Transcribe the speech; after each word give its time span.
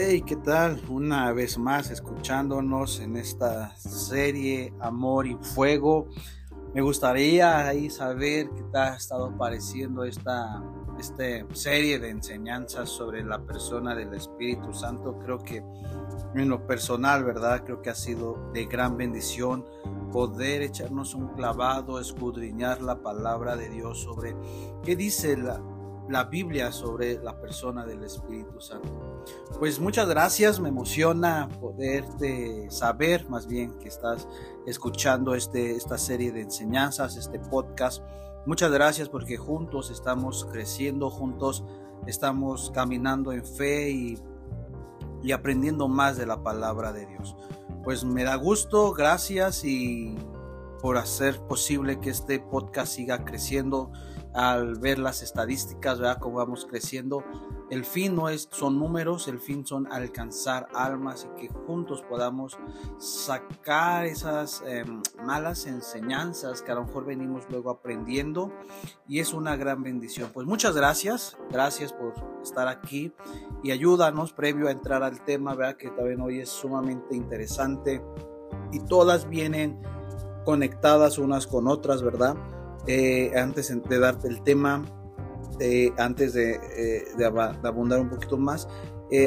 Hey, 0.00 0.22
¿qué 0.24 0.36
tal? 0.36 0.80
Una 0.88 1.32
vez 1.32 1.58
más 1.58 1.90
escuchándonos 1.90 3.00
en 3.00 3.16
esta 3.16 3.76
serie 3.76 4.72
Amor 4.78 5.26
y 5.26 5.34
Fuego. 5.34 6.06
Me 6.72 6.82
gustaría 6.82 7.66
ahí 7.66 7.90
saber 7.90 8.48
qué 8.54 8.62
te 8.62 8.78
ha 8.78 8.94
estado 8.94 9.36
pareciendo 9.36 10.04
esta, 10.04 10.62
esta 11.00 11.24
serie 11.52 11.98
de 11.98 12.10
enseñanzas 12.10 12.90
sobre 12.90 13.24
la 13.24 13.40
persona 13.44 13.96
del 13.96 14.14
Espíritu 14.14 14.72
Santo. 14.72 15.18
Creo 15.18 15.38
que 15.38 15.64
en 16.36 16.48
lo 16.48 16.64
personal, 16.64 17.24
¿verdad? 17.24 17.64
Creo 17.64 17.82
que 17.82 17.90
ha 17.90 17.96
sido 17.96 18.52
de 18.54 18.66
gran 18.66 18.96
bendición 18.96 19.64
poder 20.12 20.62
echarnos 20.62 21.16
un 21.16 21.34
clavado, 21.34 21.98
escudriñar 21.98 22.82
la 22.82 23.02
palabra 23.02 23.56
de 23.56 23.68
Dios 23.68 24.00
sobre 24.00 24.36
qué 24.84 24.94
dice 24.94 25.36
la, 25.36 25.60
la 26.08 26.24
Biblia 26.24 26.72
sobre 26.72 27.22
la 27.22 27.38
persona 27.38 27.84
del 27.84 28.02
Espíritu 28.02 28.60
Santo. 28.60 29.24
Pues 29.58 29.78
muchas 29.78 30.08
gracias, 30.08 30.58
me 30.60 30.70
emociona 30.70 31.48
poderte 31.60 32.70
saber 32.70 33.28
más 33.28 33.46
bien 33.46 33.78
que 33.78 33.88
estás 33.88 34.26
escuchando 34.66 35.34
este, 35.34 35.72
esta 35.72 35.98
serie 35.98 36.32
de 36.32 36.42
enseñanzas, 36.42 37.16
este 37.16 37.38
podcast. 37.38 38.02
Muchas 38.46 38.70
gracias 38.70 39.08
porque 39.08 39.36
juntos 39.36 39.90
estamos 39.90 40.46
creciendo, 40.50 41.10
juntos 41.10 41.64
estamos 42.06 42.70
caminando 42.74 43.32
en 43.32 43.44
fe 43.44 43.90
y, 43.90 44.18
y 45.22 45.32
aprendiendo 45.32 45.88
más 45.88 46.16
de 46.16 46.26
la 46.26 46.42
palabra 46.42 46.92
de 46.92 47.06
Dios. 47.06 47.36
Pues 47.84 48.04
me 48.04 48.24
da 48.24 48.36
gusto, 48.36 48.92
gracias 48.92 49.64
y 49.64 50.16
por 50.80 50.96
hacer 50.96 51.40
posible 51.40 52.00
que 52.00 52.10
este 52.10 52.38
podcast 52.38 52.94
siga 52.94 53.24
creciendo 53.24 53.90
al 54.34 54.78
ver 54.78 54.98
las 54.98 55.22
estadísticas, 55.22 55.98
¿verdad? 55.98 56.18
Cómo 56.18 56.36
vamos 56.36 56.66
creciendo. 56.66 57.24
El 57.70 57.84
fin 57.84 58.14
no 58.14 58.30
es, 58.30 58.48
son 58.50 58.78
números, 58.78 59.28
el 59.28 59.38
fin 59.38 59.66
son 59.66 59.92
alcanzar 59.92 60.68
almas 60.74 61.26
y 61.26 61.40
que 61.40 61.48
juntos 61.48 62.02
podamos 62.08 62.58
sacar 62.98 64.06
esas 64.06 64.62
em, 64.66 65.02
malas 65.22 65.66
enseñanzas 65.66 66.62
que 66.62 66.72
a 66.72 66.76
lo 66.76 66.84
mejor 66.84 67.04
venimos 67.04 67.44
luego 67.50 67.70
aprendiendo 67.70 68.52
y 69.06 69.20
es 69.20 69.34
una 69.34 69.56
gran 69.56 69.82
bendición. 69.82 70.30
Pues 70.32 70.46
muchas 70.46 70.74
gracias, 70.74 71.36
gracias 71.50 71.92
por 71.92 72.14
estar 72.42 72.68
aquí 72.68 73.12
y 73.62 73.70
ayúdanos 73.70 74.32
previo 74.32 74.68
a 74.68 74.70
entrar 74.70 75.02
al 75.02 75.22
tema, 75.24 75.54
¿verdad? 75.54 75.76
Que 75.76 75.90
también 75.90 76.22
hoy 76.22 76.40
es 76.40 76.48
sumamente 76.48 77.14
interesante 77.14 78.02
y 78.72 78.80
todas 78.80 79.28
vienen 79.28 79.82
conectadas 80.46 81.18
unas 81.18 81.46
con 81.46 81.68
otras, 81.68 82.02
¿verdad? 82.02 82.34
Eh, 82.90 83.38
antes 83.38 83.68
de 83.68 83.98
darte 83.98 84.28
el 84.28 84.42
tema, 84.42 84.82
eh, 85.60 85.92
antes 85.98 86.32
de, 86.32 86.54
eh, 86.54 87.04
abundar 87.62 88.00
un 88.00 88.08
poquito 88.08 88.38
más, 88.38 88.66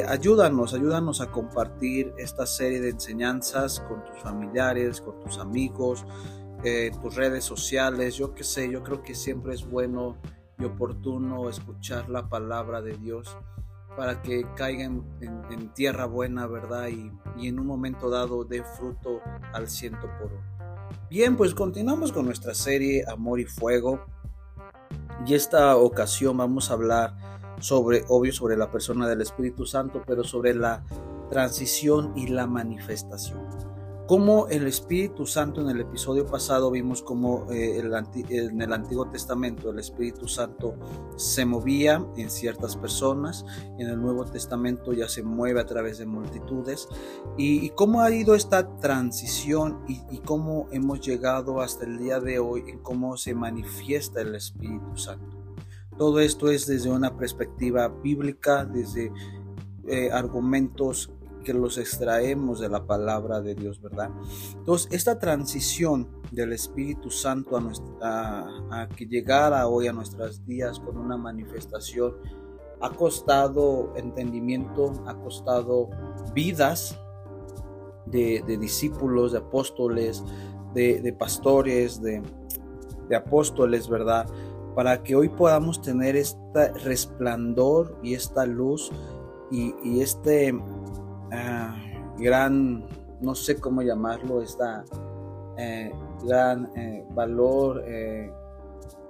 ayúdanos, 0.08 0.74
ayúdanos 0.74 1.20
a 1.20 1.30
compartir 1.30 2.12
esta 2.18 2.44
serie 2.44 2.80
de 2.80 2.90
enseñanzas 2.90 3.78
con 3.80 4.04
tus 4.04 4.18
familiares, 4.20 5.00
con 5.00 5.20
tus 5.20 5.38
amigos, 5.38 6.04
tus 7.02 7.14
redes 7.16 7.44
sociales, 7.44 8.16
yo 8.16 8.34
qué 8.34 8.44
sé, 8.44 8.70
yo 8.70 8.82
creo 8.82 9.02
que 9.02 9.14
siempre 9.14 9.54
es 9.54 9.68
bueno 9.68 10.18
y 10.58 10.64
oportuno 10.64 11.48
escuchar 11.48 12.08
la 12.08 12.28
palabra 12.28 12.80
de 12.80 12.96
Dios 12.96 13.36
para 13.96 14.22
que 14.22 14.46
caigan 14.56 15.04
en, 15.20 15.72
tierra 15.74 16.06
buena, 16.06 16.46
¿verdad? 16.46 16.88
Y, 16.88 17.12
y, 17.36 17.48
en 17.48 17.58
un 17.58 17.66
momento 17.66 18.08
dado 18.08 18.44
dé 18.44 18.62
fruto 18.62 19.20
al 19.52 19.68
ciento 19.68 20.08
por 20.20 20.32
uno. 20.32 20.51
Bien, 21.12 21.36
pues 21.36 21.54
continuamos 21.54 22.10
con 22.10 22.24
nuestra 22.24 22.54
serie 22.54 23.04
Amor 23.06 23.38
y 23.38 23.44
Fuego. 23.44 24.02
Y 25.26 25.34
esta 25.34 25.76
ocasión 25.76 26.38
vamos 26.38 26.70
a 26.70 26.72
hablar 26.72 27.14
sobre, 27.60 28.02
obvio, 28.08 28.32
sobre 28.32 28.56
la 28.56 28.70
persona 28.70 29.06
del 29.06 29.20
Espíritu 29.20 29.66
Santo, 29.66 30.02
pero 30.06 30.24
sobre 30.24 30.54
la 30.54 30.86
transición 31.28 32.14
y 32.16 32.28
la 32.28 32.46
manifestación 32.46 33.46
como 34.06 34.48
el 34.48 34.66
Espíritu 34.66 35.26
Santo 35.26 35.60
en 35.60 35.70
el 35.70 35.80
episodio 35.80 36.26
pasado 36.26 36.70
vimos 36.70 37.02
como 37.02 37.50
eh, 37.52 37.78
en 37.78 38.60
el 38.60 38.72
Antiguo 38.72 39.08
Testamento 39.08 39.70
el 39.70 39.78
Espíritu 39.78 40.28
Santo 40.28 40.74
se 41.16 41.44
movía 41.44 42.04
en 42.16 42.30
ciertas 42.30 42.76
personas, 42.76 43.44
en 43.78 43.88
el 43.88 44.00
Nuevo 44.00 44.24
Testamento 44.24 44.92
ya 44.92 45.08
se 45.08 45.22
mueve 45.22 45.60
a 45.60 45.66
través 45.66 45.98
de 45.98 46.06
multitudes 46.06 46.88
y, 47.36 47.70
cómo 47.70 48.02
ha 48.02 48.10
ido 48.10 48.34
esta 48.34 48.76
transición 48.76 49.84
y, 49.88 50.00
y, 50.10 50.18
cómo 50.18 50.68
hemos 50.72 51.00
llegado 51.00 51.60
hasta 51.60 51.84
el 51.84 51.98
día 51.98 52.20
de 52.20 52.38
hoy 52.38 52.64
en 52.68 52.78
cómo 52.80 53.16
se 53.16 53.34
manifiesta 53.34 54.20
el 54.20 54.34
Espíritu 54.34 54.96
Santo. 54.96 55.42
Todo 55.96 56.20
esto 56.20 56.50
es 56.50 56.66
desde 56.66 56.90
una 56.90 57.16
perspectiva 57.16 57.88
bíblica, 57.88 58.64
desde 58.64 59.12
eh, 59.86 60.10
argumentos 60.12 61.10
que 61.42 61.52
los 61.52 61.78
extraemos 61.78 62.60
de 62.60 62.68
la 62.68 62.86
palabra 62.86 63.40
de 63.40 63.54
Dios, 63.54 63.80
¿verdad? 63.80 64.10
Entonces, 64.54 64.88
esta 64.92 65.18
transición 65.18 66.08
del 66.30 66.52
Espíritu 66.52 67.10
Santo 67.10 67.56
a, 67.56 67.60
nuestra, 67.60 68.46
a, 68.70 68.88
que 68.88 69.06
llegara 69.06 69.68
hoy 69.68 69.88
a 69.88 69.92
nuestros 69.92 70.44
días 70.46 70.80
con 70.80 70.96
una 70.96 71.16
manifestación 71.16 72.14
ha 72.82 72.90
costado 72.90 73.92
entendimiento, 73.96 74.92
ha 75.06 75.14
costado 75.14 75.88
vidas 76.34 76.98
de, 78.06 78.42
discípulos, 78.58 79.32
de 79.32 79.38
apóstoles, 79.38 80.24
de, 80.74 81.14
pastores, 81.16 82.02
de, 82.02 82.22
apóstoles, 83.16 83.88
¿verdad? 83.88 84.26
Para 84.74 85.02
que 85.02 85.14
hoy 85.14 85.28
podamos 85.28 85.80
tener 85.80 86.16
este 86.16 86.72
resplandor 86.84 87.98
y 88.02 88.14
esta 88.14 88.46
luz 88.46 88.90
y 89.50 90.00
este 90.00 90.52
Ah, 91.34 91.74
gran, 92.18 92.84
no 93.22 93.34
sé 93.34 93.56
cómo 93.56 93.80
llamarlo, 93.80 94.42
esta 94.42 94.84
eh, 95.56 95.90
gran 96.24 96.70
eh, 96.76 97.06
valor, 97.14 97.82
eh, 97.86 98.30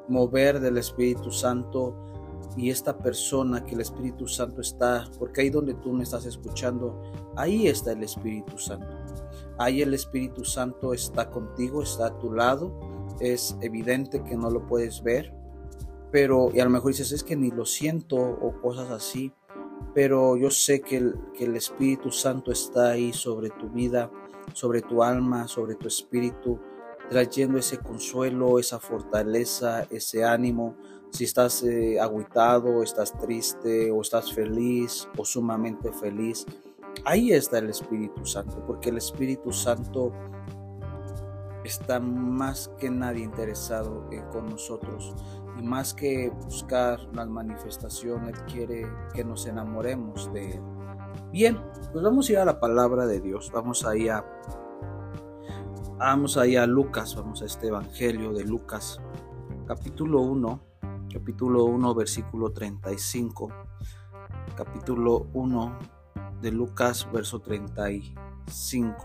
mover 0.06 0.60
del 0.60 0.78
Espíritu 0.78 1.32
Santo 1.32 1.96
y 2.56 2.70
esta 2.70 2.96
persona 2.96 3.64
que 3.64 3.74
el 3.74 3.80
Espíritu 3.80 4.28
Santo 4.28 4.60
está, 4.60 5.04
porque 5.18 5.40
ahí 5.40 5.50
donde 5.50 5.74
tú 5.74 5.92
me 5.92 6.04
estás 6.04 6.24
escuchando, 6.24 7.02
ahí 7.34 7.66
está 7.66 7.90
el 7.90 8.04
Espíritu 8.04 8.56
Santo. 8.56 8.86
Ahí 9.58 9.82
el 9.82 9.92
Espíritu 9.92 10.44
Santo 10.44 10.94
está 10.94 11.28
contigo, 11.28 11.82
está 11.82 12.06
a 12.06 12.18
tu 12.18 12.32
lado. 12.32 12.78
Es 13.18 13.56
evidente 13.62 14.22
que 14.22 14.36
no 14.36 14.48
lo 14.48 14.64
puedes 14.66 15.02
ver, 15.02 15.34
pero 16.12 16.50
y 16.54 16.60
a 16.60 16.64
lo 16.64 16.70
mejor 16.70 16.92
dices, 16.92 17.10
es 17.10 17.24
que 17.24 17.34
ni 17.34 17.50
lo 17.50 17.64
siento 17.64 18.16
o 18.16 18.60
cosas 18.60 18.90
así 18.90 19.32
pero 19.94 20.36
yo 20.36 20.50
sé 20.50 20.80
que 20.80 20.96
el, 20.96 21.14
que 21.36 21.44
el 21.44 21.56
Espíritu 21.56 22.10
Santo 22.10 22.52
está 22.52 22.90
ahí 22.90 23.12
sobre 23.12 23.50
tu 23.50 23.68
vida, 23.68 24.10
sobre 24.54 24.82
tu 24.82 25.02
alma, 25.02 25.48
sobre 25.48 25.74
tu 25.74 25.88
espíritu, 25.88 26.58
trayendo 27.08 27.58
ese 27.58 27.78
consuelo, 27.78 28.58
esa 28.58 28.78
fortaleza, 28.78 29.86
ese 29.90 30.24
ánimo. 30.24 30.76
Si 31.10 31.24
estás 31.24 31.62
eh, 31.62 31.98
estás 32.82 33.18
triste, 33.18 33.90
o 33.90 34.00
estás 34.00 34.32
feliz, 34.32 35.08
o 35.16 35.24
sumamente 35.24 35.92
feliz, 35.92 36.46
ahí 37.04 37.32
está 37.32 37.58
el 37.58 37.70
Espíritu 37.70 38.24
Santo, 38.24 38.64
porque 38.66 38.88
el 38.90 38.96
Espíritu 38.96 39.52
Santo 39.52 40.12
está 41.64 42.00
más 42.00 42.70
que 42.78 42.90
nadie 42.90 43.22
interesado 43.22 44.08
con 44.32 44.46
nosotros 44.48 45.14
y 45.58 45.62
más 45.62 45.94
que 45.94 46.30
buscar 46.30 47.00
las 47.12 47.28
manifestaciones 47.28 48.42
quiere 48.50 48.86
que 49.14 49.24
nos 49.24 49.46
enamoremos 49.46 50.32
de 50.32 50.52
él. 50.52 50.62
Bien, 51.30 51.60
pues 51.92 52.04
vamos 52.04 52.28
a 52.28 52.32
ir 52.32 52.38
a 52.38 52.44
la 52.44 52.60
palabra 52.60 53.06
de 53.06 53.20
Dios, 53.20 53.50
vamos 53.52 53.84
ahí 53.84 54.08
a 54.08 54.24
vamos 55.98 56.36
ahí 56.36 56.56
a 56.56 56.66
Lucas, 56.66 57.14
vamos 57.14 57.42
a 57.42 57.44
este 57.44 57.68
evangelio 57.68 58.32
de 58.32 58.44
Lucas, 58.44 59.00
capítulo 59.66 60.20
1, 60.22 60.60
capítulo 61.12 61.64
1 61.64 61.94
versículo 61.94 62.52
35. 62.52 63.48
Capítulo 64.56 65.28
1 65.32 65.78
de 66.40 66.52
Lucas 66.52 67.08
verso 67.12 67.40
35. 67.40 68.96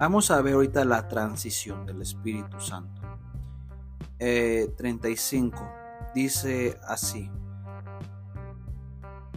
Vamos 0.00 0.30
a 0.30 0.40
ver 0.40 0.54
ahorita 0.54 0.84
la 0.84 1.08
transición 1.08 1.84
del 1.86 2.02
Espíritu 2.02 2.58
Santo. 2.60 3.01
35 4.76 5.58
eh, 5.58 5.82
dice 6.14 6.78
así. 6.86 7.30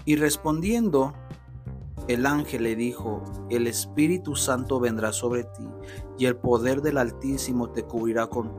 Y 0.06 0.16
respondiendo, 0.18 1.14
el 2.08 2.26
ángel 2.28 2.64
le 2.64 2.76
dijo, 2.76 3.24
el 3.50 3.66
Espíritu 3.66 4.36
Santo 4.36 4.80
vendrá 4.80 5.12
sobre 5.12 5.44
ti 5.46 5.68
y 6.20 6.26
el 6.26 6.38
poder 6.38 6.82
del 6.82 7.00
Altísimo 7.00 7.72
te 7.72 7.84
cubrirá 7.84 8.28
con 8.28 8.56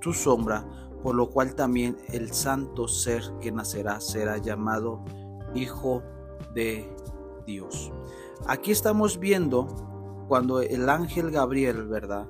su 0.00 0.14
sombra, 0.14 0.66
por 1.02 1.14
lo 1.14 1.28
cual 1.28 1.54
también 1.54 1.98
el 2.08 2.32
santo 2.32 2.88
ser 2.88 3.22
que 3.40 3.52
nacerá 3.52 4.00
será 4.00 4.38
llamado 4.38 5.04
Hijo 5.54 6.02
de 6.54 6.90
Dios. 7.46 7.92
Aquí 8.46 8.70
estamos 8.70 9.18
viendo 9.18 9.66
cuando 10.28 10.60
el 10.62 10.88
ángel 10.88 11.30
Gabriel, 11.30 11.86
¿verdad? 11.86 12.26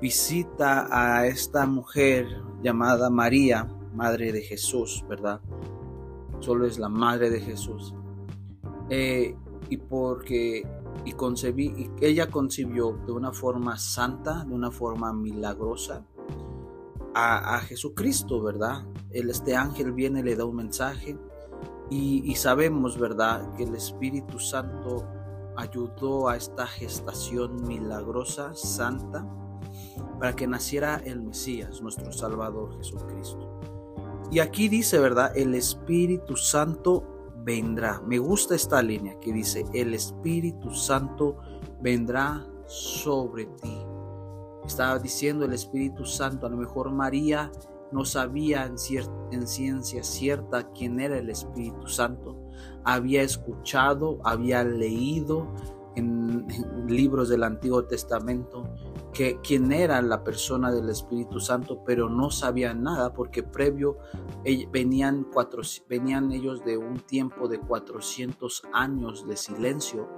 Visita 0.00 0.88
a 0.90 1.26
esta 1.26 1.66
mujer 1.66 2.26
llamada 2.62 3.10
María, 3.10 3.68
madre 3.94 4.32
de 4.32 4.42
Jesús, 4.42 5.04
¿verdad? 5.08 5.40
Solo 6.40 6.66
es 6.66 6.78
la 6.78 6.88
madre 6.88 7.30
de 7.30 7.40
Jesús. 7.40 7.94
Eh, 8.88 9.36
y 9.68 9.76
porque 9.76 10.66
y 11.04 11.12
concebí 11.12 11.90
ella 12.00 12.30
concibió 12.30 12.98
de 13.06 13.12
una 13.12 13.32
forma 13.32 13.78
santa, 13.78 14.44
de 14.44 14.54
una 14.54 14.70
forma 14.70 15.12
milagrosa 15.12 16.04
a, 17.14 17.58
Jesucristo, 17.60 18.42
¿verdad? 18.42 18.84
El, 19.10 19.30
este 19.30 19.56
ángel 19.56 19.92
viene, 19.92 20.22
le 20.22 20.36
da 20.36 20.44
un 20.44 20.56
mensaje 20.56 21.18
y, 21.90 22.22
y 22.24 22.34
sabemos, 22.36 22.98
¿verdad?, 22.98 23.54
que 23.54 23.64
el 23.64 23.74
Espíritu 23.74 24.38
Santo 24.38 25.04
ayudó 25.56 26.28
a 26.28 26.36
esta 26.36 26.66
gestación 26.66 27.66
milagrosa, 27.66 28.54
santa, 28.54 29.26
para 30.20 30.36
que 30.36 30.46
naciera 30.46 31.00
el 31.04 31.22
Mesías, 31.22 31.80
nuestro 31.80 32.12
Salvador 32.12 32.76
Jesucristo. 32.76 33.60
Y 34.30 34.38
aquí 34.38 34.68
dice, 34.68 34.98
¿verdad? 34.98 35.36
El 35.36 35.54
Espíritu 35.54 36.36
Santo 36.36 37.32
vendrá. 37.42 38.02
Me 38.06 38.18
gusta 38.18 38.54
esta 38.54 38.82
línea 38.82 39.18
que 39.18 39.32
dice, 39.32 39.64
el 39.72 39.94
Espíritu 39.94 40.74
Santo 40.74 41.38
vendrá 41.80 42.46
sobre 42.66 43.46
ti. 43.46 43.78
Estaba 44.66 44.98
diciendo 44.98 45.46
el 45.46 45.54
Espíritu 45.54 46.04
Santo, 46.04 46.46
a 46.46 46.50
lo 46.50 46.58
mejor 46.58 46.92
María 46.92 47.50
no 47.90 48.04
sabía 48.04 48.66
en, 48.66 48.76
en 49.32 49.48
ciencia 49.48 50.04
cierta 50.04 50.70
quién 50.72 51.00
era 51.00 51.18
el 51.18 51.30
Espíritu 51.30 51.88
Santo. 51.88 52.36
Había 52.84 53.22
escuchado, 53.22 54.20
había 54.22 54.62
leído 54.62 55.48
en, 55.96 56.46
libros 56.88 57.28
del 57.28 57.42
Antiguo 57.42 57.84
Testamento 57.84 58.64
que 59.12 59.38
quién 59.42 59.72
era 59.72 60.00
la 60.02 60.22
persona 60.22 60.70
del 60.70 60.88
Espíritu 60.88 61.40
Santo, 61.40 61.82
pero 61.84 62.08
no 62.08 62.30
sabía 62.30 62.74
nada 62.74 63.12
porque 63.12 63.42
previo 63.42 63.98
venían, 64.70 65.26
cuatro, 65.32 65.62
venían 65.88 66.32
ellos 66.32 66.64
de 66.64 66.76
un 66.76 67.00
tiempo 67.00 67.48
de 67.48 67.58
400 67.58 68.62
años 68.72 69.26
de 69.26 69.36
silencio 69.36 70.08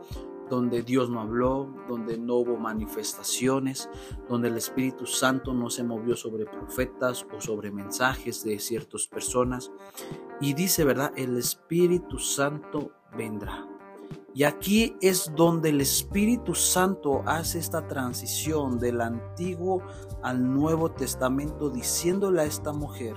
donde 0.53 0.83
Dios 0.83 1.09
no 1.09 1.23
habló, 1.23 1.73
donde 1.89 2.19
no 2.19 2.35
hubo 2.35 2.59
manifestaciones, 2.59 3.89
donde 4.29 4.49
el 4.49 4.59
Espíritu 4.59 5.06
Santo 5.06 5.55
no 5.55 5.71
se 5.71 5.83
movió 5.83 6.15
sobre 6.15 6.45
profetas 6.45 7.27
o 7.35 7.41
sobre 7.41 7.71
mensajes 7.71 8.45
de 8.45 8.59
ciertas 8.59 9.06
personas. 9.06 9.73
Y 10.43 10.53
dice, 10.53 10.85
¿verdad? 10.85 11.12
El 11.17 11.38
Espíritu 11.38 12.19
Santo 12.19 12.93
vendrá. 13.17 13.72
Y 14.34 14.44
aquí 14.44 14.96
es 15.02 15.31
donde 15.37 15.69
el 15.69 15.81
Espíritu 15.82 16.55
Santo 16.55 17.23
hace 17.26 17.58
esta 17.58 17.87
transición 17.87 18.79
del 18.79 19.02
Antiguo 19.02 19.82
al 20.23 20.55
Nuevo 20.55 20.90
Testamento 20.90 21.69
diciéndole 21.69 22.40
a 22.40 22.44
esta 22.44 22.73
mujer, 22.73 23.14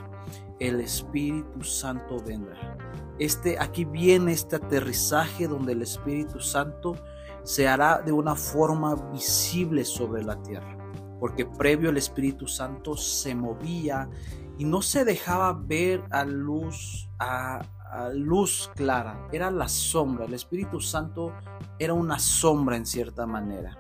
el 0.60 0.82
Espíritu 0.82 1.64
Santo 1.64 2.18
vendrá. 2.26 2.78
Este 3.18 3.58
aquí 3.60 3.86
viene 3.86 4.34
este 4.34 4.58
aterrizaje 4.58 5.48
donde 5.48 5.72
el 5.72 5.82
Espíritu 5.84 6.42
Santo 6.42 6.96
se 7.44 7.68
hará 7.68 8.02
de 8.02 8.12
una 8.12 8.36
forma 8.36 8.96
visible 9.14 9.86
sobre 9.86 10.22
la 10.22 10.42
tierra, 10.42 10.78
porque 11.20 11.46
previo 11.46 11.92
el 11.92 11.98
Espíritu 11.98 12.48
Santo 12.48 12.98
se 12.98 13.36
movía 13.36 14.10
y 14.58 14.66
no 14.66 14.82
se 14.82 15.06
dejaba 15.06 15.54
ver 15.54 16.04
a 16.12 16.26
luz 16.26 17.10
a, 17.20 17.62
luz 18.14 18.70
clara, 18.76 19.28
era 19.32 19.52
la 19.52 19.68
sombra. 19.68 20.26
El 20.26 20.34
Espíritu 20.34 20.80
Santo 20.80 21.34
era 21.80 21.94
una 21.94 22.20
sombra 22.20 22.78
en 22.78 22.86
cierta 22.86 23.26
manera 23.26 23.78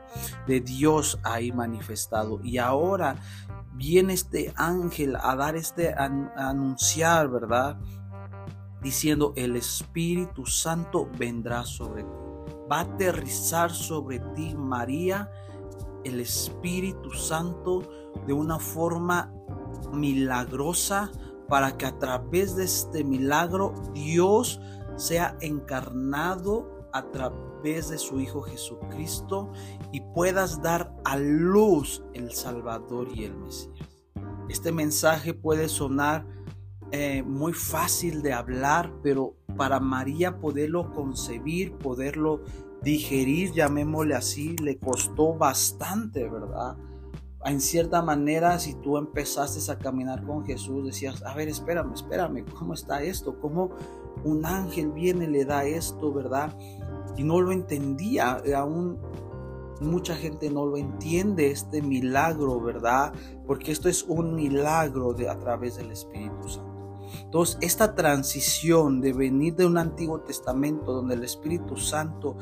de 0.48 0.62
Dios 0.62 1.20
ahí 1.24 1.52
manifestado. 1.52 2.40
Y 2.44 2.58
ahora 2.58 3.16
viene 3.74 4.14
este 4.14 4.54
ángel 4.56 5.16
a 5.16 5.36
dar 5.36 5.56
este, 5.56 5.94
a, 5.94 6.06
anunciar, 6.36 7.30
¿verdad? 7.30 7.78
Diciendo, 8.82 9.34
el 9.36 9.56
Espíritu 9.56 10.46
Santo 10.46 11.10
vendrá 11.18 11.64
sobre 11.64 12.04
ti. 12.04 12.10
Va 12.72 12.80
a 12.80 12.82
aterrizar 12.82 13.72
sobre 13.72 14.20
ti, 14.36 14.56
María, 14.56 15.30
el 16.04 16.20
Espíritu 16.20 17.12
Santo 17.12 17.82
de 18.26 18.34
una 18.34 18.60
forma 18.60 19.32
milagrosa 19.92 21.12
para 21.48 21.78
que 21.78 21.86
a 21.86 21.98
través 21.98 22.56
de 22.56 22.66
este 22.66 23.04
milagro 23.04 23.74
Dios 23.94 24.60
sea 24.96 25.38
encarnado 25.42 26.90
a 26.94 27.12
través 27.12 27.90
de 27.90 27.98
su 27.98 28.20
Hijo 28.20 28.42
Jesucristo 28.42 29.52
y 29.92 30.02
puedas 30.02 30.62
dar 30.62 30.94
a 31.04 31.18
luz 31.18 32.04
el 32.14 32.32
Salvador 32.32 33.10
y 33.14 33.26
el 33.26 33.36
Mesías. 33.36 33.90
Este 34.50 34.72
mensaje 34.72 35.34
puede 35.34 35.68
sonar 35.68 36.26
eh, 36.92 37.24
muy 37.24 37.54
fácil 37.54 38.22
de 38.22 38.34
hablar, 38.34 38.94
pero 39.02 39.36
para 39.58 39.80
María 39.80 40.38
poderlo 40.40 40.94
concebir, 40.94 41.74
poderlo 41.74 42.42
digerir, 42.82 43.52
llamémosle 43.54 44.16
así, 44.16 44.56
le 44.58 44.78
costó 44.78 45.34
bastante, 45.34 46.30
¿verdad? 46.30 46.78
En 47.46 47.62
cierta 47.62 48.02
manera, 48.02 48.58
si 48.60 48.74
tú 48.74 48.98
empezaste 48.98 49.72
a 49.72 49.78
caminar 49.78 50.24
con 50.26 50.46
Jesús, 50.46 50.86
decías, 50.86 51.24
a 51.24 51.36
ver, 51.36 51.48
espérame, 51.48 51.94
espérame, 51.94 52.44
¿cómo 52.58 52.74
está 52.74 53.04
esto? 53.04 53.40
¿Cómo 53.40 53.70
un 54.24 54.46
ángel 54.46 54.92
viene 54.92 55.28
le 55.28 55.46
da 55.46 55.64
esto, 55.64 56.12
verdad? 56.12 56.58
Y 57.16 57.24
no 57.24 57.42
lo 57.42 57.52
entendía, 57.52 58.42
aún 58.56 59.00
mucha 59.80 60.16
gente 60.16 60.50
no 60.50 60.66
lo 60.66 60.78
entiende, 60.78 61.52
este 61.52 61.82
milagro, 61.82 62.60
¿verdad? 62.60 63.14
Porque 63.46 63.72
esto 63.72 63.90
es 63.90 64.04
un 64.04 64.36
milagro 64.36 65.14
de, 65.14 65.30
a 65.30 65.38
través 65.38 65.76
del 65.76 65.92
Espíritu 65.92 66.50
Santo. 66.50 66.76
Entonces, 67.22 67.58
esta 67.62 67.94
transición 67.94 69.02
de 69.02 69.14
venir 69.14 69.56
de 69.56 69.66
un 69.66 69.78
Antiguo 69.78 70.22
Testamento 70.22 70.94
donde 70.94 71.14
el 71.14 71.24
Espíritu 71.24 71.78
Santo 71.78 72.38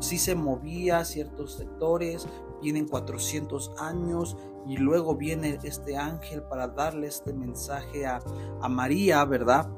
sí 0.00 0.18
se 0.18 0.34
movía 0.34 0.98
a 0.98 1.04
ciertos 1.04 1.54
sectores, 1.54 2.26
vienen 2.62 2.86
400 2.86 3.72
años 3.78 4.36
y 4.66 4.76
luego 4.76 5.14
viene 5.16 5.58
este 5.62 5.96
ángel 5.96 6.42
para 6.42 6.68
darle 6.68 7.06
este 7.06 7.32
mensaje 7.32 8.06
a, 8.06 8.20
María, 8.68 9.24
¿verdad? 9.24 9.70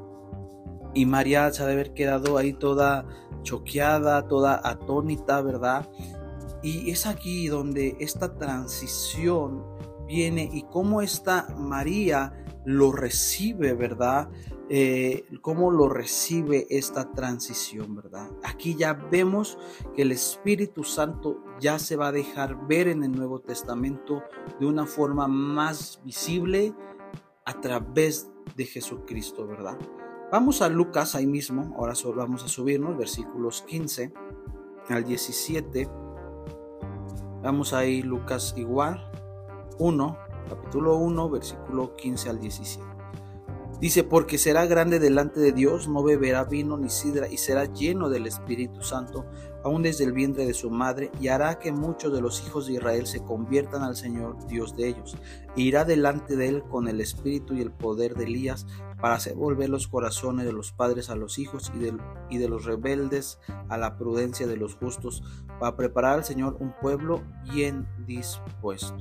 Y 0.94 1.04
María 1.04 1.52
se 1.52 1.62
ha 1.62 1.66
de 1.66 1.74
haber 1.74 1.92
quedado 1.92 2.38
ahí 2.38 2.54
toda 2.54 3.06
choqueada, 3.42 4.26
toda 4.26 4.60
atónita, 4.64 5.42
¿verdad? 5.42 5.88
Y 6.62 6.90
es 6.90 7.06
aquí 7.06 7.48
donde 7.48 7.96
esta 8.00 8.34
transición 8.34 9.62
viene 10.06 10.48
y 10.50 10.62
cómo 10.62 11.02
esta 11.02 11.54
María 11.56 12.32
lo 12.64 12.92
recibe, 12.92 13.74
¿verdad? 13.74 14.30
Eh, 14.70 15.24
cómo 15.40 15.70
lo 15.70 15.88
recibe 15.88 16.66
esta 16.68 17.12
transición, 17.12 17.94
¿verdad? 17.94 18.28
Aquí 18.42 18.74
ya 18.74 18.92
vemos 18.92 19.58
que 19.94 20.02
el 20.02 20.12
Espíritu 20.12 20.84
Santo 20.84 21.42
ya 21.60 21.78
se 21.78 21.96
va 21.96 22.08
a 22.08 22.12
dejar 22.12 22.66
ver 22.66 22.88
en 22.88 23.04
el 23.04 23.12
Nuevo 23.12 23.40
Testamento 23.40 24.22
de 24.60 24.66
una 24.66 24.86
forma 24.86 25.28
más 25.28 26.00
visible 26.04 26.74
a 27.44 27.60
través 27.60 28.30
de 28.56 28.64
Jesucristo, 28.64 29.46
¿verdad? 29.46 29.78
Vamos 30.30 30.60
a 30.60 30.68
Lucas 30.68 31.14
ahí 31.14 31.26
mismo, 31.26 31.74
ahora 31.78 31.94
solo 31.94 32.18
vamos 32.18 32.44
a 32.44 32.48
subirnos, 32.48 32.98
versículos 32.98 33.62
15 33.62 34.12
al 34.88 35.04
17. 35.04 35.88
Vamos 37.42 37.72
ahí, 37.72 38.02
Lucas 38.02 38.54
igual, 38.56 39.10
1, 39.78 40.18
capítulo 40.48 40.96
1, 40.96 41.30
versículo 41.30 41.96
15 41.96 42.28
al 42.28 42.40
17. 42.40 42.86
Dice, 43.80 44.02
porque 44.02 44.38
será 44.38 44.66
grande 44.66 44.98
delante 44.98 45.38
de 45.38 45.52
Dios, 45.52 45.88
no 45.88 46.02
beberá 46.02 46.44
vino 46.44 46.76
ni 46.76 46.90
sidra 46.90 47.28
y 47.28 47.38
será 47.38 47.64
lleno 47.66 48.08
del 48.08 48.26
Espíritu 48.26 48.82
Santo, 48.82 49.24
aún 49.64 49.82
desde 49.82 50.04
el 50.04 50.12
vientre 50.12 50.46
de 50.46 50.54
su 50.54 50.70
madre, 50.70 51.10
y 51.20 51.28
hará 51.28 51.58
que 51.58 51.72
muchos 51.72 52.12
de 52.12 52.20
los 52.20 52.46
hijos 52.46 52.66
de 52.66 52.74
Israel 52.74 53.06
se 53.06 53.22
conviertan 53.22 53.82
al 53.82 53.96
Señor, 53.96 54.36
Dios 54.46 54.76
de 54.76 54.88
ellos. 54.88 55.16
E 55.56 55.62
irá 55.62 55.84
delante 55.84 56.36
de 56.36 56.48
él 56.48 56.62
con 56.64 56.88
el 56.88 57.00
espíritu 57.00 57.54
y 57.54 57.60
el 57.60 57.70
poder 57.70 58.14
de 58.14 58.24
Elías, 58.24 58.66
para 59.00 59.14
hacer 59.14 59.34
volver 59.34 59.68
los 59.68 59.86
corazones 59.86 60.44
de 60.44 60.52
los 60.52 60.72
padres 60.72 61.08
a 61.08 61.16
los 61.16 61.38
hijos 61.38 61.72
y 61.74 61.78
de, 61.78 61.96
de 62.38 62.48
los 62.48 62.64
rebeldes 62.64 63.38
a 63.68 63.78
la 63.78 63.96
prudencia 63.96 64.46
de 64.46 64.56
los 64.56 64.74
justos, 64.76 65.22
para 65.60 65.76
preparar 65.76 66.14
al 66.14 66.24
Señor 66.24 66.56
un 66.60 66.74
pueblo 66.80 67.22
bien 67.52 67.86
dispuesto. 68.06 68.96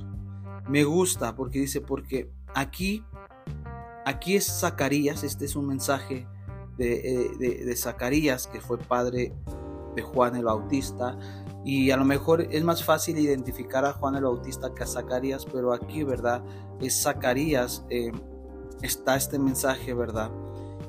Me 0.68 0.84
gusta 0.84 1.34
porque 1.34 1.60
dice, 1.60 1.80
porque 1.80 2.30
aquí 2.54 3.04
Aquí 4.08 4.36
es 4.36 4.46
Zacarías, 4.46 5.22
este 5.22 5.44
es 5.44 5.54
un 5.54 5.66
mensaje 5.66 6.26
eh, 6.78 7.30
de, 7.38 7.76
Zacarías, 7.76 8.46
que 8.46 8.58
fue 8.58 8.78
padre 8.78 9.34
Juan 10.02 10.36
el 10.36 10.44
Bautista. 10.44 11.18
Y 11.64 11.90
a 11.90 11.96
lo 11.96 12.04
mejor 12.04 12.42
es 12.50 12.64
más 12.64 12.84
fácil 12.84 13.18
identificar 13.18 13.84
a 13.84 13.92
Juan 13.92 14.14
el 14.14 14.24
Bautista 14.24 14.72
que 14.74 14.84
a 14.84 14.86
Zacarías, 14.86 15.44
pero 15.44 15.72
aquí, 15.72 16.02
¿verdad? 16.02 16.42
Es 16.80 17.02
Zacarías, 17.02 17.84
eh, 17.90 18.12
está 18.82 19.16
este 19.16 19.38
mensaje, 19.38 19.92
¿verdad? 19.92 20.30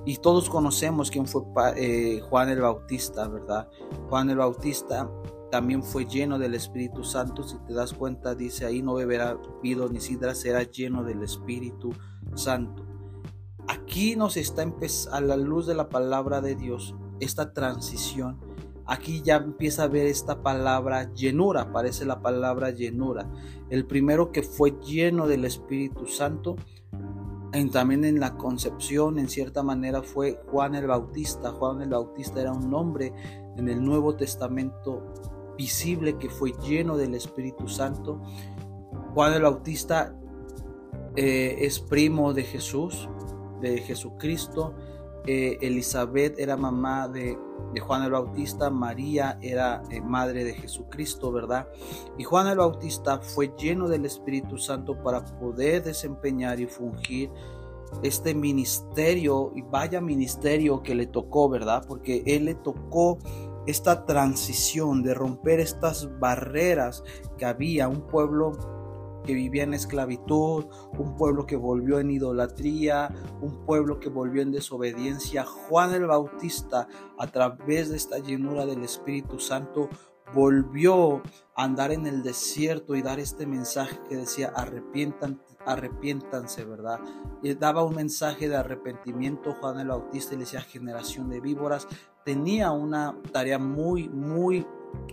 Y 0.06 0.18
todos 0.18 0.50
conocemos 0.50 1.12
quién 1.12 1.28
fue 1.28 1.44
eh, 1.75 2.22
Juan 2.30 2.50
el 2.50 2.62
Bautista, 2.62 3.28
¿verdad? 3.28 3.68
Juan 4.10 4.30
el 4.30 4.38
Bautista 4.38 5.10
también 5.51 5.84
fue 5.84 6.06
lleno 6.06 6.39
del 6.39 6.56
Espíritu 6.56 7.04
Santo. 7.04 7.44
Si 7.44 7.58
te 7.60 7.74
das 7.74 7.94
cuenta, 7.94 8.36
dice 8.36 8.66
ahí 8.66 8.82
no 8.82 8.94
beberá 8.94 9.38
vino 9.62 9.88
ni 9.88 10.00
sidra, 10.00 10.36
será 10.36 10.63
lleno 10.63 11.04
del 11.04 11.24
Espíritu 11.24 11.92
Santo. 12.36 12.86
Aquí 13.68 14.16
nos 14.16 14.38
está 14.38 14.66
a 15.12 15.22
la 15.22 15.38
luz 15.38 15.68
de 15.68 15.75
la 15.75 15.89
palabra 15.89 16.42
de 16.42 16.56
Dios 16.56 16.96
esta 17.20 17.54
transición 17.54 18.39
aquí 18.89 19.22
ya 19.22 19.38
empieza 19.38 19.84
a 19.84 19.88
ver 19.88 20.08
esta 20.08 20.41
palabra 20.41 21.13
llenura, 21.13 21.62
aparece 21.62 22.05
la 22.05 22.22
palabra 22.22 22.72
llenura. 22.72 23.31
El 23.69 23.86
primero 23.86 24.31
que 24.31 24.41
fue 24.41 24.79
lleno 24.81 25.27
del 25.27 25.46
Espíritu 25.46 26.08
Santo, 26.08 26.55
y 27.53 27.65
también 27.69 28.03
en 28.03 28.19
la 28.19 28.36
concepción, 28.36 29.19
en 29.19 29.29
cierta 29.29 29.63
manera, 29.63 30.01
fue 30.01 30.41
Juan 30.48 30.75
el 30.75 30.88
Bautista. 30.88 31.51
Juan 31.51 31.81
el 31.81 31.89
Bautista 31.89 32.41
era 32.41 32.51
un 32.51 32.74
hombre 32.74 33.13
en 33.58 33.69
el 33.69 33.84
Nuevo 33.84 34.15
Testamento 34.15 35.13
visible 35.58 36.17
que 36.17 36.29
fue 36.29 36.53
lleno 36.63 36.98
del 36.98 37.13
Espíritu 37.15 37.67
Santo. 37.67 38.22
Juan 39.13 39.34
el 39.34 39.43
Bautista 39.43 40.15
eh, 41.15 41.58
es 41.60 41.79
primo 41.79 42.34
de 42.34 42.43
Jesús, 42.43 43.10
de 43.62 43.79
Jesucristo. 43.79 44.75
Eh, 45.26 45.58
Elizabeth 45.62 46.40
era 46.40 46.58
mamá 46.58 47.08
de, 47.08 47.38
Juan 47.80 48.04
el 48.04 48.12
Bautista, 48.12 48.70
María 48.70 49.38
era 49.42 49.84
eh, 49.92 50.02
madre 50.02 50.44
de 50.44 50.54
Jesucristo, 50.54 51.32
¿verdad? 51.32 51.68
Y 52.18 52.24
Juan 52.24 52.48
el 52.48 52.58
Bautista 52.58 53.20
fue 53.20 53.54
lleno 53.58 53.88
del 53.88 54.06
Espíritu 54.06 54.58
Santo 54.58 55.02
para 55.04 55.24
poder 55.24 55.84
desempeñar 55.84 56.60
y 56.60 56.66
fungir 56.66 57.30
este 58.04 58.34
ministerio, 58.34 59.52
y 59.56 59.62
vaya 59.62 60.00
ministerio 60.00 60.82
que 60.82 60.96
le 60.96 61.08
tocó, 61.08 61.50
¿verdad? 61.50 61.84
Porque 61.88 62.24
él 62.26 62.46
le 62.46 62.56
tocó 62.56 63.18
esta 63.66 64.06
transición 64.06 65.04
de 65.04 65.14
romper 65.14 65.60
estas 65.60 66.10
barreras 66.20 67.04
que 67.38 67.46
había, 67.46 67.88
un 67.88 68.02
pueblo 68.08 68.79
que 69.24 69.34
vivía 69.34 69.64
en 69.64 69.74
esclavitud, 69.74 70.66
un 70.98 71.16
pueblo 71.16 71.46
que 71.46 71.56
volvió 71.56 72.00
en 72.00 72.12
idolatría, 72.12 73.14
un 73.42 73.66
pueblo 73.66 74.00
que 74.00 74.10
volvió 74.10 74.42
en 74.42 74.52
desobediencia. 74.52 75.46
Juan 75.46 75.94
el 75.94 76.08
Bautista, 76.08 76.88
a 77.18 77.28
través 77.28 77.90
de 77.90 77.98
esta 77.98 78.20
llenura 78.20 78.66
del 78.66 78.84
Espíritu 78.84 79.40
Santo, 79.40 79.90
volvió 80.34 81.22
a 81.56 81.64
andar 81.64 81.92
en 81.92 82.06
el 82.06 82.24
desierto 82.24 82.96
y 82.96 83.02
dar 83.02 83.20
este 83.20 83.46
mensaje 83.46 84.00
que 84.08 84.16
decía 84.16 84.52
arrepientan, 84.56 85.42
arrepiéntanse, 85.66 86.66
¿verdad? 86.66 87.00
Y 87.42 87.54
daba 87.56 87.84
un 87.84 87.96
mensaje 87.96 88.48
de 88.48 88.56
arrepentimiento 88.56 89.56
Juan 89.60 89.80
el 89.80 89.88
Bautista 89.88 90.34
y 90.34 90.38
le 90.38 90.46
decía 90.46 90.62
generación 90.62 91.30
de 91.30 91.42
víboras. 91.42 91.88
Tenía 92.24 92.72
una 92.72 93.16
tarea 93.32 93.58
muy, 93.58 94.08
muy 94.10 94.66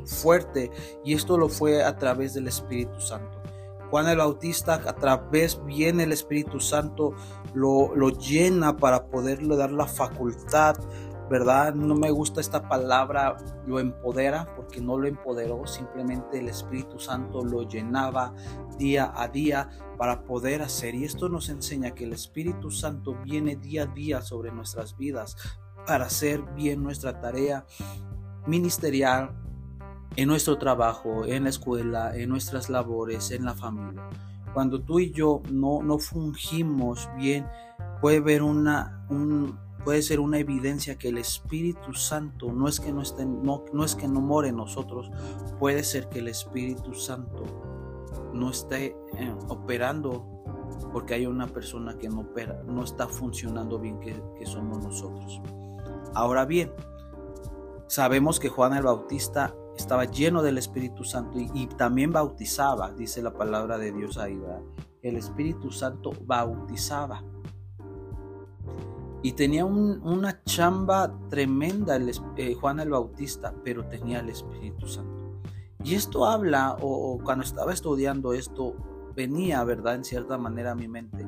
fuerte 0.05 0.71
y 1.05 1.15
esto 1.15 1.39
lo 1.39 1.49
fue 1.49 1.83
a 1.83 1.97
través 1.97 2.35
del 2.35 2.49
Espíritu 2.49 3.01
Santo. 3.01 3.46
Juan 3.91 4.09
el 4.09 4.19
Bautista 4.19 4.75
a 4.75 4.95
través 4.95 5.65
viene 5.65 6.05
el 6.05 6.13
Espíritu 6.13 6.61
Santo, 6.61 7.15
lo, 7.55 7.95
lo 7.95 8.11
llena 8.11 8.77
para 8.77 9.07
poderle 9.07 9.57
dar 9.57 9.71
la 9.71 9.87
facultad, 9.87 10.77
¿verdad? 11.31 11.75
No 11.75 11.95
me 11.95 12.11
gusta 12.11 12.41
esta 12.41 12.69
palabra, 12.69 13.37
lo 13.67 13.81
empodera, 13.81 14.47
porque 14.57 14.81
no 14.81 14.97
lo 14.99 15.09
empoderó, 15.09 15.67
simplemente 15.67 16.39
el 16.39 16.49
Espíritu 16.49 16.99
Santo 16.99 17.45
lo 17.45 17.63
llenaba 17.63 18.33
día 18.79 19.13
a 19.15 19.29
día 19.29 19.69
para 19.99 20.25
poder 20.25 20.63
hacer. 20.63 20.95
Y 20.95 21.05
esto 21.05 21.29
nos 21.29 21.49
enseña 21.49 21.93
que 21.93 22.05
el 22.05 22.13
Espíritu 22.13 22.71
Santo 22.71 23.17
viene 23.25 23.57
día 23.57 23.85
a 23.85 23.87
día 23.87 24.23
sobre 24.23 24.53
nuestras 24.53 24.97
vidas 24.97 25.37
para 25.87 26.07
hacer 26.07 26.43
bien 26.55 26.83
nuestra 26.83 27.21
tarea 27.21 27.65
ministerial, 28.47 29.35
en 30.15 30.29
nuestro 30.29 30.57
trabajo, 30.59 31.25
en 31.25 31.45
la 31.45 31.51
escuela, 31.51 32.17
en 32.17 32.29
nuestras 32.29 32.71
labores, 32.71 33.31
en 33.31 33.45
la 33.45 33.55
familia. 33.55 34.09
Cuando 34.55 34.81
tú 34.81 35.01
y 35.01 35.11
yo 35.11 35.43
no, 35.51 35.83
no 35.83 35.99
fungimos 35.99 37.11
bien, 37.17 37.47
puede, 38.01 38.19
haber 38.19 38.43
una, 38.43 39.07
puede 39.85 40.03
ser 40.03 40.21
una 40.21 40.39
evidencia 40.39 40.97
que 40.97 41.09
el 41.09 41.19
Espíritu 41.19 41.93
Santo 41.93 42.53
no 42.53 42.69
es 42.69 42.81
que 42.81 42.93
no, 42.93 43.03
esté, 43.03 43.27
no, 43.27 43.65
no 43.73 43.85
es 43.85 43.95
que 43.95 44.09
no 44.09 44.21
more 44.21 44.49
en 44.49 44.57
nosotros, 44.57 45.11
puede 45.59 45.85
ser 45.85 46.09
que 46.09 46.21
el 46.21 46.29
Espíritu 46.29 46.95
Santo 46.95 47.45
no 48.33 48.51
esté 48.51 48.97
eh, 49.19 49.35
operando 49.49 50.27
porque 50.93 51.15
hay 51.15 51.27
una 51.27 51.47
persona 51.47 51.99
que 51.99 52.09
no 52.09 52.21
opera, 52.21 52.63
no 52.67 52.85
está 52.85 53.09
funcionando 53.09 53.79
bien 53.79 54.01
que, 54.01 54.21
que 54.39 54.47
somos 54.47 54.83
nosotros. 54.83 55.41
Ahora 56.15 56.47
bien, 56.47 56.73
sabemos 57.89 58.41
que 58.41 58.49
Juan 58.49 58.75
el 58.75 58.85
Bautista 58.85 59.55
estaba 59.77 60.05
lleno 60.05 60.43
del 60.43 60.59
Espíritu 60.59 61.05
Santo 61.05 61.39
y, 61.39 61.67
también 61.67 62.13
bautizaba, 62.13 62.93
dice 62.93 63.23
la 63.23 63.33
palabra 63.33 63.79
de 63.79 63.93
Dios 63.93 64.19
ahí, 64.19 64.41
El 65.03 65.17
Espíritu 65.17 65.71
Santo 65.71 66.13
bautizaba. 66.25 67.23
Y 69.23 69.33
tenía 69.33 69.65
una 69.65 70.43
chamba 70.45 71.13
tremenda 71.29 71.99
eh, 72.37 72.55
Juan 72.55 72.81
el 72.81 72.91
Bautista, 72.91 73.53
pero 73.65 73.85
tenía 73.87 74.21
el 74.21 74.29
Espíritu 74.29 74.87
Santo. 74.87 75.41
Y 75.83 75.95
esto 75.95 76.27
habla, 76.27 76.77
o, 76.81 77.19
cuando 77.23 77.45
estaba 77.45 77.73
estudiando 77.73 78.33
esto, 78.33 78.75
venía, 79.15 79.63
¿verdad? 79.65 79.97
En 79.97 80.05
cierta 80.05 80.39
manera 80.39 80.73
a 80.73 80.75
mi 80.75 80.89
mente, 80.89 81.27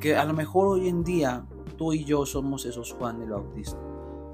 que 0.00 0.16
a 0.16 0.24
lo 0.24 0.34
mejor 0.34 0.66
hoy 0.68 0.88
en 0.88 1.04
día 1.04 1.46
tú 1.76 1.92
y 1.92 2.04
yo 2.04 2.26
somos 2.26 2.64
esos 2.64 2.92
Juan 2.92 3.22
el 3.22 3.30
Bautista. 3.30 3.78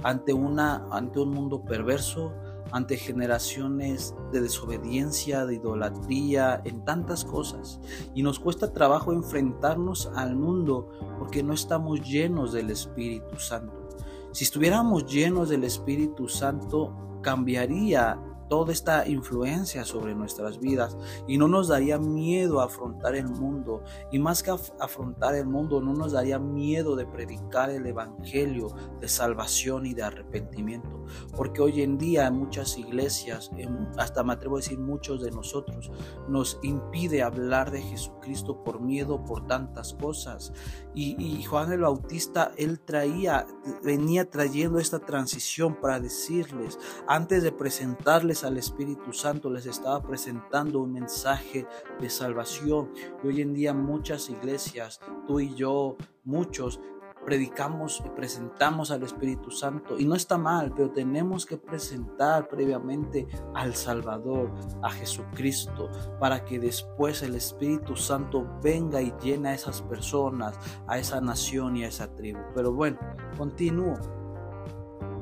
Ante, 0.02 0.32
una, 0.32 0.86
ante 0.90 1.20
un 1.20 1.30
mundo 1.30 1.64
perverso, 1.64 2.32
ante 2.74 2.96
generaciones 2.96 4.16
de 4.32 4.40
desobediencia, 4.40 5.46
de 5.46 5.54
idolatría, 5.54 6.60
en 6.64 6.84
tantas 6.84 7.24
cosas. 7.24 7.78
Y 8.16 8.24
nos 8.24 8.40
cuesta 8.40 8.72
trabajo 8.72 9.12
enfrentarnos 9.12 10.10
al 10.16 10.34
mundo 10.34 10.90
porque 11.20 11.44
no 11.44 11.52
estamos 11.52 12.00
llenos 12.00 12.52
del 12.52 12.70
Espíritu 12.70 13.38
Santo. 13.38 13.88
Si 14.32 14.42
estuviéramos 14.42 15.06
llenos 15.06 15.50
del 15.50 15.62
Espíritu 15.62 16.28
Santo, 16.28 17.20
cambiaría 17.22 18.20
toda 18.48 18.72
esta 18.72 19.06
influencia 19.08 19.84
sobre 19.84 20.14
nuestras 20.14 20.58
vidas 20.58 20.96
y 21.26 21.38
no 21.38 21.48
nos 21.48 21.68
daría 21.68 21.98
miedo 21.98 22.60
afrontar 22.60 23.14
el 23.14 23.28
mundo. 23.28 23.82
Y 24.10 24.18
más 24.18 24.42
que 24.42 24.50
afrontar 24.50 25.34
el 25.34 25.46
mundo 25.46 25.80
no 25.80 25.92
nos 25.94 26.12
daría 26.12 26.38
miedo 26.38 26.96
de 26.96 27.06
predicar 27.06 27.70
el 27.70 27.86
evangelio 27.86 28.68
de 29.00 29.08
salvación 29.08 29.86
y 29.86 29.94
de 29.94 30.02
arrepentimiento. 30.02 31.04
Porque 31.36 31.62
hoy 31.62 31.82
en 31.82 31.98
día 31.98 32.26
en 32.26 32.34
muchas 32.34 32.78
iglesias 32.78 33.50
hasta 33.96 34.22
me 34.24 34.32
atrevo 34.32 34.56
a 34.56 34.60
decir 34.60 34.78
muchos 34.78 35.22
de 35.22 35.30
nosotros 35.30 35.90
nos 36.28 36.58
impide 36.62 37.22
hablar 37.22 37.70
de 37.70 37.82
Jesucristo 37.82 38.62
por 38.64 38.80
miedo 38.80 39.24
por 39.24 39.46
tantas 39.46 39.94
cosas. 39.94 40.52
Y 40.94 41.42
Juan 41.44 41.72
el 41.72 41.80
Bautista 41.80 42.52
él 42.56 42.80
traía 42.80 43.46
venía 43.82 44.30
trayendo 44.30 44.78
esta 44.78 45.00
transición 45.00 45.80
para 45.80 46.00
decirles 46.00 46.78
antes 47.06 47.42
de 47.42 47.52
presentarles 47.52 48.33
al 48.42 48.56
Espíritu 48.56 49.12
Santo, 49.12 49.50
les 49.50 49.66
estaba 49.66 50.02
presentando 50.02 50.80
un 50.80 50.92
mensaje 50.92 51.66
de 52.00 52.10
salvación. 52.10 52.90
Y 53.22 53.28
hoy 53.28 53.40
en 53.42 53.54
día 53.54 53.72
muchas 53.72 54.28
iglesias, 54.30 55.00
tú 55.26 55.38
y 55.38 55.54
yo, 55.54 55.96
muchos, 56.24 56.80
predicamos 57.24 58.02
y 58.04 58.08
presentamos 58.10 58.90
al 58.90 59.02
Espíritu 59.02 59.50
Santo. 59.50 59.98
Y 59.98 60.04
no 60.04 60.14
está 60.14 60.38
mal, 60.38 60.72
pero 60.74 60.90
tenemos 60.90 61.46
que 61.46 61.56
presentar 61.56 62.48
previamente 62.48 63.26
al 63.54 63.74
Salvador, 63.74 64.52
a 64.82 64.90
Jesucristo, 64.90 65.90
para 66.18 66.44
que 66.44 66.58
después 66.58 67.22
el 67.22 67.34
Espíritu 67.34 67.96
Santo 67.96 68.58
venga 68.62 69.00
y 69.00 69.12
llene 69.22 69.50
a 69.50 69.54
esas 69.54 69.82
personas, 69.82 70.58
a 70.86 70.98
esa 70.98 71.20
nación 71.20 71.76
y 71.76 71.84
a 71.84 71.88
esa 71.88 72.14
tribu. 72.14 72.40
Pero 72.54 72.72
bueno, 72.72 72.98
continúo, 73.36 73.94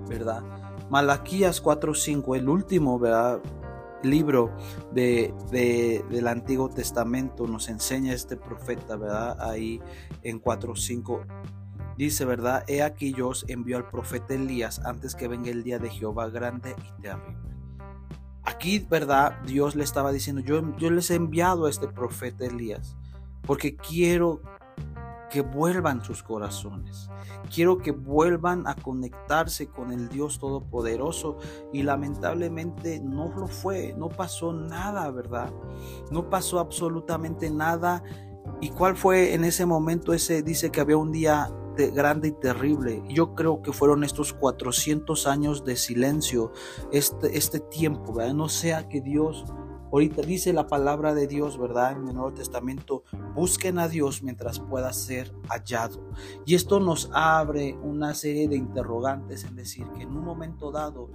¿verdad? 0.09 0.43
Malaquías 0.93 1.63
4.5, 1.65 2.37
el 2.37 2.51
último 2.51 3.01
libro 4.03 4.55
de, 4.93 5.33
del 6.11 6.29
Antiguo 6.29 6.69
Testamento, 6.69 7.47
nos 7.47 7.71
enseña 7.71 8.13
este 8.13 8.37
profeta, 8.37 8.97
¿verdad? 8.97 9.41
Ahí 9.41 9.81
en 10.23 10.43
4.5 10.43 11.25
dice, 11.97 12.27
¿verdad? 12.27 12.65
He 12.69 12.83
aquí 12.83 13.15
yo 13.15 13.29
os 13.29 13.47
al 13.49 13.89
profeta 13.89 14.35
Elías 14.35 14.81
antes 14.81 15.15
que 15.15 15.29
venga 15.29 15.49
el 15.49 15.63
día 15.63 15.79
de 15.79 15.89
Jehová 15.89 16.29
grande 16.29 16.77
y 16.77 17.01
terrible. 17.01 17.39
Aquí, 18.43 18.79
¿verdad? 18.81 19.41
Dios 19.47 19.75
le 19.75 19.85
estaba 19.85 20.13
diciendo, 20.13 20.43
yo, 20.43 20.77
yo 20.77 20.91
les 20.91 21.11
he 21.11 21.15
enviado 21.15 21.65
a 21.65 21.71
este 21.71 21.89
profeta 21.89 22.45
Elías 22.45 22.99
porque 23.47 23.77
quiero 23.77 24.43
que 25.33 25.41
vuelvan 25.41 26.05
sus 26.05 26.23
corazones. 26.23 27.09
Quiero 27.53 27.79
que 27.79 27.91
vuelvan 27.91 28.67
a 28.67 28.75
conectarse 28.75 29.67
con 29.67 29.91
el 29.91 30.11
Dios 30.11 30.39
Todopoderoso 30.39 31.39
y 31.73 31.85
lamentablemente 31.85 33.01
no 33.01 33.33
lo 33.35 33.47
fue, 33.47 33.95
no 33.97 34.11
pasó 34.11 34.53
nada, 34.53 35.11
¿verdad? 35.11 35.51
No 36.11 36.29
pasó 36.29 36.61
absolutamente 36.61 37.51
nada. 37.51 38.05
¿Y 38.61 38.69
cuál 38.71 38.95
fue 38.95 39.33
en 39.33 39.45
ese 39.45 39.65
momento? 39.65 40.13
Ese 40.13 40.43
dice 40.43 40.71
que 40.71 40.83
había 40.83 40.99
un 40.99 41.13
día 41.13 41.51
grande 41.95 42.29
y 42.29 42.33
terrible. 42.33 43.03
Yo 43.09 43.35
creo 43.35 43.63
que 43.63 43.73
fueron 43.73 44.05
estos 44.05 44.35
400 44.35 45.27
años 45.27 45.65
de 45.65 45.77
silencio, 45.77 46.53
este, 46.93 47.39
este 47.39 47.59
tiempo, 47.59 48.13
¿verdad? 48.13 48.35
No 48.35 48.51
sea 48.51 48.87
que 48.87 49.01
Dios 49.01 49.47
Ahorita 49.93 50.23
dice 50.23 50.55
la 50.55 50.67
palabra 50.67 51.13
de 51.13 51.27
Dios, 51.27 51.59
¿verdad? 51.59 51.93
En 51.93 52.09
el 52.09 52.15
Nuevo 52.15 52.33
Testamento, 52.33 53.05
busquen 53.35 53.79
a 53.79 53.89
Dios 53.89 54.23
mientras 54.23 54.59
pueda 54.59 54.91
ser 54.95 55.31
hallado. 55.49 56.09
Y 56.47 56.55
esto 56.55 56.81
nos 56.81 57.11
abre 57.13 57.77
una 57.83 58.15
serie 58.15 58.49
de 58.49 58.57
interrogantes 58.57 59.45
en 59.45 59.55
decir 59.55 59.87
que 59.95 60.05
en 60.05 60.17
un 60.17 60.25
momento 60.25 60.73
dado 60.73 61.11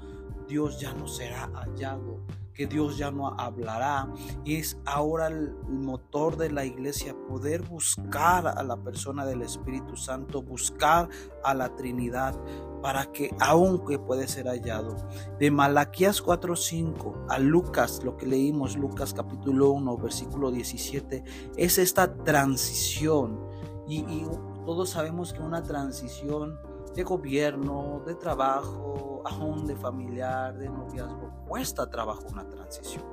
Dios 0.47 0.79
ya 0.79 0.93
no 0.93 1.07
será 1.07 1.49
hallado, 1.55 2.21
que 2.57 2.65
Dios 2.65 2.97
ya 2.97 3.11
no 3.11 3.27
hablará. 3.39 4.11
Y 4.43 4.55
es 4.55 4.79
ahora 4.83 5.27
el 5.27 5.55
motor 5.69 6.37
de 6.37 6.49
la 6.49 6.65
iglesia 6.65 7.15
poder 7.29 7.61
buscar 7.61 8.47
a 8.47 8.63
la 8.63 8.77
persona 8.77 9.25
del 9.25 9.43
Espíritu 9.43 9.95
Santo, 9.95 10.41
buscar 10.41 11.07
a 11.43 11.53
la 11.53 11.75
Trinidad 11.75 12.35
para 12.81 13.11
que 13.11 13.29
aunque 13.39 13.99
puede 13.99 14.27
ser 14.27 14.47
hallado. 14.47 14.95
De 15.39 15.51
Malaquías 15.51 16.23
4:5 16.23 17.27
a 17.29 17.37
Lucas, 17.37 18.03
lo 18.03 18.17
que 18.17 18.25
leímos, 18.25 18.75
Lucas 18.75 19.13
capítulo 19.13 19.69
1, 19.69 19.97
versículo 19.97 20.49
17, 20.49 21.23
es 21.57 21.77
esta 21.77 22.15
transición. 22.23 23.45
Y, 23.87 23.99
y 23.99 24.25
todos 24.65 24.89
sabemos 24.89 25.31
que 25.31 25.41
una 25.41 25.61
transición 25.63 26.59
de 26.97 27.03
gobierno, 27.03 28.01
de 28.07 28.15
trabajo, 28.15 29.21
aún 29.23 29.67
de 29.67 29.75
familiar, 29.75 30.57
de 30.57 30.67
noviazgo, 30.67 31.31
cuesta 31.47 31.87
trabajo 31.87 32.23
una 32.31 32.49
transición. 32.49 33.05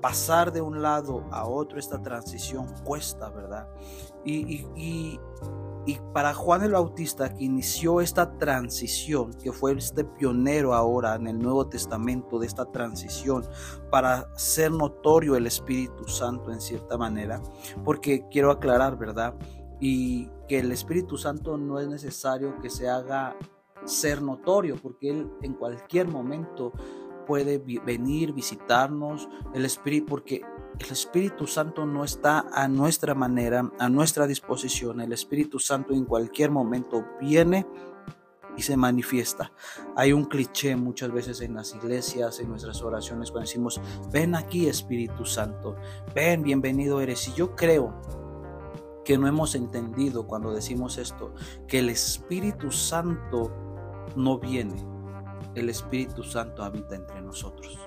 Pasar 0.00 0.52
de 0.52 0.60
un 0.60 0.80
lado 0.80 1.24
a 1.32 1.44
otro 1.44 1.80
esta 1.80 2.00
transición 2.00 2.68
cuesta, 2.84 3.30
¿verdad? 3.30 3.66
Y, 4.24 4.64
y, 4.76 5.20
y, 5.86 5.98
para 6.12 6.32
Juan 6.34 6.62
el 6.62 6.70
Bautista, 6.70 7.34
que 7.34 7.42
inició 7.42 8.00
esta 8.00 8.38
transición, 8.38 9.32
que 9.34 9.50
fue 9.50 9.72
este 9.72 10.04
pionero 10.04 10.72
ahora 10.72 11.16
en 11.16 11.26
el 11.26 11.40
Nuevo 11.40 11.66
Testamento 11.66 12.38
de 12.38 12.46
esta 12.46 12.66
transición, 12.66 13.44
para 13.90 14.28
ser 14.36 14.70
notorio 14.70 15.34
el 15.34 15.48
Espíritu 15.48 16.06
Santo 16.06 16.52
en 16.52 16.60
cierta 16.60 16.96
manera, 16.96 17.42
porque 17.82 18.24
quiero 18.30 18.52
aclarar, 18.52 18.96
¿verdad? 18.96 19.34
Y 19.82 20.30
que 20.46 20.60
el 20.60 20.70
Espíritu 20.70 21.18
Santo 21.18 21.58
no 21.58 21.80
es 21.80 21.88
necesario 21.88 22.56
que 22.60 22.70
se 22.70 22.88
haga 22.88 23.36
ser 23.84 24.22
notorio, 24.22 24.76
porque 24.80 25.10
Él 25.10 25.28
en 25.42 25.54
cualquier 25.54 26.06
momento 26.06 26.72
puede 27.26 27.58
venir, 27.58 28.32
visitarnos, 28.32 29.28
el 29.54 29.64
Espíritu, 29.64 30.06
porque 30.06 30.42
el 30.78 30.88
Espíritu 30.88 31.48
Santo 31.48 31.84
no 31.84 32.04
está 32.04 32.46
a 32.52 32.68
nuestra 32.68 33.16
manera, 33.16 33.72
a 33.80 33.88
nuestra 33.88 34.28
disposición. 34.28 35.00
El 35.00 35.12
Espíritu 35.12 35.58
Santo 35.58 35.94
en 35.94 36.04
cualquier 36.04 36.52
momento 36.52 37.04
viene 37.20 37.66
y 38.56 38.62
se 38.62 38.76
manifiesta. 38.76 39.50
Hay 39.96 40.12
un 40.12 40.26
cliché 40.26 40.76
muchas 40.76 41.10
veces 41.10 41.40
en 41.40 41.54
las 41.54 41.74
iglesias, 41.74 42.38
en 42.38 42.50
nuestras 42.50 42.82
oraciones, 42.82 43.32
cuando 43.32 43.48
decimos, 43.48 43.80
ven 44.12 44.36
aquí 44.36 44.68
Espíritu 44.68 45.24
Santo, 45.24 45.74
ven, 46.14 46.44
bienvenido 46.44 47.00
eres. 47.00 47.26
Y 47.26 47.32
yo 47.32 47.56
creo 47.56 48.21
que 49.04 49.18
no 49.18 49.26
hemos 49.26 49.54
entendido 49.54 50.26
cuando 50.26 50.52
decimos 50.52 50.98
esto, 50.98 51.34
que 51.66 51.80
el 51.80 51.88
Espíritu 51.88 52.70
Santo 52.70 53.52
no 54.16 54.38
viene, 54.38 54.84
el 55.54 55.68
Espíritu 55.68 56.22
Santo 56.22 56.62
habita 56.62 56.94
entre 56.94 57.20
nosotros. 57.20 57.78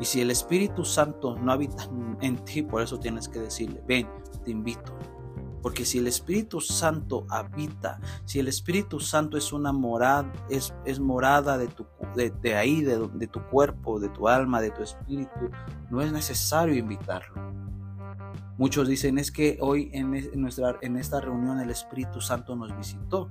Y 0.00 0.04
si 0.04 0.20
el 0.20 0.30
Espíritu 0.30 0.84
Santo 0.84 1.36
no 1.36 1.52
habita 1.52 1.88
en 2.20 2.36
ti, 2.44 2.62
por 2.62 2.82
eso 2.82 2.98
tienes 2.98 3.28
que 3.28 3.40
decirle, 3.40 3.82
ven, 3.86 4.08
te 4.44 4.50
invito. 4.50 4.92
Porque 5.62 5.84
si 5.84 5.98
el 5.98 6.08
Espíritu 6.08 6.60
Santo 6.60 7.24
habita, 7.28 8.00
si 8.24 8.40
el 8.40 8.48
Espíritu 8.48 8.98
Santo 8.98 9.38
es 9.38 9.52
una 9.52 9.72
morada, 9.72 10.30
es, 10.50 10.74
es 10.84 10.98
morada 10.98 11.56
de, 11.56 11.68
tu, 11.68 11.86
de, 12.16 12.56
ahí, 12.56 12.82
de, 12.82 13.08
de 13.14 13.26
tu 13.28 13.40
cuerpo, 13.44 14.00
de 14.00 14.08
tu 14.08 14.26
alma, 14.26 14.60
de 14.60 14.72
tu 14.72 14.82
espíritu, 14.82 15.50
no 15.88 16.00
es 16.00 16.10
necesario 16.10 16.74
invitarlo. 16.74 17.51
Muchos 18.62 18.86
dicen 18.86 19.18
es 19.18 19.32
que 19.32 19.58
hoy 19.60 19.90
en, 19.92 20.12
nuestra, 20.40 20.78
en 20.82 20.96
esta 20.96 21.20
reunión 21.20 21.58
el 21.58 21.68
Espíritu 21.70 22.20
Santo 22.20 22.54
nos 22.54 22.76
visitó. 22.76 23.28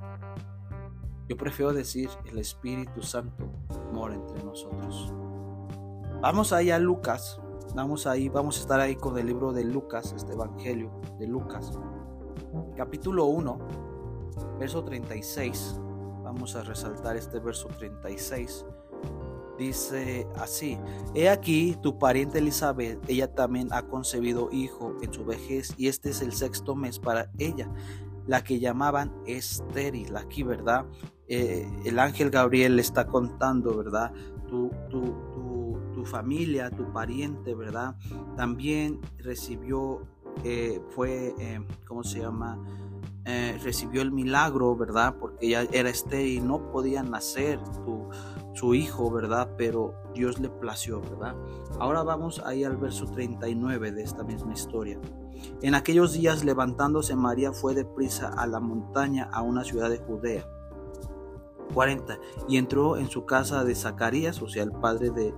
Yo 1.29 1.37
prefiero 1.37 1.71
decir 1.71 2.09
el 2.29 2.37
Espíritu 2.37 3.01
Santo 3.01 3.49
mora 3.93 4.13
entre 4.13 4.43
nosotros. 4.43 5.13
Vamos 6.19 6.51
ahí 6.51 6.69
a 6.69 6.79
Lucas. 6.79 7.39
Vamos 7.73 8.07
ahí, 8.07 8.27
vamos 8.27 8.57
a 8.57 8.59
estar 8.59 8.81
ahí 8.81 8.97
con 8.97 9.17
el 9.17 9.27
libro 9.27 9.53
de 9.53 9.63
Lucas, 9.63 10.11
este 10.17 10.33
Evangelio 10.33 10.91
de 11.17 11.27
Lucas. 11.27 11.79
Capítulo 12.75 13.27
1, 13.27 13.57
verso 14.59 14.83
36. 14.83 15.79
Vamos 16.25 16.57
a 16.57 16.63
resaltar 16.63 17.15
este 17.15 17.39
verso 17.39 17.69
36 17.79 18.65
dice 19.61 20.27
así, 20.37 20.79
he 21.13 21.29
aquí 21.29 21.77
tu 21.83 21.99
pariente 21.99 22.39
Elizabeth, 22.39 22.99
ella 23.07 23.33
también 23.33 23.67
ha 23.71 23.83
concebido 23.83 24.49
hijo 24.51 24.95
en 25.03 25.13
su 25.13 25.23
vejez 25.23 25.75
y 25.77 25.87
este 25.87 26.09
es 26.09 26.21
el 26.21 26.33
sexto 26.33 26.75
mes 26.75 26.97
para 26.97 27.29
ella, 27.37 27.69
la 28.25 28.43
que 28.43 28.59
llamaban 28.59 29.13
estéril, 29.27 30.17
aquí, 30.17 30.41
¿verdad? 30.41 30.85
Eh, 31.27 31.69
el 31.85 31.99
ángel 31.99 32.31
Gabriel 32.31 32.75
le 32.75 32.81
está 32.81 33.05
contando, 33.05 33.77
¿verdad? 33.77 34.11
Tu, 34.49 34.71
tu, 34.89 35.79
tu, 35.93 36.03
familia, 36.05 36.71
tu 36.71 36.91
pariente, 36.91 37.53
¿verdad? 37.53 37.95
También 38.35 38.99
recibió, 39.19 40.01
eh, 40.43 40.81
fue, 40.89 41.35
eh, 41.37 41.59
¿cómo 41.85 42.03
se 42.03 42.19
llama? 42.19 42.57
Recibió 43.63 44.01
el 44.01 44.11
milagro, 44.11 44.75
¿verdad? 44.75 45.15
Porque 45.19 45.47
ella 45.47 45.67
era 45.71 45.89
estéril 45.89 46.37
y 46.37 46.41
no 46.41 46.71
podía 46.71 47.03
nacer. 47.03 47.59
Su 48.53 48.75
hijo, 48.75 49.09
¿verdad? 49.09 49.49
Pero 49.57 49.95
Dios 50.13 50.39
le 50.39 50.49
plació, 50.49 51.01
¿verdad? 51.01 51.35
Ahora 51.79 52.03
vamos 52.03 52.41
ahí 52.45 52.63
al 52.63 52.77
verso 52.77 53.05
39 53.05 53.91
de 53.91 54.03
esta 54.03 54.23
misma 54.23 54.53
historia. 54.53 54.99
En 55.61 55.73
aquellos 55.73 56.13
días 56.13 56.43
levantándose 56.43 57.15
María 57.15 57.53
fue 57.53 57.73
deprisa 57.73 58.27
a 58.27 58.47
la 58.47 58.59
montaña 58.59 59.29
a 59.31 59.41
una 59.41 59.63
ciudad 59.63 59.89
de 59.89 59.99
Judea. 59.99 60.45
40. 61.73 62.19
Y 62.49 62.57
entró 62.57 62.97
en 62.97 63.09
su 63.09 63.25
casa 63.25 63.63
de 63.63 63.75
Zacarías, 63.75 64.41
o 64.41 64.49
sea, 64.49 64.63
el 64.63 64.71
padre 64.71 65.11
de, 65.11 65.33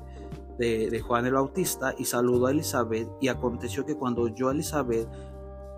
de, 0.58 0.89
de 0.89 1.00
Juan 1.00 1.28
el 1.28 1.34
Bautista, 1.34 1.93
y 1.98 2.06
saludó 2.06 2.48
a 2.48 2.52
Elizabeth. 2.52 3.08
Y 3.22 3.28
aconteció 3.28 3.86
que 3.86 3.96
cuando 3.96 4.24
oyó 4.24 4.50
a 4.50 4.54
Elizabeth 4.54 5.08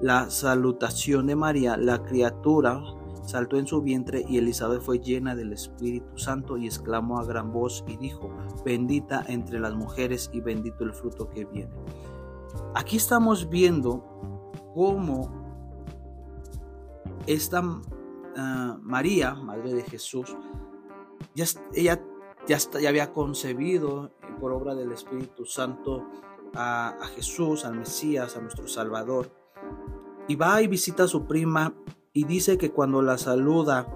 la 0.01 0.29
salutación 0.29 1.27
de 1.27 1.35
María, 1.35 1.77
la 1.77 2.03
criatura 2.03 2.81
saltó 3.25 3.57
en 3.57 3.67
su 3.67 3.81
vientre 3.81 4.23
y 4.27 4.37
Elizabeth 4.37 4.81
fue 4.81 4.99
llena 4.99 5.35
del 5.35 5.53
Espíritu 5.53 6.17
Santo 6.17 6.57
y 6.57 6.67
exclamó 6.67 7.19
a 7.19 7.25
gran 7.25 7.51
voz 7.51 7.83
y 7.87 7.97
dijo, 7.97 8.29
bendita 8.63 9.23
entre 9.27 9.59
las 9.59 9.75
mujeres 9.75 10.29
y 10.33 10.41
bendito 10.41 10.83
el 10.83 10.93
fruto 10.93 11.29
que 11.29 11.45
viene. 11.45 11.73
Aquí 12.75 12.97
estamos 12.97 13.49
viendo 13.49 14.03
cómo 14.73 15.43
esta 17.25 17.63
ah, 18.37 18.77
María, 18.81 19.33
Madre 19.33 19.73
de 19.73 19.83
Jesús, 19.83 20.35
ya, 21.33 21.45
ella 21.73 22.01
ya, 22.47 22.57
ya, 22.79 22.89
había 22.89 23.11
concebido 23.11 24.11
por 24.39 24.51
obra 24.51 24.75
del 24.75 24.91
Espíritu 24.91 25.45
Santo 25.45 26.05
a, 26.53 26.89
a 26.89 27.07
Jesús, 27.07 27.65
al 27.65 27.75
Mesías, 27.75 28.37
a 28.37 28.41
nuestro 28.41 28.67
Salvador. 28.67 29.44
Y 30.27 30.35
va 30.35 30.61
y 30.61 30.67
visita 30.67 31.03
a 31.03 31.07
su 31.07 31.25
prima 31.25 31.73
y 32.13 32.23
dice 32.23 32.57
que 32.57 32.71
cuando 32.71 33.01
la 33.01 33.17
saluda, 33.17 33.87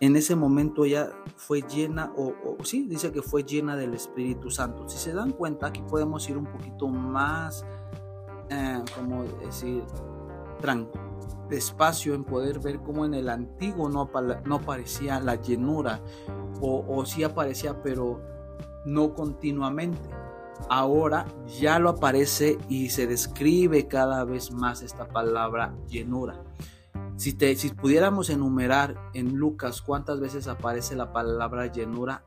en 0.00 0.16
ese 0.16 0.36
momento 0.36 0.84
ella 0.84 1.10
fue 1.36 1.62
llena, 1.62 2.12
o, 2.16 2.34
sí, 2.64 2.86
dice 2.86 3.12
que 3.12 3.22
fue 3.22 3.44
llena 3.44 3.76
del 3.76 3.94
Espíritu 3.94 4.50
Santo. 4.50 4.88
Si 4.88 4.98
se 4.98 5.12
dan 5.12 5.32
cuenta, 5.32 5.68
aquí 5.68 5.82
podemos 5.82 6.28
ir 6.28 6.36
un 6.36 6.46
poquito 6.46 6.88
más, 6.88 7.64
eh, 8.50 8.82
como 8.94 9.24
decir, 9.44 9.84
despacio 11.48 12.14
en 12.14 12.24
poder 12.24 12.58
ver 12.58 12.80
cómo 12.80 13.04
en 13.04 13.14
el 13.14 13.28
antiguo 13.28 13.88
no, 13.88 14.10
no 14.44 14.54
aparecía 14.56 15.20
la 15.20 15.36
llenura, 15.36 16.00
o, 16.60 16.84
o 16.88 17.06
sí 17.06 17.22
aparecía, 17.22 17.82
pero 17.82 18.20
no 18.84 19.14
continuamente. 19.14 20.08
Ahora 20.68 21.26
ya 21.60 21.78
lo 21.78 21.90
aparece 21.90 22.58
y 22.68 22.90
se 22.90 23.06
describe 23.06 23.86
cada 23.86 24.24
vez 24.24 24.52
más 24.52 24.82
esta 24.82 25.08
palabra 25.08 25.74
llenura. 25.88 26.42
Si, 27.16 27.32
te, 27.32 27.54
si 27.56 27.70
pudiéramos 27.70 28.30
enumerar 28.30 28.96
en 29.14 29.36
Lucas 29.36 29.82
cuántas 29.82 30.20
veces 30.20 30.48
aparece 30.48 30.96
la 30.96 31.12
palabra 31.12 31.66
llenura, 31.66 32.24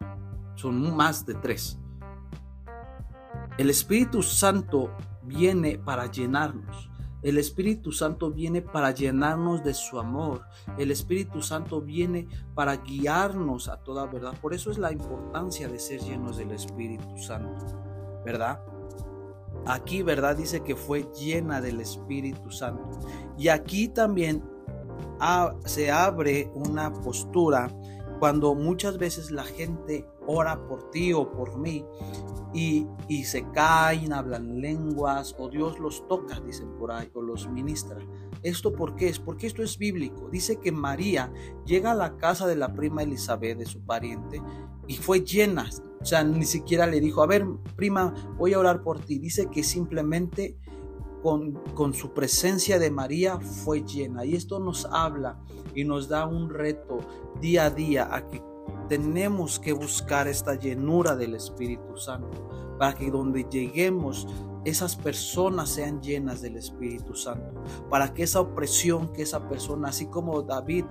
son 0.55 0.95
más 0.95 1.25
de 1.25 1.33
tres. 1.35 1.79
El 3.57 3.69
Espíritu 3.69 4.21
Santo 4.21 4.91
viene 5.23 5.77
para 5.77 6.09
llenarnos. 6.11 6.89
El 7.23 7.39
Espíritu 7.39 7.91
Santo 7.91 8.31
viene 8.31 8.61
para 8.61 8.91
llenarnos 8.91 9.63
de 9.63 9.73
su 9.73 9.99
amor. 9.99 10.43
El 10.77 10.91
Espíritu 10.91 11.41
Santo 11.41 11.81
viene 11.81 12.27
para 12.53 12.77
guiarnos 12.77 13.67
a 13.67 13.77
toda 13.77 14.05
verdad. 14.05 14.33
Por 14.39 14.53
eso 14.53 14.69
es 14.69 14.77
la 14.77 14.91
importancia 14.91 15.67
de 15.67 15.79
ser 15.79 15.99
llenos 16.01 16.37
del 16.37 16.51
Espíritu 16.51 17.17
Santo, 17.17 17.65
¿verdad? 18.27 18.59
Aquí, 19.65 20.03
¿verdad? 20.03 20.35
Dice 20.35 20.61
que 20.61 20.75
fue 20.75 21.07
llena 21.17 21.61
del 21.61 21.79
Espíritu 21.79 22.51
Santo. 22.51 22.99
Y 23.37 23.47
aquí 23.47 23.87
también 23.87 24.43
se 25.63 25.91
abre 25.91 26.51
una 26.53 26.91
postura 26.91 27.69
cuando 28.19 28.53
muchas 28.53 28.97
veces 28.97 29.31
la 29.31 29.45
gente 29.45 30.05
ora 30.25 30.67
por 30.67 30.91
ti 30.91 31.13
o 31.13 31.31
por 31.31 31.57
mí 31.57 31.85
y, 32.53 32.85
y, 33.07 33.23
se 33.23 33.49
caen, 33.51 34.11
hablan 34.11 34.59
lenguas 34.59 35.33
o 35.37 35.47
Dios 35.47 35.79
los 35.79 36.05
toca, 36.07 36.39
dicen 36.41 36.77
por 36.77 36.91
ahí, 36.91 37.09
o 37.13 37.21
los 37.21 37.47
ministra. 37.49 37.99
¿Esto 38.43 38.73
por 38.73 38.95
qué 38.95 39.07
es? 39.07 39.19
Porque 39.19 39.47
esto 39.47 39.63
es 39.63 39.77
bíblico. 39.77 40.27
Dice 40.29 40.59
que 40.59 40.71
María 40.71 41.31
llega 41.65 41.91
a 41.91 41.95
la 41.95 42.17
casa 42.17 42.47
de 42.47 42.55
la 42.55 42.73
prima 42.73 43.03
Elizabeth, 43.03 43.57
de 43.59 43.65
su 43.65 43.81
pariente, 43.81 44.41
y 44.87 44.95
fue 44.95 45.21
llena, 45.21 45.69
sea, 46.07 46.23
ni 46.23 46.45
siquiera 46.45 46.87
le 46.87 46.99
dijo, 46.99 47.21
a 47.21 47.27
ver, 47.27 47.45
prima, 47.75 48.13
voy 48.37 48.53
a 48.53 48.59
orar 48.59 48.81
por 48.81 48.99
ti. 48.99 49.19
Dice 49.19 49.49
que 49.51 49.63
simplemente 49.63 50.57
con, 51.21 51.53
con, 51.75 51.93
su 51.93 52.13
presencia 52.13 52.79
de 52.79 52.91
María 52.91 53.39
fue 53.39 53.83
llena. 53.83 54.25
Y 54.25 54.35
esto 54.35 54.59
nos 54.59 54.85
habla 54.85 55.39
y 55.75 55.83
nos 55.83 56.07
da 56.07 56.25
un 56.25 56.49
reto 56.49 56.99
día 57.41 57.65
a 57.65 57.69
día 57.69 58.13
a 58.13 58.27
que 58.27 58.41
tenemos 58.87 59.59
que 59.59 59.73
buscar 59.73 60.27
esta 60.27 60.55
llenura 60.55 61.15
del 61.15 61.35
Espíritu 61.35 61.97
Santo 61.97 62.47
para 62.77 62.93
que 62.93 63.11
donde 63.11 63.45
lleguemos 63.49 64.27
esas 64.65 64.95
personas 64.95 65.69
sean 65.69 66.01
llenas 66.01 66.41
del 66.41 66.57
Espíritu 66.57 67.15
Santo, 67.15 67.63
para 67.89 68.13
que 68.13 68.23
esa 68.23 68.41
opresión 68.41 69.13
que 69.13 69.21
esa 69.21 69.47
persona, 69.47 69.89
así 69.89 70.07
como 70.07 70.41
David 70.41 70.85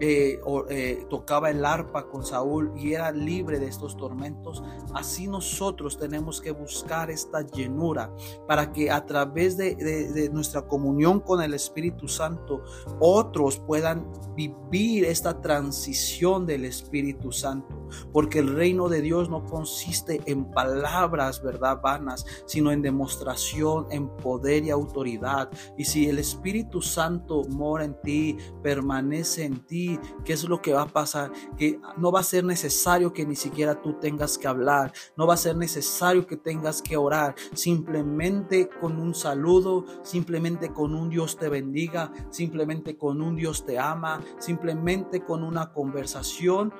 eh, 0.00 0.40
eh, 0.70 1.06
tocaba 1.10 1.50
el 1.50 1.62
arpa 1.64 2.08
con 2.08 2.24
Saúl 2.24 2.72
y 2.74 2.94
era 2.94 3.12
libre 3.12 3.58
de 3.58 3.66
estos 3.66 3.98
tormentos, 3.98 4.62
así 4.94 5.26
nosotros 5.26 5.98
tenemos 5.98 6.40
que 6.40 6.52
buscar 6.52 7.10
esta 7.10 7.42
llenura 7.42 8.10
para 8.48 8.72
que 8.72 8.90
a 8.90 9.04
través 9.04 9.58
de, 9.58 10.30
nuestra 10.32 10.62
comunión 10.62 11.20
con 11.20 11.42
el 11.42 11.52
Espíritu 11.52 12.08
Santo 12.08 12.62
otros 12.98 13.58
puedan 13.58 14.10
vivir 14.34 15.04
esta 15.04 15.40
transición 15.40 16.46
del 16.46 16.64
Espíritu 16.64 17.30
Santo, 17.30 17.86
porque 18.12 18.38
el 18.38 18.54
reino 18.54 18.88
de 18.88 19.02
Dios 19.02 19.28
no 19.28 19.44
consiste 19.44 20.20
en 20.26 20.50
palabras, 20.50 21.42
¿verdad? 21.42 21.80
Vanas, 21.82 22.24
sino 22.46 22.72
en 22.72 22.82
demostración, 22.82 23.86
en 23.90 24.08
poder 24.16 24.64
y 24.64 24.70
autoridad. 24.70 25.50
Y 25.76 25.84
si 25.84 26.08
el 26.08 26.18
Espíritu 26.18 26.80
Santo 26.80 27.42
mora 27.50 27.84
en 27.84 28.00
ti, 28.00 28.36
permanece 28.62 29.44
en 29.44 29.66
ti, 29.66 29.89
qué 30.24 30.34
es 30.34 30.44
lo 30.44 30.60
que 30.60 30.72
va 30.72 30.82
a 30.82 30.88
pasar, 30.88 31.32
que 31.56 31.80
no 31.96 32.12
va 32.12 32.20
a 32.20 32.24
ser 32.24 32.44
necesario 32.44 33.12
que 33.12 33.26
ni 33.26 33.36
siquiera 33.36 33.80
tú 33.80 33.94
tengas 33.94 34.38
que 34.38 34.46
hablar, 34.46 34.92
no 35.16 35.26
va 35.26 35.34
a 35.34 35.38
ser 35.38 35.56
necesario 35.56 36.26
que 36.26 36.36
tengas 36.36 36.82
que 36.82 36.96
orar, 36.96 37.34
simplemente 37.54 38.68
con 38.68 39.00
un 39.00 39.14
saludo, 39.14 39.84
simplemente 40.02 40.72
con 40.72 40.94
un 40.94 41.08
Dios 41.08 41.36
te 41.36 41.48
bendiga, 41.48 42.12
simplemente 42.30 42.96
con 42.96 43.22
un 43.22 43.36
Dios 43.36 43.64
te 43.64 43.78
ama, 43.78 44.20
simplemente 44.38 45.24
con 45.24 45.42
una 45.42 45.72
conversación, 45.72 46.72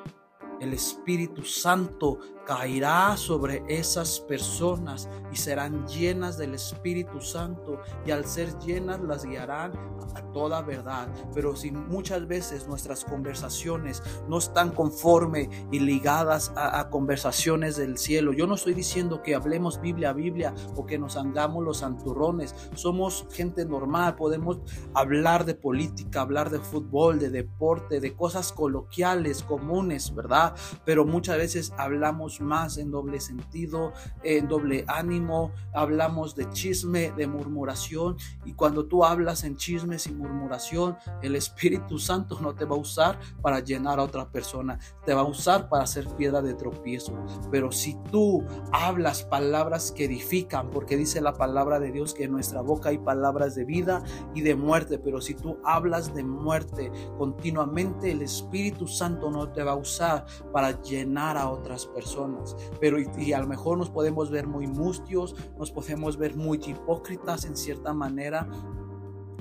el 0.60 0.74
Espíritu 0.74 1.42
Santo 1.44 2.18
caerá 2.46 3.16
sobre 3.16 3.62
esas 3.68 4.20
personas 4.20 5.08
y 5.32 5.36
serán 5.36 5.86
llenas 5.86 6.36
del 6.36 6.54
Espíritu 6.54 7.20
Santo 7.20 7.80
y 8.04 8.10
al 8.10 8.24
ser 8.24 8.58
llenas 8.58 9.00
las 9.00 9.24
guiarán 9.24 9.72
a 10.14 10.22
toda 10.32 10.62
verdad. 10.62 11.08
Pero 11.32 11.54
si 11.54 11.70
muchas 11.70 12.26
veces 12.26 12.66
nuestras 12.66 13.04
conversaciones 13.04 14.02
no 14.28 14.38
están 14.38 14.70
conforme 14.70 15.48
y 15.70 15.78
ligadas 15.78 16.52
a, 16.56 16.88
conversaciones 16.90 17.76
del 17.76 17.98
cielo, 17.98 18.32
yo 18.32 18.46
no 18.46 18.54
estoy 18.54 18.74
diciendo 18.74 19.22
que 19.22 19.34
hablemos 19.34 19.80
Biblia 19.80 20.10
a 20.10 20.14
Biblia 20.14 20.54
o 20.74 20.86
que 20.86 20.98
nos 20.98 21.16
hagamos 21.16 21.64
los 21.64 21.78
santurrones, 21.78 22.54
somos 22.74 23.26
gente 23.30 23.64
normal, 23.64 24.16
podemos 24.16 24.58
hablar 24.94 25.44
de 25.44 25.54
política, 25.54 26.22
hablar 26.22 26.50
de 26.50 26.58
fútbol, 26.58 27.18
de 27.18 27.30
deporte, 27.30 28.00
de 28.00 28.14
cosas 28.16 28.52
coloquiales, 28.52 29.42
comunes, 29.44 30.12
¿verdad? 30.14 30.49
Pero 30.84 31.04
muchas 31.04 31.36
veces 31.38 31.72
hablamos 31.76 32.40
más 32.40 32.78
en 32.78 32.90
doble 32.90 33.20
sentido, 33.20 33.92
en 34.22 34.48
doble 34.48 34.84
ánimo, 34.86 35.52
hablamos 35.74 36.34
de 36.34 36.48
chisme, 36.50 37.12
de 37.12 37.26
murmuración 37.26 38.16
y 38.44 38.54
cuando 38.54 38.86
tú 38.86 39.04
hablas 39.04 39.44
en 39.44 39.56
chismes 39.56 40.06
y 40.06 40.12
murmuración, 40.12 40.96
el 41.22 41.36
Espíritu 41.36 41.98
Santo 41.98 42.38
no 42.40 42.54
te 42.54 42.64
va 42.64 42.76
a 42.76 42.78
usar 42.78 43.18
para 43.42 43.60
llenar 43.60 43.98
a 43.98 44.04
otra 44.04 44.30
persona, 44.30 44.78
te 45.04 45.14
va 45.14 45.22
a 45.22 45.24
usar 45.24 45.68
para 45.68 45.84
hacer 45.84 46.06
piedra 46.16 46.42
de 46.42 46.54
tropiezo. 46.54 47.12
Pero 47.50 47.72
si 47.72 47.96
tú 48.10 48.44
hablas 48.72 49.24
palabras 49.24 49.92
que 49.92 50.04
edifican, 50.04 50.70
porque 50.70 50.96
dice 50.96 51.20
la 51.20 51.34
palabra 51.34 51.80
de 51.80 51.92
Dios 51.92 52.14
que 52.14 52.24
en 52.24 52.32
nuestra 52.32 52.60
boca 52.60 52.90
hay 52.90 52.98
palabras 52.98 53.54
de 53.54 53.64
vida 53.64 54.02
y 54.34 54.42
de 54.42 54.54
muerte, 54.54 54.98
pero 54.98 55.20
si 55.20 55.34
tú 55.34 55.58
hablas 55.64 56.14
de 56.14 56.24
muerte 56.24 56.90
continuamente, 57.18 58.10
el 58.10 58.22
Espíritu 58.22 58.86
Santo 58.86 59.30
no 59.30 59.50
te 59.52 59.62
va 59.62 59.72
a 59.72 59.76
usar 59.76 60.26
para 60.52 60.80
llenar 60.82 61.36
a 61.36 61.50
otras 61.50 61.86
personas 61.86 62.56
pero 62.80 62.98
y, 62.98 63.32
a 63.32 63.40
lo 63.40 63.46
mejor 63.46 63.78
nos 63.78 63.90
podemos 63.90 64.30
ver 64.30 64.46
muy 64.46 64.66
mustios, 64.66 65.34
nos 65.58 65.70
podemos 65.70 66.16
ver 66.16 66.36
muy 66.36 66.60
hipócritas 66.64 67.44
en 67.44 67.56
cierta 67.56 67.92
manera, 67.92 68.48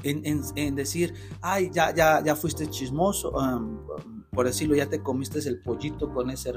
en, 0.03 0.75
decir, 0.75 1.13
ay, 1.41 1.69
ya, 1.71 1.93
ya, 1.93 2.23
ya 2.23 2.35
fuiste 2.35 2.69
chismoso, 2.69 3.31
um, 3.31 3.79
por 4.31 4.45
decirlo, 4.45 4.75
ya 4.75 4.87
te 4.87 5.01
comiste 5.01 5.39
el 5.39 5.61
pollito 5.61 6.13
con 6.13 6.29
ese 6.29 6.53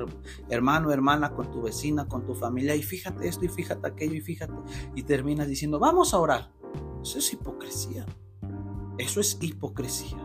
hermano, 0.48 0.92
hermana, 0.92 1.34
con 1.34 1.50
tu 1.50 1.62
vecina, 1.62 2.06
con 2.06 2.24
tu 2.24 2.34
familia, 2.34 2.74
y 2.76 2.82
fíjate 2.82 3.26
esto, 3.26 3.44
y 3.44 3.48
fíjate 3.48 3.86
aquello, 3.86 4.14
y 4.14 4.20
fíjate, 4.20 4.54
y 4.94 5.02
terminas 5.02 5.48
diciendo, 5.48 5.78
vamos 5.78 6.14
a 6.14 6.18
orar. 6.18 6.52
Eso 7.02 7.18
es 7.18 7.32
hipocresía. 7.32 8.06
Eso 8.98 9.20
es 9.20 9.38
hipocresía. 9.40 10.18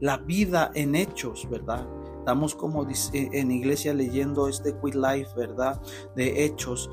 La 0.00 0.16
vida 0.16 0.72
en 0.74 0.96
hechos, 0.96 1.48
¿verdad? 1.48 1.86
Estamos 2.22 2.54
como 2.54 2.86
en 3.12 3.50
iglesia 3.50 3.92
leyendo 3.92 4.46
este 4.46 4.78
Quick 4.78 4.94
Life, 4.94 5.30
¿verdad? 5.36 5.82
De 6.14 6.44
hechos. 6.44 6.88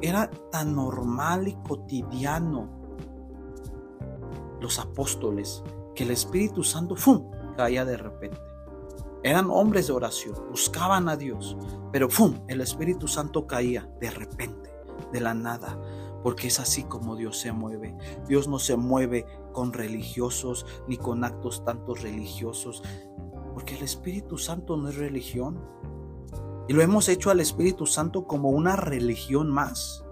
Era 0.00 0.30
tan 0.50 0.74
normal 0.74 1.48
y 1.48 1.54
cotidiano 1.68 2.66
los 4.58 4.78
apóstoles 4.78 5.62
que 5.94 6.04
el 6.04 6.12
Espíritu 6.12 6.64
Santo 6.64 6.96
¡fum! 6.96 7.30
caía 7.58 7.84
de 7.84 7.98
repente. 7.98 8.40
Eran 9.22 9.50
hombres 9.50 9.88
de 9.88 9.92
oración, 9.92 10.34
buscaban 10.48 11.10
a 11.10 11.16
Dios, 11.18 11.58
pero 11.92 12.08
¡fum! 12.08 12.40
el 12.48 12.62
Espíritu 12.62 13.06
Santo 13.06 13.46
caía 13.46 13.86
de 14.00 14.10
repente, 14.10 14.72
de 15.12 15.20
la 15.20 15.34
nada, 15.34 15.78
porque 16.22 16.46
es 16.46 16.58
así 16.58 16.84
como 16.84 17.16
Dios 17.16 17.38
se 17.38 17.52
mueve. 17.52 17.94
Dios 18.26 18.48
no 18.48 18.58
se 18.58 18.78
mueve 18.78 19.26
con 19.52 19.74
religiosos 19.74 20.64
ni 20.88 20.96
con 20.96 21.22
actos 21.22 21.66
tantos 21.66 22.00
religiosos. 22.00 22.82
Porque 23.52 23.76
el 23.76 23.82
Espíritu 23.82 24.38
Santo 24.38 24.76
no 24.76 24.88
es 24.88 24.96
religión. 24.96 25.60
Y 26.68 26.72
lo 26.72 26.82
hemos 26.82 27.08
hecho 27.08 27.30
al 27.30 27.40
Espíritu 27.40 27.86
Santo 27.86 28.26
como 28.26 28.50
una 28.50 28.76
religión 28.76 29.50
más. 29.50 30.04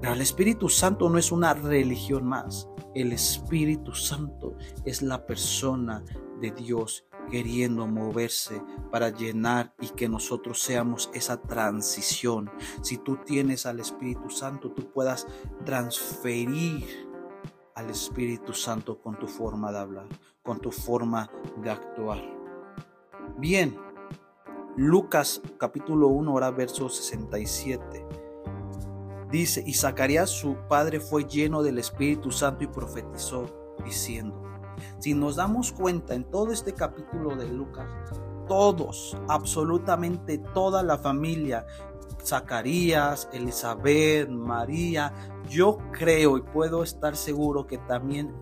Pero 0.00 0.14
el 0.14 0.20
Espíritu 0.20 0.68
Santo 0.68 1.08
no 1.08 1.18
es 1.18 1.32
una 1.32 1.54
religión 1.54 2.24
más. 2.24 2.68
El 2.94 3.12
Espíritu 3.12 3.94
Santo 3.94 4.56
es 4.84 5.02
la 5.02 5.26
persona 5.26 6.04
de 6.40 6.50
Dios 6.50 7.06
queriendo 7.30 7.86
moverse 7.86 8.62
para 8.90 9.10
llenar 9.10 9.74
y 9.80 9.88
que 9.90 10.08
nosotros 10.08 10.60
seamos 10.60 11.10
esa 11.14 11.40
transición. 11.40 12.50
Si 12.82 12.98
tú 12.98 13.18
tienes 13.24 13.64
al 13.64 13.80
Espíritu 13.80 14.28
Santo, 14.28 14.72
tú 14.72 14.92
puedas 14.92 15.26
transferir 15.64 17.08
al 17.74 17.90
Espíritu 17.90 18.52
Santo 18.52 19.00
con 19.00 19.18
tu 19.18 19.26
forma 19.26 19.72
de 19.72 19.78
hablar, 19.78 20.08
con 20.42 20.60
tu 20.60 20.70
forma 20.70 21.30
de 21.62 21.70
actuar. 21.70 22.41
Bien, 23.38 23.76
Lucas 24.76 25.40
capítulo 25.58 26.08
1, 26.08 26.30
ahora 26.30 26.50
verso 26.50 26.88
67. 26.88 28.06
Dice, 29.30 29.64
y 29.66 29.72
Zacarías 29.72 30.28
su 30.28 30.56
padre 30.68 31.00
fue 31.00 31.24
lleno 31.24 31.62
del 31.62 31.78
Espíritu 31.78 32.30
Santo 32.30 32.64
y 32.64 32.66
profetizó 32.66 33.46
diciendo, 33.84 34.40
si 34.98 35.14
nos 35.14 35.36
damos 35.36 35.72
cuenta 35.72 36.14
en 36.14 36.24
todo 36.24 36.52
este 36.52 36.74
capítulo 36.74 37.34
de 37.34 37.48
Lucas, 37.48 37.88
todos, 38.46 39.16
absolutamente 39.28 40.38
toda 40.38 40.82
la 40.82 40.98
familia, 40.98 41.66
Zacarías, 42.22 43.28
Elizabeth, 43.32 44.28
María, 44.28 45.12
yo 45.48 45.78
creo 45.92 46.36
y 46.36 46.42
puedo 46.42 46.82
estar 46.82 47.16
seguro 47.16 47.66
que 47.66 47.78
también 47.78 48.32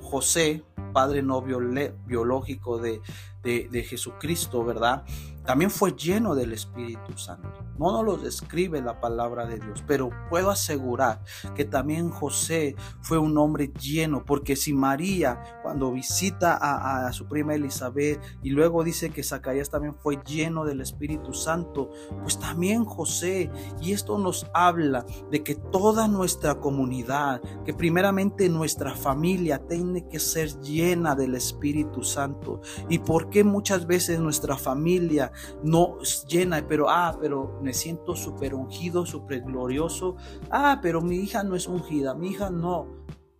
José, 0.00 0.64
padre 0.92 1.22
no 1.22 1.42
biológico 1.42 2.78
de, 2.78 3.00
de, 3.42 3.84
Jesucristo, 3.88 4.64
¿verdad? 4.64 5.04
También 5.50 5.72
fue 5.72 5.96
lleno 5.96 6.36
del 6.36 6.52
Espíritu 6.52 7.18
Santo. 7.18 7.48
No 7.76 7.90
nos 7.90 8.04
lo 8.04 8.16
describe 8.18 8.80
la 8.80 9.00
palabra 9.00 9.46
de 9.46 9.58
Dios, 9.58 9.82
pero 9.84 10.10
puedo 10.28 10.48
asegurar 10.48 11.24
que 11.56 11.64
también 11.64 12.08
José 12.08 12.76
fue 13.00 13.18
un 13.18 13.36
hombre 13.36 13.72
lleno, 13.80 14.24
porque 14.24 14.54
si 14.54 14.72
María, 14.72 15.42
cuando 15.64 15.90
visita 15.90 16.56
a, 16.56 17.12
su 17.12 17.26
prima 17.26 17.56
Elizabeth 17.56 18.20
y 18.44 18.50
luego 18.50 18.84
dice 18.84 19.10
que 19.10 19.24
Zacarías 19.24 19.70
también 19.70 19.96
fue 19.96 20.20
lleno 20.24 20.64
del 20.64 20.82
Espíritu 20.82 21.34
Santo, 21.34 21.90
pues 22.22 22.38
también 22.38 22.84
José, 22.84 23.50
y 23.80 23.90
esto 23.90 24.18
nos 24.18 24.46
habla 24.54 25.04
de 25.32 25.42
que 25.42 25.56
toda 25.56 26.06
nuestra 26.06 26.60
comunidad, 26.60 27.40
que 27.64 27.74
primeramente 27.74 28.48
nuestra 28.48 28.94
familia 28.94 29.66
tiene 29.66 30.06
que 30.06 30.20
ser 30.20 30.60
llena 30.60 31.16
del 31.16 31.34
Espíritu 31.34 32.04
Santo. 32.04 32.60
¿Y 32.88 33.00
por 33.00 33.30
qué 33.30 33.42
muchas 33.42 33.88
veces 33.88 34.20
nuestra 34.20 34.56
familia 34.56 35.32
no 35.62 35.98
llena, 36.28 36.64
pero, 36.66 36.88
ah, 36.88 37.16
pero 37.20 37.58
me 37.62 37.72
siento 37.72 38.16
súper 38.16 38.54
ungido, 38.54 39.06
súper 39.06 39.42
glorioso. 39.42 40.16
Ah, 40.50 40.80
pero 40.82 41.00
mi 41.00 41.16
hija 41.16 41.42
no 41.42 41.56
es 41.56 41.66
ungida, 41.66 42.14
mi 42.14 42.28
hija 42.28 42.50
no. 42.50 42.86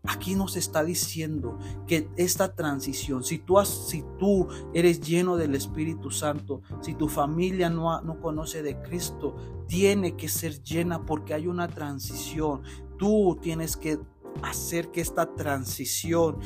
Aquí 0.04 0.34
nos 0.34 0.56
está 0.56 0.82
diciendo 0.82 1.58
que 1.86 2.08
esta 2.16 2.54
transición, 2.54 3.22
si 3.22 3.38
tú, 3.38 3.62
si 3.64 4.02
tú 4.18 4.48
eres 4.72 5.00
lleno 5.00 5.36
del 5.36 5.54
Espíritu 5.54 6.10
Santo, 6.10 6.62
si 6.80 6.94
tu 6.94 7.06
familia 7.06 7.68
no, 7.68 8.00
no 8.00 8.18
conoce 8.18 8.62
de 8.62 8.80
Cristo, 8.80 9.36
tiene 9.66 10.16
que 10.16 10.28
ser 10.28 10.62
llena 10.62 11.04
porque 11.04 11.34
hay 11.34 11.46
una 11.46 11.68
transición. 11.68 12.62
Tú 12.96 13.38
tienes 13.42 13.76
que 13.76 13.98
hacer 14.42 14.90
que 14.90 15.00
esta 15.00 15.34
transición 15.34 16.38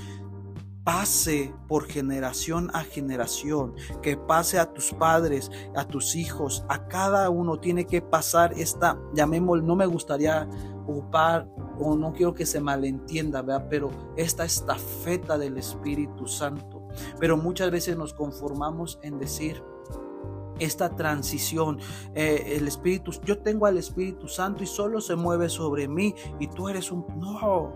pase 0.85 1.55
por 1.67 1.87
generación 1.87 2.71
a 2.75 2.85
generación, 2.85 3.75
que 4.03 4.17
pase 4.17 4.59
a 4.59 4.73
tus 4.73 4.93
padres, 4.93 5.51
a 5.75 5.87
tus 5.87 6.15
hijos, 6.15 6.65
a 6.69 6.87
cada 6.89 7.31
uno 7.31 7.59
tiene 7.59 7.87
que 7.87 8.03
pasar 8.03 8.53
esta, 8.53 8.99
llamémoslo, 9.15 9.65
no 9.65 9.77
me 9.77 9.87
gustaría 9.87 10.49
ocupar 10.87 11.49
o 11.79 11.97
no 11.97 12.13
quiero 12.13 12.35
que 12.35 12.45
se 12.45 12.61
malentienda, 12.61 13.41
¿verdad? 13.41 13.67
pero 13.71 13.91
esta 14.17 14.45
estafeta 14.45 15.39
del 15.39 15.57
Espíritu 15.57 16.29
Santo. 16.29 16.87
Pero 17.19 17.37
muchas 17.37 17.71
veces 17.71 17.97
nos 17.97 18.13
conformamos 18.13 19.01
en 19.03 19.19
decir, 19.19 19.63
esta 20.59 20.95
transición. 20.95 21.81
Eh, 22.15 22.55
el 22.57 22.69
Espíritu, 22.69 23.11
yo 23.25 23.39
tengo 23.39 23.67
al 23.67 23.77
Espíritu 23.77 24.29
Santo 24.29 24.63
y 24.63 24.67
solo 24.67 25.01
se 25.01 25.17
mueve 25.17 25.49
sobre 25.49 25.89
mí 25.89 26.15
y 26.39 26.47
tú 26.47 26.69
eres 26.69 26.93
un... 26.93 27.05
No. 27.17 27.73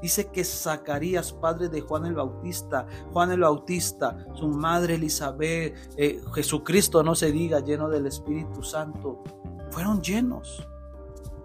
Dice 0.00 0.30
que 0.30 0.44
Zacarías, 0.44 1.32
padre 1.32 1.68
de 1.68 1.80
Juan 1.80 2.06
el 2.06 2.14
Bautista, 2.14 2.86
Juan 3.12 3.30
el 3.32 3.40
Bautista, 3.40 4.26
su 4.34 4.48
madre 4.48 4.94
Elizabeth, 4.94 5.76
eh, 5.96 6.20
Jesucristo, 6.34 7.02
no 7.02 7.14
se 7.14 7.30
diga, 7.32 7.60
lleno 7.60 7.88
del 7.88 8.06
Espíritu 8.06 8.62
Santo, 8.62 9.22
fueron 9.70 10.00
llenos 10.02 10.66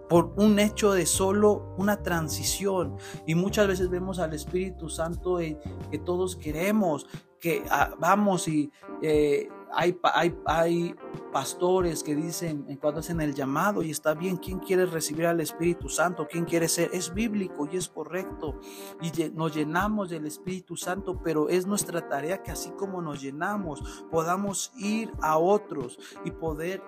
por 0.09 0.33
un 0.37 0.59
hecho 0.59 0.93
de 0.93 1.05
solo 1.05 1.73
una 1.77 2.01
transición. 2.01 2.97
Y 3.25 3.35
muchas 3.35 3.67
veces 3.67 3.89
vemos 3.89 4.19
al 4.19 4.33
Espíritu 4.33 4.89
Santo 4.89 5.37
que 5.37 5.99
todos 6.03 6.35
queremos, 6.35 7.07
que 7.39 7.63
ah, 7.69 7.93
vamos 7.99 8.47
y 8.47 8.71
eh, 9.01 9.49
hay, 9.71 9.99
hay, 10.45 10.95
pastores 11.31 12.01
que 12.01 12.15
dicen 12.15 12.77
cuando 12.79 13.01
hacen 13.01 13.19
el 13.19 13.35
llamado 13.35 13.83
y 13.83 13.91
está 13.91 14.13
bien, 14.13 14.37
¿quién 14.37 14.59
quiere 14.59 14.85
recibir 14.85 15.25
al 15.25 15.41
Espíritu 15.41 15.89
Santo? 15.89 16.27
¿Quién 16.31 16.45
quiere 16.45 16.69
ser? 16.69 16.89
Es 16.93 17.13
bíblico 17.13 17.67
y 17.69 17.75
es 17.75 17.89
correcto. 17.89 18.57
Y 19.01 19.11
nos 19.33 19.53
llenamos 19.53 20.09
del 20.09 20.25
Espíritu 20.27 20.77
Santo, 20.77 21.19
pero 21.21 21.49
es 21.49 21.67
nuestra 21.67 22.07
tarea 22.07 22.41
que 22.41 22.51
así 22.51 22.71
como 22.71 23.01
nos 23.01 23.21
llenamos, 23.21 24.05
podamos 24.09 24.71
ir 24.77 25.11
a 25.21 25.37
otros 25.37 25.99
y 26.23 26.31
poder 26.31 26.81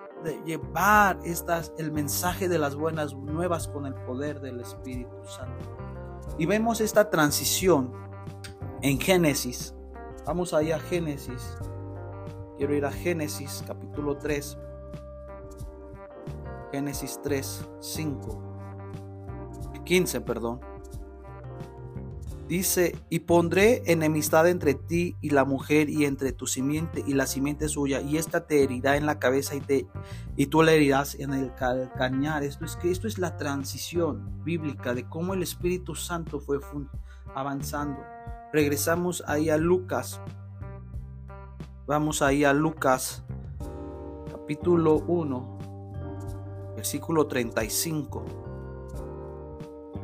llevar 0.46 1.18
estas, 1.24 1.74
el 1.76 1.92
mensaje 1.92 2.48
de 2.48 2.58
las 2.58 2.74
buenas 2.74 3.14
nuevas 3.14 3.68
con 3.68 3.84
el 3.84 3.94
poder 3.94 4.40
del 4.40 4.60
Espíritu 4.60 5.24
Santo. 5.26 5.76
Y 6.38 6.46
vemos 6.46 6.80
esta 6.80 7.10
transición 7.10 7.92
en 8.80 8.98
Génesis. 8.98 9.74
Vamos 10.24 10.54
ahí 10.54 10.72
a 10.72 10.78
Génesis 10.78 11.58
Quiero 12.58 12.74
ir 12.74 12.84
a 12.84 12.90
Génesis 12.90 13.62
capítulo 13.64 14.18
3. 14.18 14.58
Génesis 16.72 17.20
3, 17.22 17.68
5. 17.80 18.42
15, 19.84 20.20
perdón. 20.22 20.60
Dice, 22.48 22.96
y 23.10 23.20
pondré 23.20 23.82
enemistad 23.86 24.48
entre 24.48 24.74
ti 24.74 25.14
y 25.20 25.30
la 25.30 25.44
mujer 25.44 25.88
y 25.88 26.04
entre 26.04 26.32
tu 26.32 26.48
simiente 26.48 27.04
y 27.06 27.14
la 27.14 27.26
simiente 27.26 27.68
suya, 27.68 28.00
y 28.00 28.16
esta 28.16 28.46
te 28.46 28.64
herirá 28.64 28.96
en 28.96 29.06
la 29.06 29.20
cabeza 29.20 29.54
y, 29.54 29.60
te, 29.60 29.86
y 30.34 30.46
tú 30.46 30.62
la 30.62 30.72
herirás 30.72 31.14
en 31.14 31.34
el 31.34 31.54
calcañar. 31.54 32.42
Esto 32.42 32.64
es 32.64 32.76
esto 32.82 33.06
es 33.06 33.18
la 33.18 33.36
transición 33.36 34.42
bíblica 34.42 34.94
de 34.94 35.08
cómo 35.08 35.32
el 35.32 35.44
Espíritu 35.44 35.94
Santo 35.94 36.40
fue 36.40 36.58
avanzando. 37.36 38.02
Regresamos 38.52 39.22
ahí 39.28 39.48
a 39.48 39.58
Lucas 39.58 40.20
Vamos 41.88 42.20
ahí 42.20 42.44
a 42.44 42.52
Lucas 42.52 43.22
capítulo 44.30 44.96
1, 45.06 45.58
versículo 46.76 47.26
35. 47.26 48.24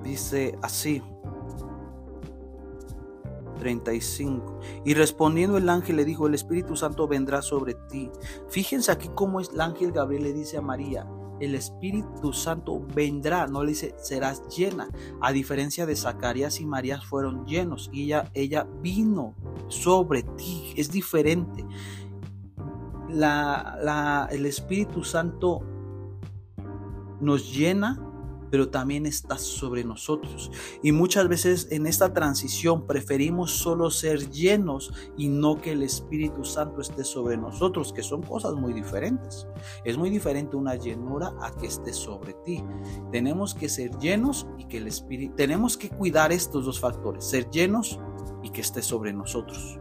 Dice 0.03 0.59
así. 0.63 1.03
35. 3.59 4.61
Y 4.87 4.95
respondiendo 4.95 5.59
el 5.59 5.69
ángel 5.69 5.97
le 5.97 6.07
dijo, 6.07 6.27
el 6.27 6.33
Espíritu 6.33 6.75
Santo 6.75 7.07
vendrá 7.07 7.43
sobre 7.43 7.75
ti. 7.75 8.11
Fíjense 8.49 8.91
aquí 8.91 9.11
cómo 9.15 9.39
es 9.39 9.51
el 9.51 9.61
ángel 9.61 9.93
Gabriel 9.93 10.23
le 10.23 10.33
dice 10.33 10.57
a 10.57 10.63
María, 10.63 11.07
el 11.41 11.55
Espíritu 11.55 12.33
Santo 12.33 12.85
vendrá, 12.95 13.47
no 13.47 13.63
le 13.63 13.71
dice 13.71 13.95
serás 13.99 14.43
llena. 14.49 14.89
A 15.21 15.33
diferencia 15.33 15.87
de 15.87 15.97
Zacarías 15.97 16.61
y 16.61 16.67
María 16.67 17.01
fueron 17.01 17.47
llenos 17.47 17.91
y 17.93 18.05
ella, 18.05 18.31
ella 18.35 18.67
vino 18.83 19.35
sobre 19.69 20.23
ti, 20.23 20.75
es 20.77 20.91
diferente. 20.91 21.65
La, 23.09 24.29
el 24.31 24.47
Espíritu 24.47 25.05
Santo 25.05 25.61
nos 27.21 27.55
llena 27.55 28.01
pero 28.55 28.69
también 28.69 29.05
está 29.05 29.37
sobre 29.37 29.83
nosotros. 29.83 30.49
Y 30.81 30.93
muchas 30.93 31.27
veces 31.27 31.67
en 31.73 31.89
esta 31.89 32.15
transición 32.15 32.87
preferimos 32.87 33.51
solo 33.51 33.91
ser 33.91 34.31
llenos 34.31 34.93
y 35.17 35.27
no 35.27 35.61
que 35.61 35.73
el 35.73 35.83
Espíritu 35.83 36.45
Santo 36.45 36.81
esté 36.81 37.03
sobre 37.03 37.37
nosotros, 37.37 37.93
que 37.93 38.05
son 38.05 38.23
cosas 38.23 38.55
muy 38.55 38.73
diferentes. 38.73 39.49
Es 39.85 39.99
muy 39.99 40.09
diferente 40.09 40.55
una 40.55 40.77
llenura 40.77 41.35
a 41.41 41.51
que 41.51 41.67
esté 41.67 41.93
sobre 41.93 42.35
ti. 42.45 42.63
Tenemos 43.11 43.57
que 43.57 43.69
ser 43.69 43.91
llenos 43.99 44.47
y 44.57 44.67
que 44.67 44.79
el 44.79 44.87
Espíritu, 44.87 45.35
tenemos 45.35 45.77
que 45.77 45.91
cuidar 45.91 46.31
estos 46.31 46.65
dos 46.65 46.79
factores, 46.79 47.25
ser 47.25 47.51
llenos 47.51 47.99
y 48.45 48.51
que 48.51 48.61
esté 48.61 48.83
sobre 48.83 49.13
nosotros. 49.13 49.81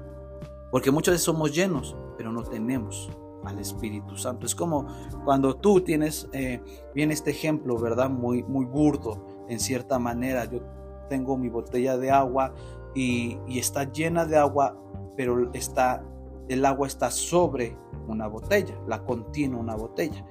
Porque 0.72 0.90
muchas 0.90 1.14
veces 1.14 1.26
somos 1.26 1.54
llenos, 1.54 1.96
pero 2.18 2.32
no 2.32 2.42
tenemos 2.42 3.12
al 3.46 3.60
Espíritu 3.60 4.18
Santo. 4.18 4.46
Es 4.46 4.56
como 4.56 4.88
cuando 5.26 5.56
tú 5.56 5.82
tienes, 5.82 6.30
eh, 6.34 6.62
bien 6.94 7.12
este 7.12 7.32
ejemplo, 7.32 7.78
¿verdad? 7.78 8.10
Muy, 8.10 8.44
muy 8.44 8.66
burdo, 8.66 9.46
en 9.50 9.60
cierta 9.60 10.00
manera. 10.00 10.46
Yo 10.46 10.62
tengo 11.10 11.38
mi 11.38 11.50
botella 11.50 11.98
de 11.98 12.12
agua 12.12 12.54
y, 12.96 13.38
está 13.58 13.92
llena 13.92 14.26
de 14.26 14.38
agua, 14.38 14.78
pero 15.16 15.52
está, 15.54 16.04
el 16.48 16.66
agua 16.66 16.88
está 16.88 17.12
sobre 17.12 17.78
una 18.08 18.28
botella, 18.28 18.76
la 18.88 19.04
contiene 19.04 19.56
una 19.56 19.76
botella. 19.76 20.26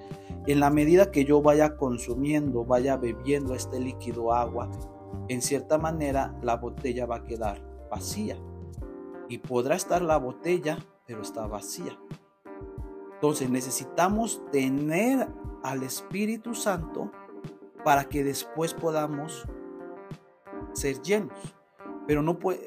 En 0.47 0.61
la 0.61 0.71
medida 0.71 1.11
que 1.11 1.25
yo 1.25 1.41
vaya 1.41 1.77
consumiendo, 1.77 2.65
vaya 2.65 2.97
bebiendo 2.97 3.55
este 3.55 3.79
líquido 3.79 4.33
agua, 4.33 4.71
en 5.29 5.41
cierta 5.41 5.79
manera 5.79 6.35
la 6.43 6.57
botella 6.57 7.07
va 7.07 7.17
a 7.17 7.25
quedar 7.25 7.63
vacía. 7.91 8.37
Y 9.29 9.39
podrá 9.39 9.77
estar 9.77 10.03
la 10.03 10.19
botella, 10.19 10.79
pero 11.07 11.23
está 11.23 11.47
vacía. 11.47 11.97
Entonces 13.23 13.51
necesitamos 13.51 14.43
tener 14.51 15.29
al 15.63 15.85
Espíritu 15.85 16.57
Santo 16.57 17.13
para 17.85 18.09
que 18.09 18.25
después 18.25 18.75
podamos 18.75 19.47
ser 20.73 21.01
llenos. 21.03 21.39
Pero 22.09 22.25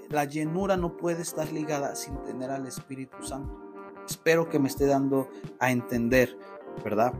la 0.09 0.23
llenura 0.23 0.77
no 0.77 0.95
puede 0.95 1.23
estar 1.23 1.51
ligada 1.51 1.93
sin 1.97 2.23
tener 2.23 2.51
al 2.51 2.67
Espíritu 2.67 3.21
Santo. 3.21 3.73
Espero 4.07 4.47
que 4.47 4.57
me 4.57 4.69
esté 4.69 4.85
dando 4.85 5.27
a 5.59 5.71
entender, 5.71 6.37
¿verdad? 6.85 7.13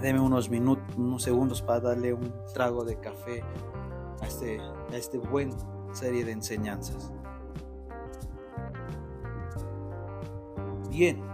Deme 0.00 0.20
unos 0.20 0.48
minutos, 0.48 0.96
unos 0.96 1.22
segundos 1.22 1.60
para 1.60 1.80
darle 1.80 2.14
un 2.14 2.32
trago 2.54 2.82
de 2.82 2.98
café 2.98 3.44
a 4.22 4.26
este, 4.26 4.58
a 4.58 4.96
este 4.96 5.18
buen 5.18 5.50
serie 5.92 6.24
de 6.24 6.32
enseñanzas. 6.32 7.12
Bien, 10.88 11.29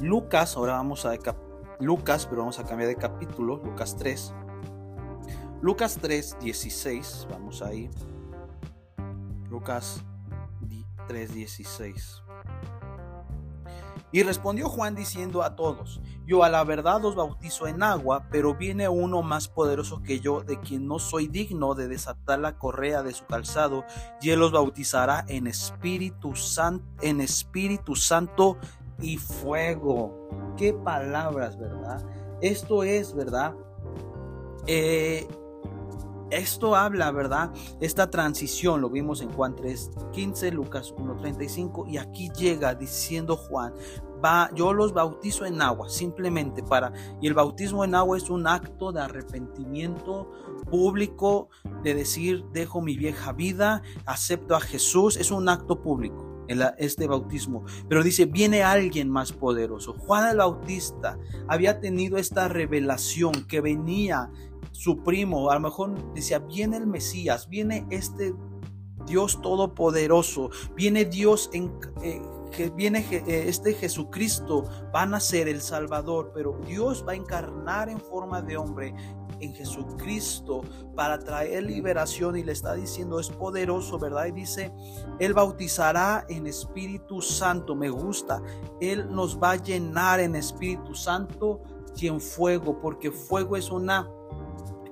Lucas, 0.00 0.56
ahora 0.56 0.72
vamos 0.72 1.06
a 1.06 1.16
Lucas, 1.78 2.26
pero 2.26 2.42
vamos 2.42 2.58
a 2.58 2.64
cambiar 2.64 2.88
de 2.88 2.96
capítulo, 2.96 3.56
Lucas 3.64 3.96
3. 3.96 4.34
Lucas 5.62 5.98
3, 6.00 6.38
16, 6.40 7.28
vamos 7.30 7.62
ahí. 7.62 7.88
Lucas 9.48 10.04
3, 11.06 11.34
16. 11.34 12.22
Y 14.10 14.22
respondió 14.22 14.68
Juan 14.68 14.94
diciendo 14.94 15.42
a 15.42 15.56
todos, 15.56 16.00
yo 16.26 16.44
a 16.44 16.48
la 16.48 16.62
verdad 16.64 17.04
os 17.04 17.16
bautizo 17.16 17.66
en 17.66 17.82
agua, 17.82 18.28
pero 18.30 18.54
viene 18.54 18.88
uno 18.88 19.22
más 19.22 19.48
poderoso 19.48 20.02
que 20.02 20.20
yo, 20.20 20.42
de 20.42 20.60
quien 20.60 20.86
no 20.86 20.98
soy 20.98 21.26
digno 21.26 21.74
de 21.74 21.88
desatar 21.88 22.38
la 22.38 22.56
correa 22.56 23.02
de 23.02 23.12
su 23.12 23.26
calzado, 23.26 23.84
y 24.20 24.30
él 24.30 24.42
os 24.42 24.52
bautizará 24.52 25.24
en 25.28 25.46
Espíritu 25.46 26.36
Santo, 26.36 26.84
en 27.00 27.20
Espíritu 27.20 27.96
Santo 27.96 28.58
y 29.00 29.16
fuego. 29.16 30.28
Qué 30.56 30.72
palabras, 30.72 31.58
¿verdad? 31.58 32.04
Esto 32.40 32.82
es, 32.82 33.14
¿verdad? 33.14 33.54
Eh, 34.66 35.26
esto 36.30 36.74
habla, 36.74 37.12
¿verdad? 37.12 37.52
Esta 37.80 38.10
transición 38.10 38.80
lo 38.80 38.90
vimos 38.90 39.20
en 39.20 39.30
Juan 39.32 39.54
3:15, 39.54 40.50
Lucas 40.50 40.92
1:35 40.96 41.86
y 41.86 41.98
aquí 41.98 42.30
llega 42.30 42.74
diciendo 42.74 43.36
Juan, 43.36 43.72
va, 44.24 44.50
yo 44.54 44.72
los 44.72 44.92
bautizo 44.92 45.44
en 45.44 45.62
agua, 45.62 45.88
simplemente 45.88 46.62
para 46.62 46.92
y 47.20 47.26
el 47.26 47.34
bautismo 47.34 47.84
en 47.84 47.94
agua 47.94 48.16
es 48.16 48.30
un 48.30 48.46
acto 48.46 48.90
de 48.90 49.02
arrepentimiento 49.02 50.30
público 50.70 51.50
de 51.82 51.94
decir, 51.94 52.44
dejo 52.52 52.80
mi 52.80 52.96
vieja 52.96 53.32
vida, 53.32 53.82
acepto 54.06 54.56
a 54.56 54.60
Jesús, 54.60 55.16
es 55.16 55.30
un 55.30 55.48
acto 55.48 55.82
público 55.82 56.33
este 56.48 57.06
bautismo. 57.06 57.64
Pero 57.88 58.02
dice, 58.02 58.26
viene 58.26 58.62
alguien 58.62 59.08
más 59.10 59.32
poderoso. 59.32 59.94
Juan 59.94 60.30
el 60.30 60.38
Bautista 60.38 61.18
había 61.48 61.80
tenido 61.80 62.18
esta 62.18 62.48
revelación 62.48 63.46
que 63.46 63.60
venía 63.60 64.30
su 64.72 65.02
primo, 65.02 65.50
a 65.50 65.54
lo 65.54 65.60
mejor 65.60 66.14
decía, 66.14 66.40
viene 66.40 66.76
el 66.76 66.86
Mesías, 66.86 67.48
viene 67.48 67.86
este 67.90 68.34
Dios 69.06 69.40
todopoderoso, 69.40 70.50
viene 70.76 71.04
Dios 71.04 71.50
en... 71.52 71.72
Eh, 72.02 72.20
que 72.54 72.70
viene 72.70 73.04
eh, 73.10 73.48
este 73.48 73.74
Jesucristo 73.74 74.64
va 74.94 75.02
a 75.02 75.06
nacer 75.06 75.48
el 75.48 75.60
Salvador, 75.60 76.30
pero 76.32 76.60
Dios 76.66 77.04
va 77.06 77.12
a 77.12 77.16
encarnar 77.16 77.88
en 77.88 78.00
forma 78.00 78.42
de 78.42 78.56
hombre 78.56 78.94
en 79.40 79.54
Jesucristo 79.54 80.62
para 80.94 81.18
traer 81.18 81.64
liberación 81.64 82.36
y 82.36 82.42
le 82.42 82.52
está 82.52 82.74
diciendo 82.74 83.20
es 83.20 83.28
poderoso, 83.28 83.98
¿verdad? 83.98 84.26
Y 84.26 84.32
dice, 84.32 84.72
Él 85.18 85.34
bautizará 85.34 86.24
en 86.28 86.46
Espíritu 86.46 87.20
Santo, 87.20 87.74
me 87.74 87.90
gusta, 87.90 88.42
Él 88.80 89.10
nos 89.10 89.40
va 89.40 89.52
a 89.52 89.56
llenar 89.56 90.20
en 90.20 90.36
Espíritu 90.36 90.94
Santo 90.94 91.60
y 91.96 92.08
en 92.08 92.20
fuego, 92.20 92.80
porque 92.80 93.10
fuego 93.10 93.56
es 93.56 93.70
una 93.70 94.08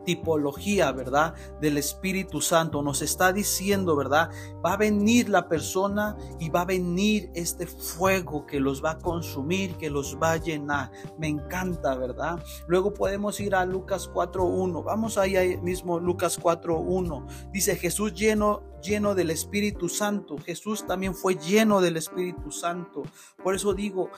tipología, 0.04 0.92
¿verdad? 0.92 1.34
Del 1.60 1.78
Espíritu 1.78 2.40
Santo. 2.40 2.82
Nos 2.82 3.02
está 3.02 3.32
diciendo, 3.32 3.96
¿verdad? 3.96 4.30
Va 4.64 4.74
a 4.74 4.76
venir 4.76 5.28
la 5.28 5.48
persona 5.48 6.16
y 6.38 6.48
va 6.48 6.62
a 6.62 6.66
venir 6.66 7.30
este 7.34 7.66
fuego 7.66 8.46
que 8.46 8.60
los 8.60 8.84
va 8.84 8.92
a 8.92 8.98
consumir, 8.98 9.76
que 9.76 9.90
los 9.90 10.18
va 10.22 10.32
a 10.32 10.36
llenar. 10.36 10.90
Me 11.18 11.28
encanta, 11.28 11.94
¿verdad? 11.94 12.42
Luego 12.66 12.94
podemos 12.94 13.40
ir 13.40 13.54
a 13.54 13.64
Lucas 13.64 14.10
4.1. 14.12 14.84
Vamos 14.84 15.18
ahí 15.18 15.56
mismo, 15.58 15.98
Lucas 15.98 16.40
4.1. 16.40 17.50
Dice 17.52 17.76
Jesús 17.76 18.14
lleno 18.14 18.72
lleno 18.82 19.14
del 19.14 19.30
Espíritu 19.30 19.88
Santo. 19.88 20.36
Jesús 20.38 20.86
también 20.86 21.14
fue 21.14 21.36
lleno 21.36 21.80
del 21.80 21.96
Espíritu 21.96 22.50
Santo. 22.50 23.02
Por 23.42 23.54
eso 23.54 23.72
digo, 23.72 24.10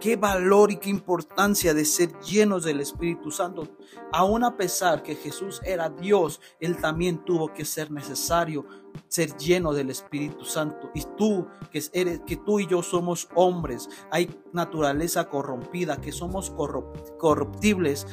qué 0.00 0.16
valor 0.16 0.70
y 0.70 0.76
qué 0.76 0.90
importancia 0.90 1.74
de 1.74 1.84
ser 1.84 2.18
llenos 2.20 2.64
del 2.64 2.80
Espíritu 2.80 3.30
Santo. 3.30 3.76
Aún 4.12 4.44
a 4.44 4.56
pesar 4.56 5.02
que 5.02 5.14
Jesús 5.14 5.60
era 5.64 5.90
Dios, 5.90 6.40
Él 6.60 6.76
también 6.76 7.24
tuvo 7.24 7.52
que 7.52 7.64
ser 7.64 7.90
necesario 7.90 8.66
ser 9.08 9.36
lleno 9.36 9.72
del 9.72 9.90
Espíritu 9.90 10.44
Santo. 10.44 10.90
Y 10.94 11.02
tú, 11.16 11.46
que, 11.70 11.82
eres, 11.92 12.20
que 12.26 12.36
tú 12.36 12.60
y 12.60 12.66
yo 12.66 12.82
somos 12.82 13.28
hombres, 13.34 13.88
hay 14.10 14.30
naturaleza 14.52 15.28
corrompida, 15.28 16.00
que 16.00 16.12
somos 16.12 16.50
corruptibles, 16.50 18.06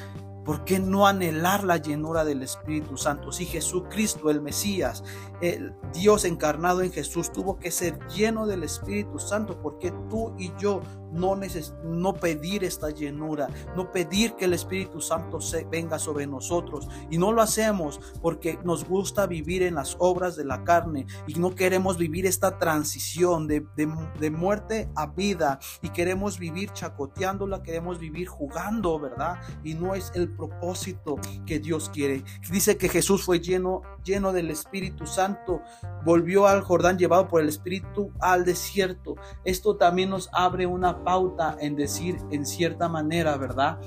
¿Por 0.44 0.66
qué 0.66 0.80
no 0.80 1.08
anhelar 1.08 1.64
la 1.64 1.78
llenura 1.78 2.26
del 2.26 2.44
Espíritu 2.44 2.98
Santo? 2.98 3.32
Si 3.32 3.46
Jesucristo, 3.46 4.30
el 4.30 4.42
Mesías, 4.42 5.04
el 5.40 5.74
Dios 5.94 6.26
encarnado 6.26 6.82
en 6.82 6.92
Jesús, 6.92 7.32
tuvo 7.32 7.58
que 7.60 7.72
ser 7.72 7.98
lleno 8.10 8.46
del 8.46 8.64
Espíritu 8.64 9.20
Santo, 9.20 9.62
¿por 9.62 9.80
qué 9.80 9.94
tú 10.10 10.36
y 10.38 10.52
yo 10.60 10.82
no, 11.14 11.40
no 11.84 12.14
pedir 12.14 12.64
esta 12.64 12.90
llenura, 12.90 13.48
no 13.76 13.92
pedir 13.92 14.36
que 14.36 14.46
el 14.46 14.54
Espíritu 14.54 15.02
Santo 15.02 15.40
se 15.40 15.66
venga 15.66 16.00
sobre 16.00 16.28
nosotros? 16.28 16.88
Y 17.10 17.18
no 17.18 17.32
lo 17.32 17.42
hacemos 17.42 18.00
porque 18.22 18.60
nos 18.64 18.86
gusta 18.86 19.28
vivir 19.28 19.64
en 19.64 19.76
las 19.76 19.96
obras 20.00 20.36
de 20.36 20.46
la 20.46 20.64
carne 20.64 21.06
y 21.28 21.36
no 21.36 21.56
queremos 21.56 21.98
vivir 21.98 22.26
esta 22.26 22.58
transición 22.58 23.48
de, 23.48 23.66
de 23.76 24.30
muerte 24.30 24.90
a 24.96 25.08
vida 25.08 25.60
y 25.82 25.90
queremos 25.90 26.40
vivir 26.40 26.72
chacoteándola, 26.72 27.64
queremos 27.64 28.00
vivir 28.00 28.28
jugando, 28.28 29.00
¿verdad? 29.00 29.40
Y 29.64 29.74
no 29.76 29.96
es 29.96 30.12
el 30.16 30.30
propósito 30.30 31.18
que 31.46 31.60
Dios 31.60 31.90
quiere. 31.90 32.24
Dice 32.52 32.78
que 32.78 32.90
Jesús 32.90 33.24
fue 33.24 33.40
lleno, 33.40 33.82
lleno 34.04 34.34
del 34.34 34.50
Espíritu 34.50 35.06
Santo, 35.06 35.62
volvió 36.04 36.48
al 36.48 36.62
Jordán 36.62 36.98
llevado 36.98 37.28
por 37.28 37.42
el 37.42 37.50
Espíritu 37.50 38.12
al 38.20 38.46
desierto. 38.46 39.16
Esto 39.44 39.78
también 39.78 40.10
nos 40.10 40.30
abre 40.34 40.66
una 40.66 41.03
pauta 41.04 41.58
en 41.60 41.76
decir 41.76 42.18
en 42.32 42.46
cierta 42.46 42.88
manera, 42.88 43.38
¿verdad? 43.38 43.80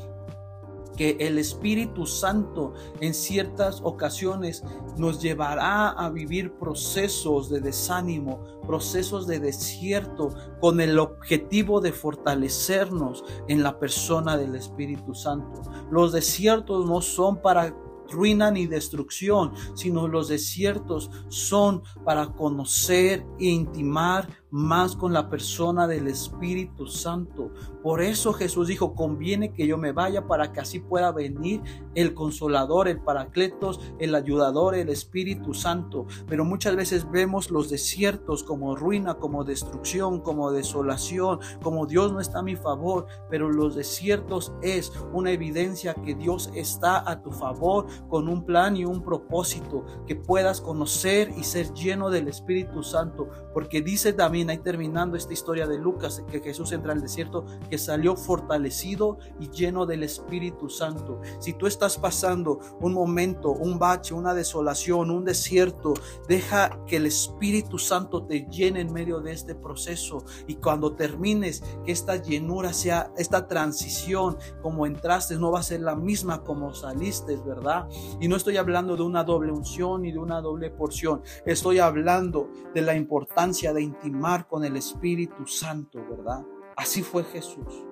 que 0.96 1.16
el 1.20 1.38
Espíritu 1.38 2.06
Santo 2.06 2.72
en 3.00 3.14
ciertas 3.14 3.80
ocasiones 3.84 4.64
nos 4.96 5.20
llevará 5.20 5.90
a 5.90 6.10
vivir 6.10 6.54
procesos 6.54 7.50
de 7.50 7.60
desánimo, 7.60 8.40
procesos 8.66 9.26
de 9.26 9.38
desierto, 9.38 10.34
con 10.60 10.80
el 10.80 10.98
objetivo 10.98 11.80
de 11.80 11.92
fortalecernos 11.92 13.24
en 13.46 13.62
la 13.62 13.78
persona 13.78 14.36
del 14.36 14.54
Espíritu 14.54 15.14
Santo. 15.14 15.62
Los 15.90 16.12
desiertos 16.12 16.86
no 16.86 17.02
son 17.02 17.40
para 17.42 17.74
ruina 18.10 18.50
ni 18.50 18.66
destrucción, 18.66 19.52
sino 19.74 20.08
los 20.08 20.28
desiertos 20.28 21.10
son 21.28 21.82
para 22.04 22.28
conocer 22.28 23.26
e 23.38 23.46
intimar 23.46 24.28
más 24.56 24.96
con 24.96 25.12
la 25.12 25.28
persona 25.28 25.86
del 25.86 26.08
Espíritu 26.08 26.86
Santo. 26.86 27.50
Por 27.82 28.00
eso 28.00 28.32
Jesús 28.32 28.68
dijo, 28.68 28.94
conviene 28.94 29.52
que 29.52 29.66
yo 29.66 29.76
me 29.76 29.92
vaya 29.92 30.26
para 30.26 30.50
que 30.50 30.60
así 30.60 30.78
pueda 30.78 31.12
venir 31.12 31.60
el 31.94 32.14
consolador, 32.14 32.88
el 32.88 32.98
paracletos, 32.98 33.80
el 33.98 34.14
ayudador, 34.14 34.74
el 34.74 34.88
Espíritu 34.88 35.52
Santo. 35.52 36.06
Pero 36.26 36.46
muchas 36.46 36.74
veces 36.74 37.10
vemos 37.10 37.50
los 37.50 37.68
desiertos 37.68 38.42
como 38.44 38.74
ruina, 38.76 39.16
como 39.16 39.44
destrucción, 39.44 40.22
como 40.22 40.50
desolación, 40.50 41.38
como 41.62 41.84
Dios 41.84 42.14
no 42.14 42.20
está 42.20 42.38
a 42.38 42.42
mi 42.42 42.56
favor. 42.56 43.06
Pero 43.28 43.50
los 43.50 43.76
desiertos 43.76 44.54
es 44.62 44.90
una 45.12 45.32
evidencia 45.32 45.92
que 45.92 46.14
Dios 46.14 46.50
está 46.54 47.08
a 47.10 47.20
tu 47.20 47.30
favor 47.30 47.84
con 48.08 48.26
un 48.26 48.42
plan 48.46 48.74
y 48.74 48.86
un 48.86 49.02
propósito, 49.02 49.84
que 50.06 50.16
puedas 50.16 50.62
conocer 50.62 51.30
y 51.36 51.44
ser 51.44 51.74
lleno 51.74 52.08
del 52.08 52.28
Espíritu 52.28 52.82
Santo. 52.82 53.28
Porque 53.56 53.80
dice 53.80 54.12
también 54.12 54.50
ahí 54.50 54.58
terminando 54.58 55.16
esta 55.16 55.32
historia 55.32 55.66
de 55.66 55.78
Lucas, 55.78 56.22
que 56.30 56.40
Jesús 56.40 56.72
entra 56.72 56.92
al 56.92 57.00
desierto, 57.00 57.46
que 57.70 57.78
salió 57.78 58.14
fortalecido 58.14 59.16
y 59.40 59.48
lleno 59.48 59.86
del 59.86 60.02
Espíritu 60.02 60.68
Santo. 60.68 61.22
Si 61.38 61.54
tú 61.54 61.66
estás 61.66 61.96
pasando 61.96 62.60
un 62.82 62.92
momento, 62.92 63.52
un 63.52 63.78
bache, 63.78 64.12
una 64.12 64.34
desolación, 64.34 65.10
un 65.10 65.24
desierto, 65.24 65.94
deja 66.28 66.84
que 66.86 66.96
el 66.96 67.06
Espíritu 67.06 67.78
Santo 67.78 68.26
te 68.26 68.46
llene 68.50 68.82
en 68.82 68.92
medio 68.92 69.20
de 69.20 69.32
este 69.32 69.54
proceso 69.54 70.22
y 70.46 70.56
cuando 70.56 70.92
termines, 70.92 71.64
que 71.82 71.92
esta 71.92 72.16
llenura 72.16 72.74
sea, 72.74 73.10
esta 73.16 73.48
transición, 73.48 74.36
como 74.60 74.84
entraste, 74.84 75.36
no 75.36 75.50
va 75.50 75.60
a 75.60 75.62
ser 75.62 75.80
la 75.80 75.96
misma 75.96 76.44
como 76.44 76.74
saliste, 76.74 77.38
¿verdad? 77.38 77.88
Y 78.20 78.28
no 78.28 78.36
estoy 78.36 78.58
hablando 78.58 78.96
de 78.96 79.02
una 79.02 79.24
doble 79.24 79.50
unción 79.50 80.02
ni 80.02 80.12
de 80.12 80.18
una 80.18 80.42
doble 80.42 80.68
porción, 80.68 81.22
estoy 81.46 81.78
hablando 81.78 82.50
de 82.74 82.82
la 82.82 82.94
importancia 82.94 83.45
de 83.46 83.80
intimar 83.80 84.48
con 84.48 84.64
el 84.64 84.76
Espíritu 84.76 85.46
Santo, 85.46 86.04
¿verdad? 86.10 86.44
Así 86.76 87.02
fue 87.02 87.22
Jesús. 87.22 87.86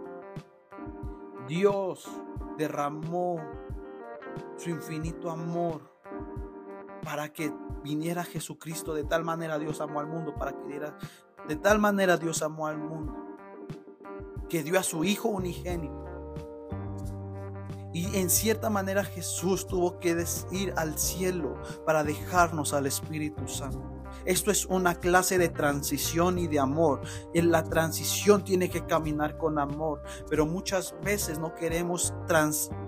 Dios 1.47 2.09
derramó 2.59 3.37
su 4.57 4.71
infinito 4.71 5.31
amor 5.31 5.81
para 7.05 7.33
que 7.33 7.55
viniera 7.85 8.25
Jesucristo. 8.25 8.95
De 8.95 9.05
tal 9.05 9.23
manera 9.23 9.59
Dios 9.61 9.81
amó 9.81 10.01
al 10.01 10.09
mundo, 10.09 10.35
para 10.35 10.53
que 10.53 10.67
diera, 10.67 10.99
de 11.47 11.55
tal 11.55 11.79
manera 11.79 12.17
Dios 12.17 12.43
amó 12.43 12.67
al 12.67 12.79
mundo, 12.79 13.14
que 14.49 14.64
dio 14.64 14.79
a 14.79 14.83
su 14.83 15.05
Hijo 15.05 15.29
unigénito. 15.29 16.05
Y 17.93 18.17
en 18.17 18.29
cierta 18.29 18.71
manera 18.71 19.05
Jesús 19.05 19.69
tuvo 19.69 20.01
que 20.01 20.17
ir 20.51 20.75
al 20.77 20.99
cielo 20.99 21.55
para 21.87 22.03
dejarnos 22.03 22.75
al 22.75 22.87
Espíritu 22.87 23.47
Santo. 23.47 23.94
Esto 24.24 24.50
es 24.50 24.66
una 24.66 24.96
clase 24.96 25.38
de 25.38 25.48
transición 25.48 26.38
y 26.38 26.46
de 26.46 26.59
amor. 26.59 27.03
En 27.35 27.50
la 27.50 27.64
transición 27.64 28.44
tiene 28.44 28.70
que 28.70 28.87
caminar 28.87 29.37
con 29.37 29.59
amor, 29.59 30.03
pero 30.29 30.46
muchas 30.46 30.94
veces 31.03 31.38
no 31.38 31.55
queremos 31.55 32.14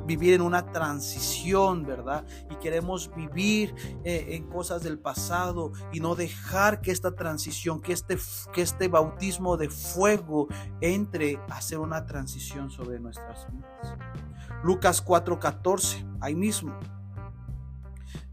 vivir 0.06 0.34
en 0.34 0.40
una 0.40 0.70
transición, 0.72 1.84
¿verdad? 1.84 2.24
Y 2.50 2.56
queremos 2.56 3.14
vivir 3.14 3.74
eh, 4.04 4.28
en 4.30 4.48
cosas 4.48 4.82
del 4.82 4.98
pasado 4.98 5.72
y 5.92 6.00
no 6.00 6.14
dejar 6.14 6.80
que 6.80 6.90
esta 6.90 7.14
transición, 7.14 7.80
que 7.80 7.92
este, 7.92 8.18
que 8.52 8.62
este 8.62 8.88
bautismo 8.88 9.56
de 9.56 9.68
fuego 9.68 10.48
entre 10.80 11.36
a 11.50 11.58
hacer 11.58 11.78
una 11.78 12.06
transición 12.06 12.70
sobre 12.70 13.00
nuestras 13.00 13.46
vidas. 13.52 13.96
Lucas 14.62 15.04
4:14, 15.04 16.18
ahí 16.20 16.34
mismo. 16.34 16.78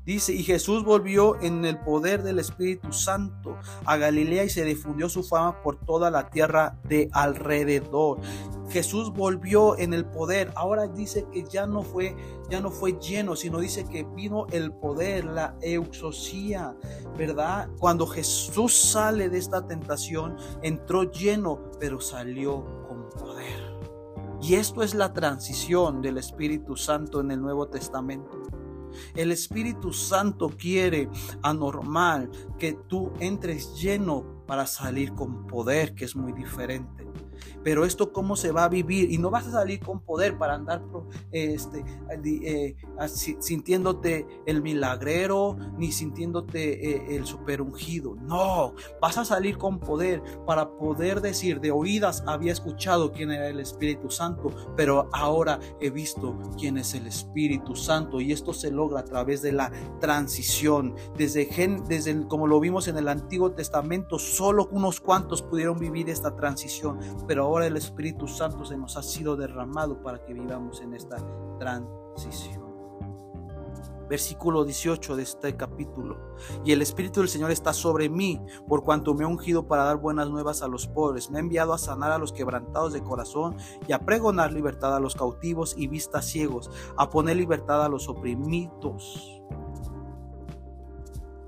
Dice, 0.05 0.33
y 0.33 0.43
Jesús 0.43 0.83
volvió 0.83 1.39
en 1.41 1.63
el 1.63 1.79
poder 1.79 2.23
del 2.23 2.39
Espíritu 2.39 2.91
Santo 2.91 3.57
a 3.85 3.95
Galilea 3.95 4.43
y 4.43 4.49
se 4.49 4.65
difundió 4.65 5.07
su 5.07 5.23
fama 5.23 5.61
por 5.63 5.77
toda 5.77 6.11
la 6.11 6.29
tierra 6.29 6.77
de 6.83 7.09
alrededor. 7.13 8.19
Jesús 8.69 9.13
volvió 9.13 9.77
en 9.77 9.93
el 9.93 10.03
poder. 10.03 10.51
Ahora 10.55 10.87
dice 10.87 11.25
que 11.31 11.45
ya 11.45 11.67
no 11.67 11.83
fue, 11.83 12.17
ya 12.49 12.59
no 12.59 12.69
fue 12.69 12.99
lleno, 12.99 13.37
sino 13.37 13.59
dice 13.59 13.85
que 13.85 14.03
vino 14.03 14.45
el 14.51 14.73
poder, 14.73 15.23
la 15.23 15.55
euxosía, 15.61 16.75
¿verdad? 17.17 17.69
Cuando 17.79 18.05
Jesús 18.05 18.73
sale 18.73 19.29
de 19.29 19.37
esta 19.37 19.65
tentación, 19.67 20.35
entró 20.61 21.03
lleno, 21.03 21.71
pero 21.79 22.01
salió 22.01 22.65
con 22.89 23.09
poder. 23.09 23.73
Y 24.41 24.55
esto 24.55 24.83
es 24.83 24.93
la 24.93 25.13
transición 25.13 26.01
del 26.01 26.17
Espíritu 26.17 26.75
Santo 26.75 27.21
en 27.21 27.31
el 27.31 27.39
Nuevo 27.41 27.67
Testamento. 27.67 28.42
El 29.15 29.31
Espíritu 29.31 29.93
Santo 29.93 30.49
quiere 30.49 31.09
anormal 31.41 32.29
que 32.57 32.73
tú 32.87 33.11
entres 33.19 33.75
lleno 33.81 34.43
para 34.47 34.67
salir 34.67 35.13
con 35.13 35.47
poder, 35.47 35.95
que 35.95 36.05
es 36.05 36.15
muy 36.15 36.33
diferente. 36.33 37.07
Pero 37.63 37.85
esto 37.85 38.11
cómo 38.11 38.35
se 38.35 38.51
va 38.51 38.65
a 38.65 38.69
vivir 38.69 39.11
y 39.11 39.17
no 39.17 39.29
vas 39.29 39.47
a 39.47 39.51
salir 39.51 39.79
con 39.79 40.01
poder 40.01 40.37
para 40.37 40.55
andar 40.55 40.83
este, 41.31 41.83
eh, 42.25 42.75
sintiéndote 43.39 44.27
el 44.45 44.61
milagrero 44.61 45.55
ni 45.77 45.91
sintiéndote 45.91 46.89
eh, 46.89 47.15
el 47.15 47.25
super 47.25 47.61
ungido. 47.61 48.15
No, 48.15 48.73
vas 49.01 49.17
a 49.17 49.25
salir 49.25 49.57
con 49.57 49.79
poder 49.79 50.21
para 50.45 50.69
poder 50.77 51.21
decir 51.21 51.59
de 51.59 51.71
oídas 51.71 52.23
había 52.27 52.51
escuchado 52.51 53.11
quién 53.11 53.31
era 53.31 53.47
el 53.47 53.59
Espíritu 53.59 54.09
Santo, 54.09 54.51
pero 54.75 55.09
ahora 55.11 55.59
he 55.79 55.89
visto 55.89 56.37
quién 56.57 56.77
es 56.77 56.93
el 56.93 57.07
Espíritu 57.07 57.75
Santo 57.75 58.21
y 58.21 58.31
esto 58.31 58.53
se 58.53 58.71
logra 58.71 59.01
a 59.01 59.05
través 59.05 59.41
de 59.41 59.51
la 59.51 59.71
transición. 59.99 60.95
Desde, 61.17 61.47
desde 61.87 62.27
como 62.27 62.47
lo 62.47 62.59
vimos 62.59 62.87
en 62.87 62.97
el 62.97 63.07
Antiguo 63.07 63.51
Testamento, 63.51 64.19
solo 64.19 64.67
unos 64.71 64.99
cuantos 64.99 65.41
pudieron 65.41 65.77
vivir 65.77 66.09
esta 66.09 66.35
transición, 66.35 66.99
pero 67.27 67.45
ahora 67.53 67.67
el 67.67 67.77
Espíritu 67.77 68.27
Santo 68.27 68.65
se 68.65 68.75
nos 68.75 68.97
ha 68.97 69.03
sido 69.03 69.35
derramado 69.35 70.01
para 70.01 70.25
que 70.25 70.33
vivamos 70.33 70.81
en 70.81 70.95
esta 70.95 71.17
transición. 71.59 72.63
Versículo 74.09 74.65
18 74.65 75.15
de 75.15 75.21
este 75.21 75.55
capítulo. 75.55 76.35
Y 76.65 76.71
el 76.71 76.81
Espíritu 76.81 77.19
del 77.19 77.29
Señor 77.29 77.51
está 77.51 77.71
sobre 77.71 78.09
mí, 78.09 78.41
por 78.67 78.83
cuanto 78.83 79.13
me 79.13 79.23
ha 79.23 79.27
ungido 79.27 79.67
para 79.67 79.83
dar 79.83 79.97
buenas 79.97 80.29
nuevas 80.29 80.63
a 80.63 80.67
los 80.67 80.87
pobres. 80.87 81.29
Me 81.29 81.37
ha 81.37 81.41
enviado 81.41 81.73
a 81.73 81.77
sanar 81.77 82.11
a 82.11 82.17
los 82.17 82.33
quebrantados 82.33 82.91
de 82.91 83.03
corazón 83.03 83.55
y 83.87 83.91
a 83.91 83.99
pregonar 83.99 84.51
libertad 84.51 84.95
a 84.95 84.99
los 84.99 85.13
cautivos 85.13 85.75
y 85.77 85.87
vistas 85.87 86.25
ciegos, 86.25 86.71
a 86.97 87.11
poner 87.11 87.37
libertad 87.37 87.85
a 87.85 87.89
los 87.89 88.09
oprimidos. 88.09 89.41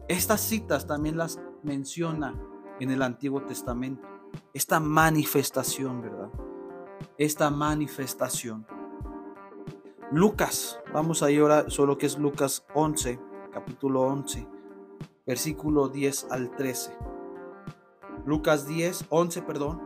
Estas 0.08 0.42
citas 0.42 0.86
también 0.86 1.18
las 1.18 1.40
menciona 1.64 2.40
en 2.80 2.92
el 2.92 3.02
Antiguo 3.02 3.42
Testamento 3.42 4.15
esta 4.54 4.80
manifestación, 4.80 6.02
¿verdad? 6.02 6.30
Esta 7.18 7.50
manifestación. 7.50 8.66
Lucas, 10.12 10.80
vamos 10.94 11.24
a 11.24 11.32
ir 11.32 11.42
ahora 11.42 11.70
solo 11.70 11.98
que 11.98 12.06
es 12.06 12.18
Lucas 12.18 12.66
11, 12.74 13.20
capítulo 13.52 14.02
11, 14.02 14.48
versículo 15.26 15.90
10 15.90 16.28
al 16.30 16.56
13. 16.56 16.92
Lucas 18.26 18.68
10, 18.68 19.06
11, 19.10 19.42
perdón, 19.42 19.82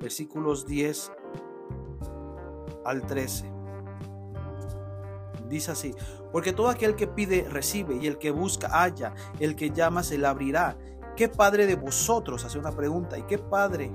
versículos 0.00 0.66
10 0.66 1.12
al 2.84 3.06
13. 3.06 3.50
Dice 5.48 5.70
así, 5.70 5.94
porque 6.32 6.52
todo 6.52 6.68
aquel 6.68 6.96
que 6.96 7.06
pide 7.06 7.46
recibe 7.48 7.96
y 7.96 8.06
el 8.06 8.18
que 8.18 8.30
busca 8.30 8.68
halla, 8.68 9.14
el 9.38 9.54
que 9.54 9.70
llama 9.70 10.02
se 10.02 10.16
le 10.16 10.26
abrirá. 10.26 10.78
¿Qué 11.16 11.28
padre 11.28 11.66
de 11.66 11.76
vosotros? 11.76 12.44
Hace 12.44 12.58
una 12.58 12.72
pregunta. 12.72 13.18
¿Y 13.18 13.22
qué 13.24 13.38
padre? 13.38 13.92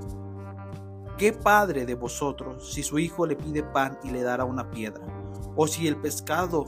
¿Qué 1.18 1.34
padre 1.34 1.88
de 1.88 1.96
vosotros 1.96 2.72
si 2.72 2.84
su 2.84 3.00
hijo 3.00 3.26
le 3.26 3.36
pide 3.36 3.64
pan 3.64 3.98
y 4.04 4.12
le 4.12 4.22
dará 4.22 4.46
una 4.46 4.70
piedra? 4.70 5.04
¿O 5.56 5.66
si 5.66 5.88
el 5.88 5.98
pescado 5.98 6.66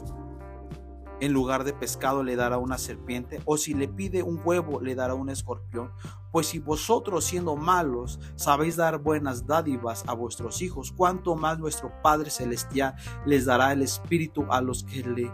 en 1.19 1.33
lugar 1.33 1.65
de 1.65 1.73
pescado 1.73 2.23
le 2.23 2.35
dará 2.35 2.57
una 2.57 2.79
serpiente? 2.79 3.39
¿O 3.45 3.57
si 3.57 3.75
le 3.75 3.87
pide 3.87 4.23
un 4.23 4.41
huevo 4.43 4.81
le 4.81 4.95
dará 4.95 5.13
un 5.13 5.29
escorpión? 5.29 5.91
Pues 6.31 6.47
si 6.47 6.57
vosotros 6.57 7.25
siendo 7.25 7.55
malos 7.55 8.19
sabéis 8.35 8.75
dar 8.75 8.97
buenas 8.97 9.45
dádivas 9.45 10.03
a 10.07 10.13
vuestros 10.13 10.63
hijos, 10.63 10.91
¿cuánto 10.91 11.35
más 11.35 11.59
vuestro 11.59 11.91
Padre 12.01 12.31
Celestial 12.31 12.95
les 13.27 13.45
dará 13.45 13.71
el 13.71 13.83
Espíritu 13.83 14.47
a 14.49 14.61
los 14.61 14.83
que 14.83 15.03
le 15.03 15.31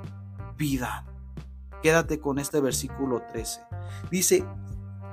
pidan? 0.57 1.05
Quédate 1.81 2.19
con 2.19 2.39
este 2.39 2.59
versículo 2.59 3.21
13. 3.31 3.61
Dice, 4.09 4.43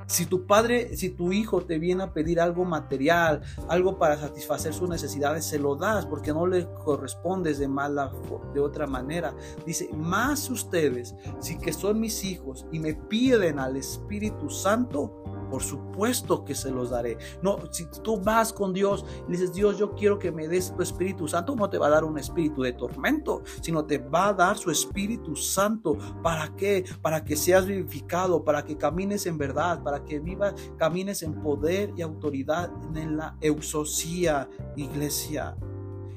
si 0.07 0.27
tu 0.27 0.47
padre, 0.47 0.97
si 0.97 1.11
tu 1.11 1.33
hijo 1.33 1.63
te 1.63 1.79
viene 1.79 2.05
a 2.05 2.13
pedir 2.13 2.41
algo 2.41 2.65
material, 2.65 3.43
algo 3.69 3.99
para 3.99 4.17
satisfacer 4.17 4.73
sus 4.75 4.89
necesidades, 4.89 5.45
se 5.45 5.59
lo 5.59 5.77
das 5.77 6.07
porque 6.07 6.33
no 6.33 6.47
le 6.47 6.67
correspondes 6.85 7.59
de 7.59 7.69
mala 7.69 8.13
de 8.53 8.61
otra 8.61 8.87
manera. 8.87 9.35
Dice, 9.67 9.89
más 9.93 10.51
ustedes, 10.51 11.15
si 11.41 11.59
que 11.59 11.73
son 11.73 12.01
mis 12.01 12.25
hijos 12.25 12.67
y 12.73 12.79
me 12.79 12.95
piden 12.95 13.59
al 13.59 13.77
Espíritu 13.77 14.51
Santo, 14.51 15.23
por 15.53 15.63
supuesto 15.63 16.47
que 16.47 16.55
se 16.55 16.71
los 16.71 16.89
daré. 16.89 17.19
No, 17.43 17.59
si 17.71 17.85
tú 18.03 18.19
vas 18.19 18.55
con 18.55 18.73
Dios 18.73 19.05
y 19.29 19.33
dices, 19.33 19.53
Dios, 19.53 19.77
yo 19.77 19.95
quiero 19.95 20.19
que 20.19 20.33
me 20.33 20.49
des 20.49 20.75
tu 20.75 20.83
Espíritu 20.83 21.29
Santo, 21.29 21.55
no 21.55 21.69
te 21.69 21.77
va 21.77 21.89
a 21.89 21.91
dar 21.91 22.05
un 22.05 22.17
espíritu 22.17 22.63
de 22.63 22.73
tormento, 22.73 23.43
sino 23.61 23.85
te 23.85 23.99
va 23.99 24.29
a 24.29 24.33
dar 24.33 24.57
su 24.57 24.71
Espíritu 24.71 25.37
Santo. 25.37 25.99
¿Para 26.23 26.57
qué? 26.57 26.87
Para 27.03 27.23
que 27.23 27.37
seas 27.37 27.67
vivificado, 27.67 28.43
para 28.43 28.65
que 28.65 28.79
camines 28.79 29.27
en 29.27 29.37
verdad, 29.37 29.83
para 29.83 30.03
que 30.07 30.21
vivas, 30.21 30.55
camines 30.79 31.23
en 31.23 31.35
poder 31.43 31.93
y 31.99 32.01
autoridad 32.01 32.73
en 32.95 33.19
la 33.19 33.37
eusosía, 33.43 34.49
iglesia. 34.75 35.55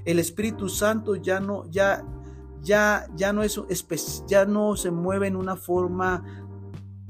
El 0.05 0.19
Espíritu 0.19 0.69
Santo 0.69 1.17
ya 1.17 1.41
no, 1.41 1.69
ya, 1.69 2.05
ya, 2.61 3.05
ya 3.17 3.33
no 3.33 3.43
es, 3.43 3.59
ya 4.27 4.45
no 4.45 4.77
se 4.77 4.91
mueve 4.91 5.27
en 5.27 5.35
una 5.35 5.57
forma 5.57 6.44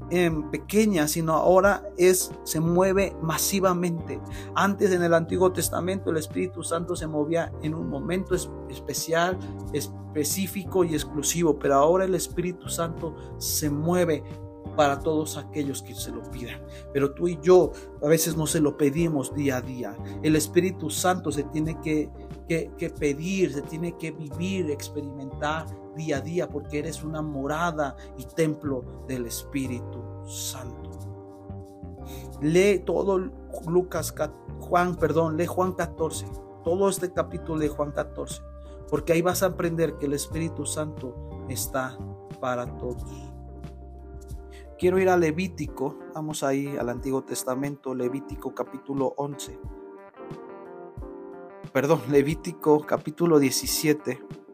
en 0.10 0.50
pequeña, 0.52 1.08
sino 1.08 1.34
ahora 1.34 1.84
es 1.98 2.32
se 2.44 2.60
mueve 2.60 3.16
masivamente. 3.22 4.20
Antes 4.56 4.92
en 4.92 5.04
el 5.04 5.14
Antiguo 5.14 5.52
Testamento 5.52 6.12
el 6.12 6.18
Espíritu 6.18 6.64
Santo 6.64 6.96
se 6.96 7.08
movía 7.08 7.52
en 7.62 7.74
un 7.74 7.90
momento 7.90 8.36
especial, 8.70 9.38
específico 9.74 10.84
y 10.84 10.94
exclusivo, 10.94 11.58
pero 11.58 11.76
ahora 11.76 12.06
el 12.06 12.16
Espíritu 12.16 12.70
Santo 12.70 13.16
se 13.38 13.70
mueve 13.70 14.24
para 14.76 15.00
todos 15.00 15.38
aquellos 15.38 15.82
que 15.82 15.96
se 15.96 16.12
lo 16.12 16.22
pidan. 16.32 16.62
Pero 16.94 17.14
tú 17.14 17.28
y 17.28 17.40
yo 17.42 17.72
a 18.04 18.08
veces 18.08 18.36
no 18.36 18.46
se 18.46 18.60
lo 18.60 18.78
pedimos 18.78 19.34
día 19.34 19.58
a 19.58 19.62
día. 19.62 19.98
El 20.22 20.36
Espíritu 20.36 20.90
Santo 20.90 21.32
se 21.32 21.44
tiene 21.44 21.80
que, 21.82 22.10
que 22.48 22.90
pedir, 22.90 23.54
se 23.54 23.62
tiene 23.62 23.98
que 23.98 24.12
vivir, 24.12 24.70
experimentar 24.70 25.66
día 25.96 26.18
a 26.18 26.22
día 26.22 26.50
porque 26.50 26.80
eres 26.80 27.04
una 27.04 27.22
morada 27.22 27.96
y 28.18 28.26
templo 28.26 29.04
del 29.08 29.26
Espíritu 29.26 30.04
Santo. 30.28 30.92
Lee 32.42 32.84
todo 32.86 33.32
Lucas, 33.68 34.14
Juan, 34.60 34.96
perdón, 34.96 35.38
lee 35.38 35.46
Juan 35.46 35.74
14, 35.74 36.28
todo 36.64 36.90
este 36.90 37.12
capítulo 37.12 37.60
de 37.60 37.70
Juan 37.70 37.92
14, 37.92 38.42
porque 38.90 39.14
ahí 39.14 39.22
vas 39.22 39.42
a 39.42 39.48
aprender 39.48 39.98
que 39.98 40.06
el 40.06 40.14
Espíritu 40.14 40.66
Santo 40.66 41.46
está 41.50 41.98
para 42.40 42.66
todos. 42.78 43.06
Quiero 44.78 45.00
ir 45.00 45.10
a 45.10 45.18
Levítico, 45.18 45.98
vamos 46.14 46.44
ahí 46.44 46.76
al 46.78 46.90
Antiguo 46.90 47.24
Testamento, 47.24 47.96
Levítico 47.96 48.54
capítulo 48.54 49.14
11. 49.18 49.58
Perdón, 51.72 52.02
Levítico 52.10 52.86
capítulo 52.86 53.40
17 53.40 54.45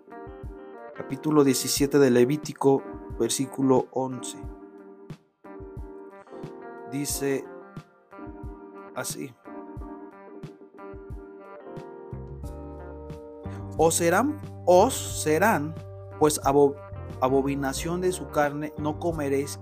capítulo 1.02 1.44
17 1.44 1.98
de 1.98 2.12
Levítico, 2.12 2.84
versículo 3.20 3.88
11. 3.90 4.38
Dice 6.92 7.44
así. 8.94 9.34
Os 13.78 13.96
serán, 13.96 14.38
os 14.68 15.24
serán, 15.24 15.74
pues 16.20 16.40
abominación 17.20 18.02
de 18.02 18.12
su 18.12 18.30
carne 18.30 18.72
no 18.78 19.00
comeréis 19.00 19.60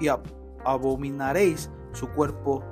y, 0.00 0.08
abominaréis 0.64 1.70
su 1.92 2.08
cuerpo 2.08 2.64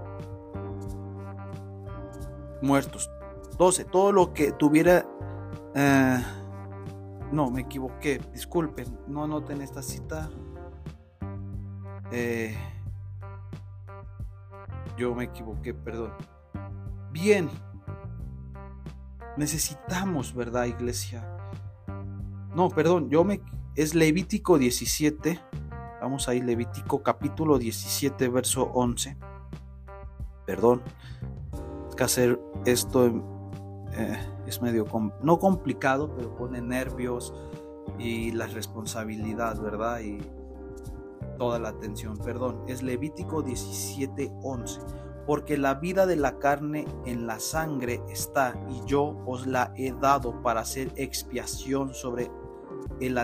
muertos. 2.62 3.10
12. 3.58 3.84
Todo 3.84 4.12
lo 4.12 4.32
que 4.32 4.50
tuviera 4.52 5.06
eh, 5.74 6.24
no, 7.32 7.50
me 7.50 7.62
equivoqué. 7.62 8.20
Disculpen, 8.32 8.98
no 9.08 9.24
anoten 9.24 9.60
esta 9.60 9.82
cita. 9.82 10.30
Eh, 12.12 12.56
yo 14.96 15.14
me 15.14 15.24
equivoqué, 15.24 15.74
perdón. 15.74 16.12
Bien. 17.10 17.48
Necesitamos, 19.36 20.34
¿verdad, 20.34 20.66
iglesia? 20.66 21.28
No, 22.54 22.68
perdón, 22.68 23.10
yo 23.10 23.24
me... 23.24 23.40
Es 23.74 23.94
Levítico 23.94 24.58
17. 24.58 25.40
Vamos 26.00 26.28
a 26.28 26.34
ir, 26.34 26.44
Levítico 26.44 27.02
capítulo 27.02 27.58
17, 27.58 28.28
verso 28.28 28.70
11. 28.74 29.16
Perdón. 30.46 30.82
Es 31.88 31.96
que 31.96 32.04
hacer 32.04 32.40
esto 32.64 33.06
eh, 33.92 34.33
es 34.46 34.62
medio, 34.62 34.86
no 35.22 35.38
complicado, 35.38 36.14
pero 36.16 36.34
pone 36.36 36.60
nervios 36.60 37.34
y 37.98 38.32
la 38.32 38.46
responsabilidad, 38.46 39.60
¿verdad? 39.60 40.00
Y 40.00 40.18
toda 41.38 41.58
la 41.58 41.70
atención, 41.70 42.16
perdón. 42.18 42.62
Es 42.66 42.82
Levítico 42.82 43.42
17:11. 43.42 44.80
Porque 45.26 45.56
la 45.56 45.74
vida 45.74 46.04
de 46.06 46.16
la 46.16 46.38
carne 46.38 46.86
en 47.06 47.26
la 47.26 47.40
sangre 47.40 48.02
está, 48.10 48.54
y 48.68 48.84
yo 48.86 49.16
os 49.26 49.46
la 49.46 49.72
he 49.74 49.92
dado 49.92 50.42
para 50.42 50.60
hacer 50.60 50.92
expiación 50.96 51.94
sobre 51.94 52.30
el 53.00 53.16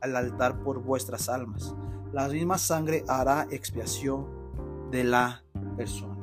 altar 0.00 0.62
por 0.62 0.82
vuestras 0.82 1.28
almas. 1.28 1.74
La 2.12 2.28
misma 2.28 2.58
sangre 2.58 3.04
hará 3.08 3.48
expiación 3.50 4.26
de 4.90 5.04
la 5.04 5.42
persona. 5.76 6.17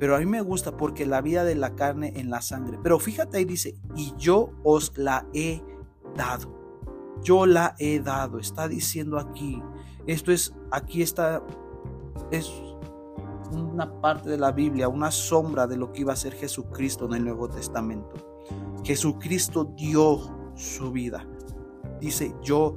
Pero 0.00 0.16
a 0.16 0.18
mí 0.18 0.24
me 0.26 0.40
gusta 0.40 0.78
porque 0.78 1.04
la 1.04 1.20
vida 1.20 1.44
de 1.44 1.54
la 1.54 1.76
carne 1.76 2.14
en 2.16 2.30
la 2.30 2.40
sangre. 2.40 2.78
Pero 2.82 2.98
fíjate 2.98 3.36
ahí 3.36 3.44
dice, 3.44 3.76
y 3.94 4.14
yo 4.16 4.50
os 4.64 4.96
la 4.96 5.26
he 5.34 5.62
dado. 6.16 6.58
Yo 7.22 7.44
la 7.44 7.76
he 7.78 8.00
dado. 8.00 8.38
Está 8.38 8.66
diciendo 8.66 9.18
aquí. 9.18 9.62
Esto 10.06 10.32
es, 10.32 10.54
aquí 10.70 11.02
está, 11.02 11.42
es 12.30 12.50
una 13.52 14.00
parte 14.00 14.30
de 14.30 14.38
la 14.38 14.52
Biblia, 14.52 14.88
una 14.88 15.10
sombra 15.10 15.66
de 15.66 15.76
lo 15.76 15.92
que 15.92 16.00
iba 16.00 16.14
a 16.14 16.16
ser 16.16 16.32
Jesucristo 16.32 17.04
en 17.04 17.12
el 17.12 17.24
Nuevo 17.24 17.50
Testamento. 17.50 18.16
Jesucristo 18.82 19.74
dio 19.76 20.18
su 20.54 20.90
vida. 20.92 21.26
Dice, 22.00 22.34
yo 22.40 22.76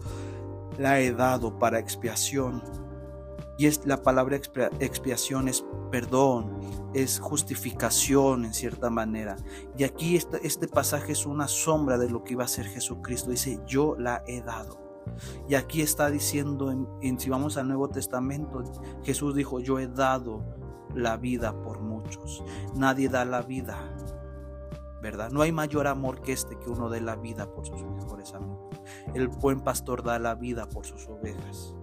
la 0.78 1.00
he 1.00 1.14
dado 1.14 1.58
para 1.58 1.80
expiación 1.80 2.62
y 3.58 3.68
es 3.68 3.86
la 3.86 4.02
palabra 4.02 4.36
expiación 4.36 5.48
es 5.48 5.64
perdón, 5.92 6.60
es 6.94 7.20
justificación 7.20 8.46
en 8.46 8.54
cierta 8.54 8.90
manera. 8.90 9.36
Y 9.78 9.84
aquí 9.84 10.16
este, 10.16 10.46
este 10.46 10.68
pasaje 10.68 11.12
es 11.12 11.26
una 11.26 11.48
sombra 11.48 11.98
de 11.98 12.10
lo 12.10 12.24
que 12.24 12.34
iba 12.34 12.44
a 12.44 12.48
ser 12.48 12.66
Jesucristo. 12.66 13.32
Dice, 13.32 13.60
yo 13.66 13.96
la 13.98 14.24
he 14.28 14.42
dado. 14.42 14.84
Y 15.48 15.56
aquí 15.56 15.82
está 15.82 16.10
diciendo, 16.10 16.72
en, 17.02 17.20
si 17.20 17.30
vamos 17.30 17.58
al 17.58 17.68
Nuevo 17.68 17.90
Testamento, 17.90 18.64
Jesús 19.04 19.36
dijo, 19.36 19.60
yo 19.60 19.80
he 19.80 19.88
dado 19.88 20.44
la 20.94 21.18
vida 21.18 21.62
por 21.62 21.82
muchos. 21.82 22.44
Nadie 22.76 23.10
da 23.10 23.26
la 23.26 23.42
vida, 23.42 23.78
¿verdad? 25.02 25.32
No 25.32 25.42
hay 25.42 25.52
mayor 25.52 25.88
amor 25.88 26.22
que 26.22 26.34
este 26.34 26.58
que 26.58 26.70
uno 26.70 26.90
dé 26.90 27.02
la 27.02 27.16
vida 27.16 27.52
por 27.52 27.66
sus 27.66 27.84
mejores 27.84 28.34
amigos. 28.34 28.80
El 29.14 29.28
buen 29.28 29.62
pastor 29.62 30.04
da 30.04 30.20
la 30.20 30.36
vida 30.36 30.68
por 30.70 30.86
sus 30.86 31.08
ovejas. 31.08 31.76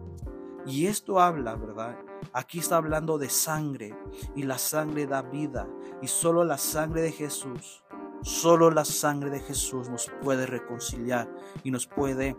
Y 0.66 0.86
esto 0.86 1.20
habla, 1.20 1.54
¿verdad? 1.56 1.96
Aquí 2.32 2.58
está 2.58 2.76
hablando 2.76 3.18
de 3.18 3.28
sangre 3.28 3.94
y 4.36 4.42
la 4.42 4.58
sangre 4.58 5.06
da 5.06 5.22
vida 5.22 5.66
y 6.02 6.08
solo 6.08 6.44
la 6.44 6.58
sangre 6.58 7.02
de 7.02 7.12
Jesús, 7.12 7.82
solo 8.22 8.70
la 8.70 8.84
sangre 8.84 9.30
de 9.30 9.40
Jesús 9.40 9.88
nos 9.88 10.10
puede 10.22 10.46
reconciliar 10.46 11.28
y 11.64 11.70
nos 11.70 11.86
puede 11.86 12.36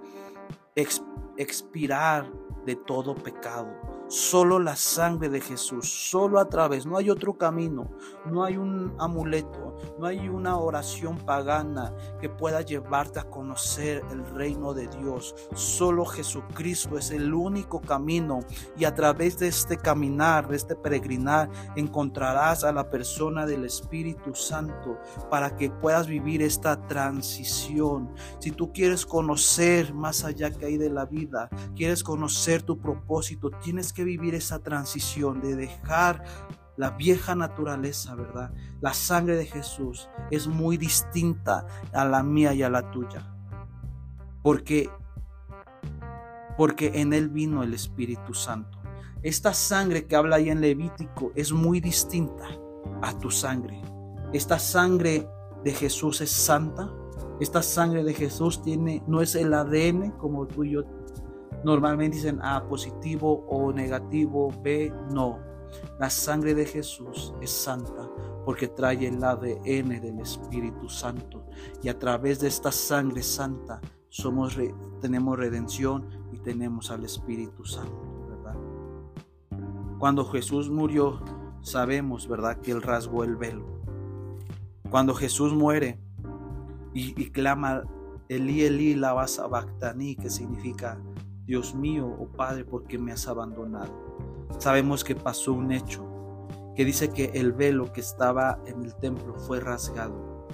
expirar 1.38 2.32
de 2.66 2.76
todo 2.76 3.16
pecado. 3.16 4.01
Solo 4.12 4.59
la 4.59 4.76
sangre 4.76 5.30
de 5.30 5.39
Jesús, 5.39 5.89
solo 5.89 6.41
a 6.41 6.49
través, 6.49 6.86
no 6.86 6.97
hay 6.97 7.09
otro 7.09 7.38
camino, 7.38 7.89
no 8.26 8.43
hay 8.43 8.57
un 8.57 8.93
amuleto, 8.99 9.78
no 9.97 10.05
hay 10.05 10.28
una 10.28 10.57
oración 10.57 11.18
pagana 11.18 11.93
que 12.20 12.28
pueda 12.28 12.59
llevarte 12.59 13.22
a 13.22 13.30
conocer 13.30 14.03
el 14.12 14.26
reino 14.36 14.74
de 14.74 14.89
Dios. 14.89 15.34
Solo 15.53 16.03
Jesucristo 16.03 16.97
es 16.97 17.12
el 17.12 17.34
único 17.34 17.80
camino 17.80 18.39
y 18.78 18.84
a 18.84 18.93
través 18.93 19.39
de 19.39 19.47
este 19.47 19.78
caminar, 19.78 20.49
de 20.49 20.57
este 20.57 20.76
peregrinar, 20.76 21.49
encontrarás 21.78 22.66
a 22.66 22.74
la 22.74 22.89
persona 22.89 23.45
del 23.45 23.64
Espíritu 23.64 24.36
Santo 24.36 24.97
para 25.30 25.55
que 25.55 25.70
puedas 25.70 26.07
vivir 26.07 26.41
esta 26.41 26.86
transición. 26.86 28.14
Si 28.39 28.51
tú 28.51 28.74
quieres 28.74 29.05
conocer 29.05 29.93
más 29.93 30.26
allá 30.26 30.51
que 30.51 30.66
hay 30.66 30.76
de 30.76 30.89
la 30.89 31.05
vida, 31.05 31.49
quieres 31.78 32.03
conocer 32.03 32.62
tu 32.62 32.78
propósito, 32.78 33.51
tienes 33.64 33.93
que 33.93 34.01
vivir 34.04 34.36
esa 34.36 34.60
transición 34.60 35.41
de 35.41 35.56
dejar 35.56 36.24
la 36.78 36.91
vieja 36.91 37.36
naturaleza, 37.36 38.16
¿verdad? 38.16 38.54
La 38.80 38.93
sangre 38.93 39.36
de 39.36 39.45
Jesús 39.45 40.10
es 40.32 40.47
muy 40.47 40.78
distinta 40.78 41.66
a 41.93 42.06
la 42.06 42.24
mía 42.24 42.54
y 42.54 42.64
a 42.64 42.70
la 42.70 42.91
tuya. 42.91 43.34
Porque 44.41 44.89
porque 46.58 46.91
en 47.02 47.14
él 47.14 47.30
vino 47.30 47.64
el 47.64 47.74
Espíritu 47.74 48.34
Santo. 48.34 48.78
Esta 49.24 49.54
sangre 49.54 50.06
que 50.06 50.16
habla 50.16 50.36
ahí 50.36 50.49
en 50.49 50.62
Levítico 50.62 51.32
es 51.36 51.52
muy 51.52 51.80
distinta 51.80 52.45
a 53.02 53.18
tu 53.18 53.32
sangre. 53.32 53.82
Esta 54.34 54.60
sangre 54.60 55.28
de 55.64 55.72
Jesús 55.74 56.22
es 56.22 56.32
santa. 56.32 56.91
Esta 57.39 57.62
sangre 57.62 58.04
de 58.04 58.14
Jesús 58.14 58.62
tiene 58.62 59.04
no 59.08 59.22
es 59.22 59.36
el 59.36 59.54
ADN 59.54 60.12
como 60.12 60.45
tú 60.47 60.64
y 60.64 60.76
Normalmente 61.64 62.18
dicen 62.18 62.39
A 62.41 62.68
positivo 62.68 63.45
o 63.47 63.72
negativo, 63.72 64.51
B 64.64 64.93
no. 65.14 65.39
La 65.99 66.09
sangre 66.09 66.53
de 66.53 66.66
Jesús 66.66 67.34
es 67.41 67.51
santa 67.51 68.09
porque 68.45 68.68
trae 68.68 69.07
el 69.07 69.24
ADN 69.24 70.01
del 70.01 70.20
Espíritu 70.20 70.89
Santo 70.89 71.45
y 71.82 71.89
a 71.89 71.97
través 71.97 72.39
de 72.39 72.47
esta 72.47 72.72
sangre 72.72 73.24
santa 73.24 73.80
somos 74.09 74.57
tenemos 74.99 75.38
redención 75.38 76.09
y 76.34 76.39
tenemos 76.39 76.91
al 76.91 77.05
Espíritu 77.05 77.64
Santo, 77.64 78.26
¿verdad? 78.28 78.57
Cuando 79.99 80.26
Jesús 80.26 80.70
murió, 80.70 81.22
sabemos, 81.62 82.28
¿verdad?, 82.28 82.59
que 82.59 82.72
él 82.72 82.82
rasgó 82.82 83.24
el 83.24 83.38
velo. 83.38 83.82
Cuando 84.89 85.14
Jesús 85.14 85.53
muere 85.53 86.01
y, 86.93 87.30
clama 87.30 87.84
Eli 88.28 88.64
Eli 88.64 88.95
lava 88.95 89.28
sabachthani, 89.28 90.16
que 90.16 90.30
significa 90.30 90.99
Dios 91.52 91.76
mío, 91.76 92.16
oh 92.18 92.28
Padre, 92.28 92.64
¿por 92.64 92.86
qué 92.86 92.97
me 92.97 93.12
has 93.12 93.28
abandonado? 93.28 93.91
Sabemos 94.58 95.04
que 95.04 95.18
pasó 95.18 95.52
un 95.52 95.74
hecho, 95.74 96.02
que 96.78 96.86
dice 96.86 97.10
que 97.10 97.26
el 97.34 97.52
velo 97.52 97.91
que 97.91 97.99
estaba 97.99 98.60
en 98.66 98.86
el 98.86 98.95
templo 98.95 99.36
fue 99.36 99.60
rasgado. 99.60 100.47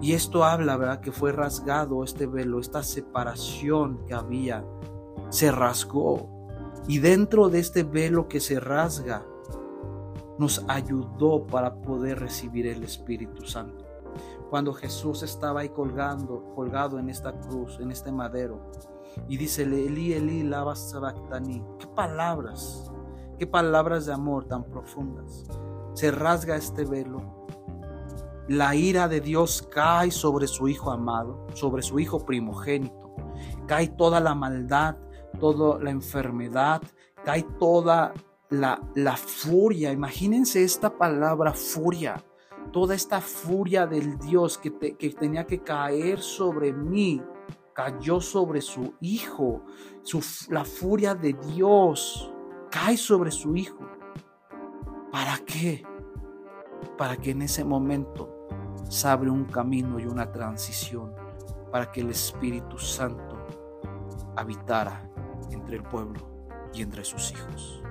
Y 0.00 0.14
esto 0.14 0.42
habla, 0.42 0.76
¿verdad? 0.76 0.98
Que 1.02 1.12
fue 1.12 1.30
rasgado 1.30 2.02
este 2.02 2.26
velo, 2.26 2.58
esta 2.58 2.82
separación 2.82 4.04
que 4.06 4.14
había, 4.14 4.64
se 5.28 5.52
rasgó. 5.52 6.28
Y 6.88 6.98
dentro 6.98 7.48
de 7.48 7.60
este 7.60 7.84
velo 7.84 8.26
que 8.26 8.40
se 8.40 8.58
rasga, 8.58 9.24
nos 10.36 10.64
ayudó 10.66 11.46
para 11.46 11.76
poder 11.76 12.18
recibir 12.18 12.66
el 12.66 12.82
Espíritu 12.82 13.46
Santo. 13.46 13.84
Cuando 14.50 14.74
Jesús 14.74 15.22
estaba 15.22 15.60
ahí 15.60 15.68
colgando, 15.68 16.52
colgado 16.56 16.98
en 16.98 17.08
esta 17.08 17.38
cruz, 17.38 17.78
en 17.78 17.92
este 17.92 18.10
madero, 18.10 18.72
y 19.28 19.36
dice, 19.36 19.62
Eli, 19.62 20.12
Eli, 20.12 20.42
lava 20.42 20.74
sabactani. 20.74 21.64
Qué 21.78 21.86
palabras, 21.86 22.90
qué 23.38 23.46
palabras 23.46 24.06
de 24.06 24.12
amor 24.12 24.44
tan 24.46 24.64
profundas. 24.64 25.46
Se 25.94 26.10
rasga 26.10 26.56
este 26.56 26.84
velo. 26.84 27.46
La 28.48 28.74
ira 28.74 29.06
de 29.06 29.20
Dios 29.20 29.62
cae 29.70 30.10
sobre 30.10 30.48
su 30.48 30.66
Hijo 30.66 30.90
amado, 30.90 31.46
sobre 31.54 31.82
su 31.82 32.00
Hijo 32.00 32.24
primogénito. 32.24 33.14
Cae 33.66 33.88
toda 33.88 34.18
la 34.18 34.34
maldad, 34.34 34.96
toda 35.38 35.78
la 35.78 35.90
enfermedad, 35.90 36.82
cae 37.24 37.44
toda 37.58 38.12
la, 38.48 38.80
la 38.94 39.16
furia. 39.16 39.92
Imagínense 39.92 40.64
esta 40.64 40.90
palabra 40.90 41.52
furia. 41.52 42.22
Toda 42.72 42.94
esta 42.94 43.20
furia 43.20 43.86
del 43.86 44.18
Dios 44.18 44.58
que, 44.58 44.96
que 44.96 45.10
tenía 45.10 45.46
que 45.46 45.62
caer 45.62 46.20
sobre 46.20 46.72
mí 46.72 47.22
cayó 47.74 48.20
sobre 48.20 48.60
su 48.60 48.94
hijo. 49.00 49.64
la 50.48 50.64
furia 50.64 51.14
de 51.14 51.32
Dios 51.32 52.32
cae 52.70 52.96
sobre 52.96 53.30
su 53.30 53.56
hijo. 53.56 53.78
¿Para 55.10 55.38
qué? 55.38 55.84
Para 56.96 57.16
que 57.16 57.32
en 57.32 57.42
ese 57.42 57.64
momento 57.64 58.46
se 58.88 59.08
abre 59.08 59.30
un 59.30 59.44
camino 59.44 59.98
y 59.98 60.06
una 60.06 60.30
transición 60.30 61.14
para 61.70 61.90
que 61.90 62.00
el 62.00 62.10
Espíritu 62.10 62.78
Santo 62.78 63.36
habitara 64.36 65.08
entre 65.50 65.76
el 65.76 65.82
pueblo 65.82 66.20
y 66.72 66.82
entre 66.82 67.04
sus 67.04 67.32
hijos. 67.32 67.82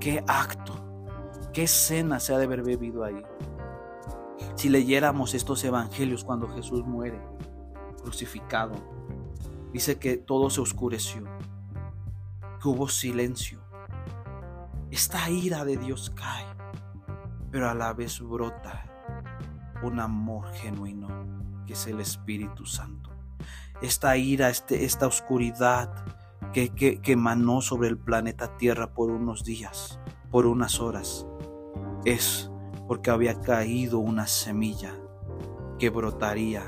Qué 0.00 0.22
acto, 0.26 0.74
qué 1.52 1.64
escena 1.64 2.20
se 2.20 2.34
ha 2.34 2.38
de 2.38 2.44
haber 2.44 2.62
bebido 2.62 3.04
ahí. 3.04 3.22
Si 4.54 4.68
leyéramos 4.68 5.34
estos 5.34 5.62
evangelios 5.64 6.24
cuando 6.24 6.48
Jesús 6.48 6.84
muere, 6.84 7.20
crucificado, 8.02 8.74
dice 9.72 9.98
que 9.98 10.16
todo 10.16 10.50
se 10.50 10.60
oscureció, 10.60 11.24
que 12.60 12.68
hubo 12.68 12.88
silencio. 12.88 13.60
Esta 14.90 15.28
ira 15.30 15.64
de 15.64 15.76
Dios 15.76 16.10
cae, 16.14 16.46
pero 17.50 17.68
a 17.68 17.74
la 17.74 17.92
vez 17.92 18.20
brota 18.20 18.84
un 19.82 20.00
amor 20.00 20.50
genuino 20.54 21.08
que 21.66 21.74
es 21.74 21.86
el 21.86 22.00
Espíritu 22.00 22.64
Santo. 22.64 23.10
Esta 23.82 24.16
ira, 24.16 24.48
este, 24.48 24.84
esta 24.84 25.06
oscuridad 25.06 26.04
que, 26.52 26.70
que, 26.70 27.00
que 27.00 27.12
emanó 27.12 27.60
sobre 27.60 27.88
el 27.88 27.98
planeta 27.98 28.56
Tierra 28.56 28.94
por 28.94 29.10
unos 29.10 29.44
días, 29.44 30.00
por 30.30 30.46
unas 30.46 30.80
horas, 30.80 31.26
es 32.04 32.50
porque 32.88 33.10
había 33.10 33.40
caído 33.40 33.98
una 33.98 34.26
semilla 34.26 34.94
que 35.78 35.90
brotaría 35.90 36.64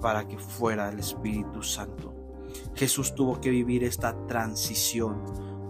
para 0.00 0.26
que 0.26 0.38
fuera 0.38 0.88
el 0.88 0.98
Espíritu 0.98 1.62
Santo. 1.62 2.14
Jesús 2.74 3.14
tuvo 3.14 3.40
que 3.40 3.50
vivir 3.50 3.84
esta 3.84 4.26
transición 4.26 5.22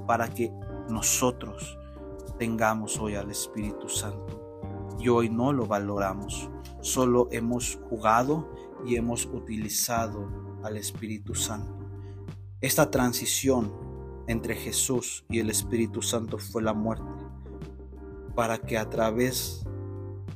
para 0.06 0.28
que 0.28 0.52
nosotros 0.88 1.78
tengamos 2.38 2.98
hoy 2.98 3.14
al 3.14 3.30
Espíritu 3.30 3.88
Santo. 3.88 4.60
Y 4.98 5.08
hoy 5.08 5.28
no 5.28 5.52
lo 5.52 5.66
valoramos, 5.66 6.50
solo 6.80 7.28
hemos 7.30 7.78
jugado 7.88 8.50
y 8.84 8.96
hemos 8.96 9.26
utilizado 9.26 10.58
al 10.62 10.76
Espíritu 10.76 11.34
Santo. 11.34 11.74
Esta 12.60 12.90
transición 12.90 13.72
entre 14.26 14.54
Jesús 14.54 15.24
y 15.28 15.40
el 15.40 15.50
Espíritu 15.50 16.02
Santo 16.02 16.38
fue 16.38 16.62
la 16.62 16.72
muerte, 16.72 17.04
para 18.34 18.58
que 18.58 18.78
a 18.78 18.88
través 18.88 19.64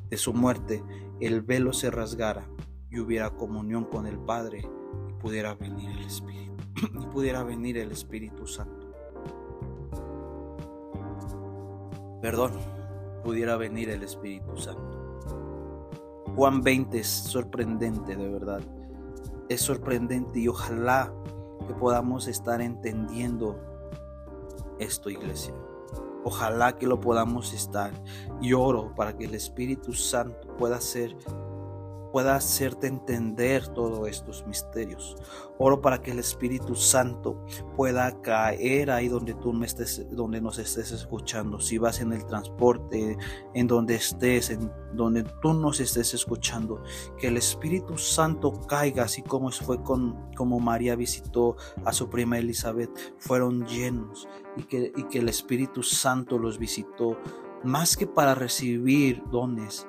de 0.08 0.16
su 0.16 0.32
muerte 0.34 0.82
el 1.20 1.42
velo 1.42 1.72
se 1.72 1.90
rasgara 1.90 2.49
y 2.90 2.98
hubiera 2.98 3.30
comunión 3.30 3.84
con 3.84 4.06
el 4.06 4.18
Padre 4.18 4.68
y 5.08 5.12
pudiera 5.14 5.54
venir 5.54 5.90
el 5.90 6.04
Espíritu 6.04 6.54
y 7.00 7.06
pudiera 7.06 7.42
venir 7.42 7.78
el 7.78 7.92
Espíritu 7.92 8.46
Santo. 8.46 8.88
Perdón, 12.20 12.52
pudiera 13.24 13.56
venir 13.56 13.90
el 13.90 14.02
Espíritu 14.02 14.56
Santo. 14.56 15.00
Juan 16.36 16.62
20 16.62 16.98
es 16.98 17.08
sorprendente, 17.08 18.16
de 18.16 18.28
verdad. 18.28 18.60
Es 19.48 19.62
sorprendente 19.62 20.40
y 20.40 20.48
ojalá 20.48 21.12
que 21.66 21.74
podamos 21.74 22.28
estar 22.28 22.60
entendiendo 22.60 23.58
esto, 24.78 25.10
iglesia. 25.10 25.54
Ojalá 26.24 26.76
que 26.76 26.86
lo 26.86 27.00
podamos 27.00 27.52
estar. 27.52 27.92
Y 28.40 28.52
oro 28.52 28.94
para 28.94 29.16
que 29.16 29.24
el 29.24 29.34
Espíritu 29.34 29.92
Santo 29.92 30.56
pueda 30.56 30.80
ser 30.80 31.16
pueda 32.12 32.36
hacerte 32.36 32.86
entender 32.86 33.68
todos 33.68 34.08
estos 34.08 34.46
misterios. 34.46 35.16
Oro 35.58 35.80
para 35.80 36.00
que 36.00 36.12
el 36.12 36.18
Espíritu 36.18 36.74
Santo 36.74 37.44
pueda 37.76 38.20
caer 38.22 38.90
ahí 38.90 39.08
donde 39.08 39.34
tú 39.34 39.52
me 39.52 39.66
estés, 39.66 40.06
donde 40.10 40.40
nos 40.40 40.58
estés 40.58 40.90
escuchando. 40.92 41.60
Si 41.60 41.78
vas 41.78 42.00
en 42.00 42.12
el 42.12 42.24
transporte, 42.26 43.16
en 43.54 43.66
donde 43.66 43.94
estés, 43.96 44.50
en 44.50 44.72
donde 44.94 45.24
tú 45.42 45.52
nos 45.52 45.80
estés 45.80 46.14
escuchando, 46.14 46.82
que 47.18 47.28
el 47.28 47.36
Espíritu 47.36 47.98
Santo 47.98 48.52
caiga, 48.66 49.04
así 49.04 49.22
como 49.22 49.50
fue 49.50 49.82
con 49.82 50.30
como 50.34 50.60
María 50.60 50.96
visitó 50.96 51.56
a 51.84 51.92
su 51.92 52.08
prima 52.08 52.38
Elizabeth, 52.38 52.90
fueron 53.18 53.66
llenos 53.66 54.28
y 54.56 54.64
que, 54.64 54.92
y 54.96 55.04
que 55.04 55.18
el 55.18 55.28
Espíritu 55.28 55.82
Santo 55.82 56.38
los 56.38 56.58
visitó 56.58 57.18
más 57.62 57.96
que 57.96 58.06
para 58.06 58.34
recibir 58.34 59.22
dones, 59.30 59.86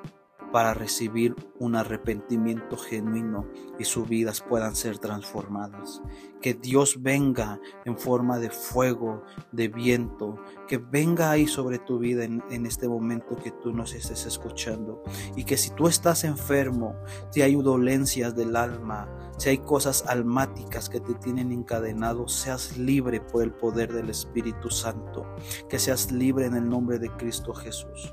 para 0.52 0.74
recibir 0.74 1.34
un 1.58 1.74
arrepentimiento 1.74 2.76
genuino 2.76 3.48
y 3.78 3.84
sus 3.84 4.08
vidas 4.08 4.44
puedan 4.46 4.76
ser 4.76 4.98
transformadas. 4.98 6.02
Que 6.40 6.54
Dios 6.54 7.02
venga 7.02 7.60
en 7.84 7.96
forma 7.96 8.38
de 8.38 8.50
fuego, 8.50 9.22
de 9.50 9.68
viento, 9.68 10.38
que 10.68 10.76
venga 10.76 11.30
ahí 11.30 11.46
sobre 11.46 11.78
tu 11.78 11.98
vida 11.98 12.24
en, 12.24 12.66
este 12.66 12.88
momento 12.88 13.36
que 13.36 13.50
tú 13.50 13.72
nos 13.72 13.94
estés 13.94 14.26
escuchando. 14.26 15.02
Y 15.36 15.44
que 15.44 15.56
si 15.56 15.70
tú 15.70 15.88
estás 15.88 16.24
enfermo, 16.24 16.96
si 17.30 17.42
hay 17.42 17.54
dolencias 17.54 18.36
del 18.36 18.56
alma, 18.56 19.08
si 19.38 19.48
hay 19.48 19.58
cosas 19.58 20.04
almáticas 20.06 20.88
que 20.88 21.00
te 21.00 21.14
tienen 21.14 21.50
encadenado, 21.50 22.28
seas 22.28 22.76
libre 22.76 23.20
por 23.20 23.42
el 23.42 23.52
poder 23.52 23.92
del 23.92 24.10
Espíritu 24.10 24.70
Santo. 24.70 25.26
Que 25.68 25.78
seas 25.78 26.12
libre 26.12 26.46
en 26.46 26.54
el 26.54 26.68
nombre 26.68 26.98
de 26.98 27.08
Cristo 27.10 27.54
Jesús 27.54 28.12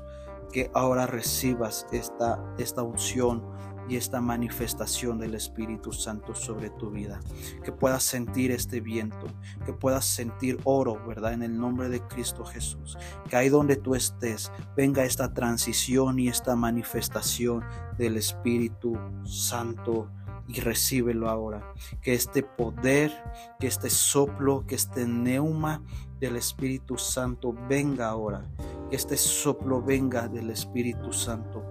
que 0.52 0.70
ahora 0.74 1.06
recibas 1.06 1.86
esta, 1.92 2.42
esta 2.58 2.82
unción 2.82 3.42
y 3.90 3.96
esta 3.96 4.20
manifestación 4.20 5.18
del 5.18 5.34
Espíritu 5.34 5.92
Santo 5.92 6.34
sobre 6.34 6.70
tu 6.70 6.90
vida. 6.90 7.18
Que 7.64 7.72
puedas 7.72 8.04
sentir 8.04 8.52
este 8.52 8.80
viento, 8.80 9.26
que 9.66 9.72
puedas 9.72 10.04
sentir 10.04 10.58
oro, 10.62 11.04
¿verdad? 11.06 11.32
En 11.32 11.42
el 11.42 11.58
nombre 11.58 11.88
de 11.88 12.00
Cristo 12.06 12.44
Jesús. 12.44 12.96
Que 13.28 13.36
ahí 13.36 13.48
donde 13.48 13.74
tú 13.74 13.96
estés 13.96 14.52
venga 14.76 15.04
esta 15.04 15.34
transición 15.34 16.20
y 16.20 16.28
esta 16.28 16.54
manifestación 16.54 17.64
del 17.98 18.16
Espíritu 18.16 18.96
Santo 19.24 20.08
y 20.46 20.60
recíbelo 20.60 21.28
ahora. 21.28 21.72
Que 22.00 22.14
este 22.14 22.44
poder, 22.44 23.12
que 23.58 23.66
este 23.66 23.90
soplo, 23.90 24.64
que 24.66 24.76
este 24.76 25.06
neuma 25.06 25.82
del 26.20 26.36
Espíritu 26.36 26.98
Santo 26.98 27.54
venga 27.68 28.08
ahora 28.08 28.44
que 28.90 28.96
este 28.96 29.16
soplo 29.16 29.82
venga 29.82 30.28
del 30.28 30.50
Espíritu 30.50 31.12
Santo 31.12 31.64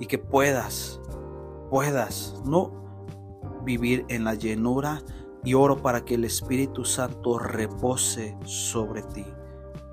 y 0.00 0.06
que 0.06 0.18
puedas, 0.18 1.00
puedas 1.70 2.40
no 2.44 2.72
vivir 3.64 4.06
en 4.08 4.24
la 4.24 4.34
llenura 4.34 5.02
y 5.44 5.54
oro 5.54 5.82
para 5.82 6.04
que 6.04 6.14
el 6.14 6.24
Espíritu 6.24 6.84
Santo 6.84 7.38
repose 7.38 8.36
sobre 8.44 9.02
ti. 9.02 9.24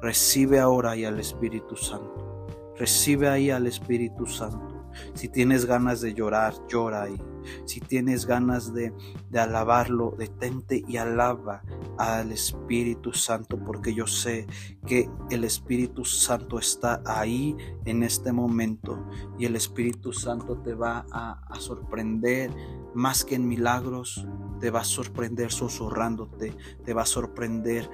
Recibe 0.02 0.60
ahora 0.60 0.92
ahí 0.92 1.06
al 1.06 1.20
Espíritu 1.20 1.76
Santo. 1.76 2.48
Recibe 2.78 3.30
ahí 3.30 3.50
al 3.50 3.68
Espíritu 3.68 4.26
Santo. 4.26 4.86
Si 5.14 5.28
tienes 5.30 5.66
ganas 5.66 6.02
de 6.02 6.14
llorar, 6.14 6.54
llora 6.68 7.04
ahí. 7.04 7.18
Si 7.66 7.80
tienes 7.80 8.26
ganas 8.26 8.74
de, 8.74 8.94
alabarlo, 9.34 10.16
detente 10.18 10.84
y 10.88 10.98
alaba 10.98 11.64
al 11.98 12.32
Espíritu 12.32 13.14
Santo, 13.14 13.58
porque 13.58 13.94
yo 13.94 14.08
sé 14.08 14.48
que 14.86 15.10
el 15.30 15.44
Espíritu 15.44 16.06
Santo 16.06 16.60
está 16.60 17.02
ahí 17.06 17.56
en 17.86 18.04
este 18.04 18.32
momento 18.32 19.06
y 19.38 19.46
el 19.46 19.56
Espíritu 19.56 20.14
Santo 20.14 20.58
te 20.58 20.74
va 20.74 21.06
a, 21.12 21.42
a 21.48 21.60
sorprender 21.60 22.52
más 22.94 23.26
que 23.26 23.36
en 23.36 23.48
milagros, 23.48 24.26
te 24.60 24.70
va 24.70 24.82
a 24.82 24.86
sorprender 24.86 25.52
susurrándote, 25.52 26.56
te 26.86 26.94
va 26.94 27.04
a 27.04 27.08
sorprender 27.08 27.90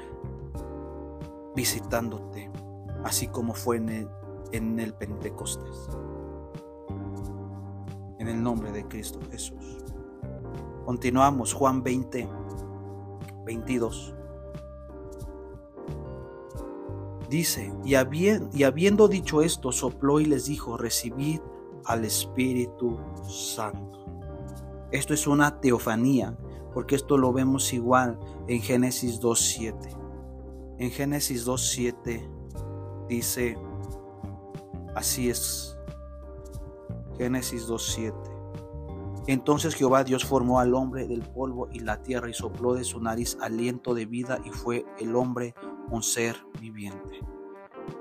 visitándote, 1.55 2.51
así 3.03 3.27
como 3.27 3.53
fue 3.53 3.77
en 3.77 3.89
el, 3.89 4.07
en 4.51 4.79
el 4.79 4.93
Pentecostés 4.93 5.89
en 8.19 8.27
el 8.27 8.43
nombre 8.43 8.71
de 8.71 8.87
Cristo 8.87 9.19
Jesús. 9.31 9.77
Continuamos, 10.85 11.53
Juan 11.53 11.81
20, 11.81 12.29
22. 13.45 14.13
Dice, 17.29 17.73
y, 17.85 17.93
y 17.93 18.63
habiendo 18.63 19.07
dicho 19.07 19.41
esto, 19.41 19.71
sopló 19.71 20.19
y 20.19 20.25
les 20.25 20.45
dijo, 20.45 20.77
recibid 20.77 21.39
al 21.85 22.05
Espíritu 22.05 22.99
Santo. 23.27 24.05
Esto 24.91 25.13
es 25.13 25.27
una 25.27 25.61
teofanía, 25.61 26.37
porque 26.73 26.95
esto 26.95 27.17
lo 27.17 27.31
vemos 27.31 27.71
igual 27.73 28.19
en 28.47 28.61
Génesis 28.61 29.21
2.7. 29.21 29.97
En 30.79 30.91
Génesis 30.91 31.45
2.7 31.45 33.07
dice, 33.07 33.57
así 34.95 35.29
es 35.29 35.78
Génesis 37.19 37.67
2.7. 37.67 38.13
Entonces 39.27 39.75
Jehová 39.75 40.03
Dios 40.03 40.25
formó 40.25 40.59
al 40.59 40.73
hombre 40.73 41.05
del 41.05 41.21
polvo 41.21 41.67
y 41.71 41.81
la 41.81 42.01
tierra 42.01 42.29
y 42.29 42.33
sopló 42.33 42.73
de 42.73 42.83
su 42.83 42.99
nariz 42.99 43.37
aliento 43.41 43.93
de 43.93 44.07
vida 44.07 44.39
y 44.43 44.49
fue 44.49 44.85
el 44.97 45.15
hombre 45.15 45.53
un 45.91 46.01
ser 46.01 46.35
viviente. 46.59 47.19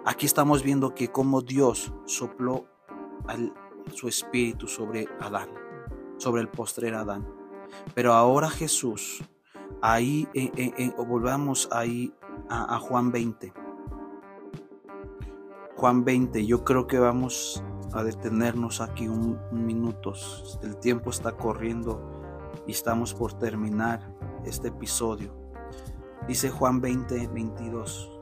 Aquí 0.07 0.25
estamos 0.25 0.63
viendo 0.63 0.95
que 0.95 1.09
como 1.09 1.43
Dios 1.43 1.93
sopló 2.07 2.67
su 3.93 4.09
espíritu 4.09 4.67
sobre 4.69 5.07
Adán, 5.21 5.51
sobre 6.17 6.41
el 6.41 6.49
postrer 6.49 6.95
Adán. 6.95 7.29
Pero 7.95 8.15
ahora 8.15 8.49
Jesús, 8.49 9.23
ahí 9.83 10.29
eh, 10.33 10.51
eh, 10.57 10.73
eh, 10.79 10.95
volvamos 10.97 11.69
ahí 11.73 12.15
a, 12.49 12.77
a 12.77 12.79
Juan 12.79 13.13
20. 13.13 13.53
Juan 15.77 16.05
20, 16.05 16.47
yo 16.47 16.65
creo 16.65 16.87
que 16.87 16.99
vamos 16.99 17.63
a 17.93 18.03
detenernos 18.03 18.81
aquí 18.81 19.09
un, 19.09 19.39
minuto. 19.51 20.13
El 20.63 20.77
tiempo 20.77 21.11
está 21.11 21.33
corriendo 21.33 22.01
y 22.67 22.73
estamos 22.73 23.15
por 23.15 23.33
terminar 23.35 24.15
este 24.45 24.69
episodio. 24.69 25.35
Dice 26.27 26.51
Juan 26.51 26.81
20, 26.81 27.29
22. 27.29 28.19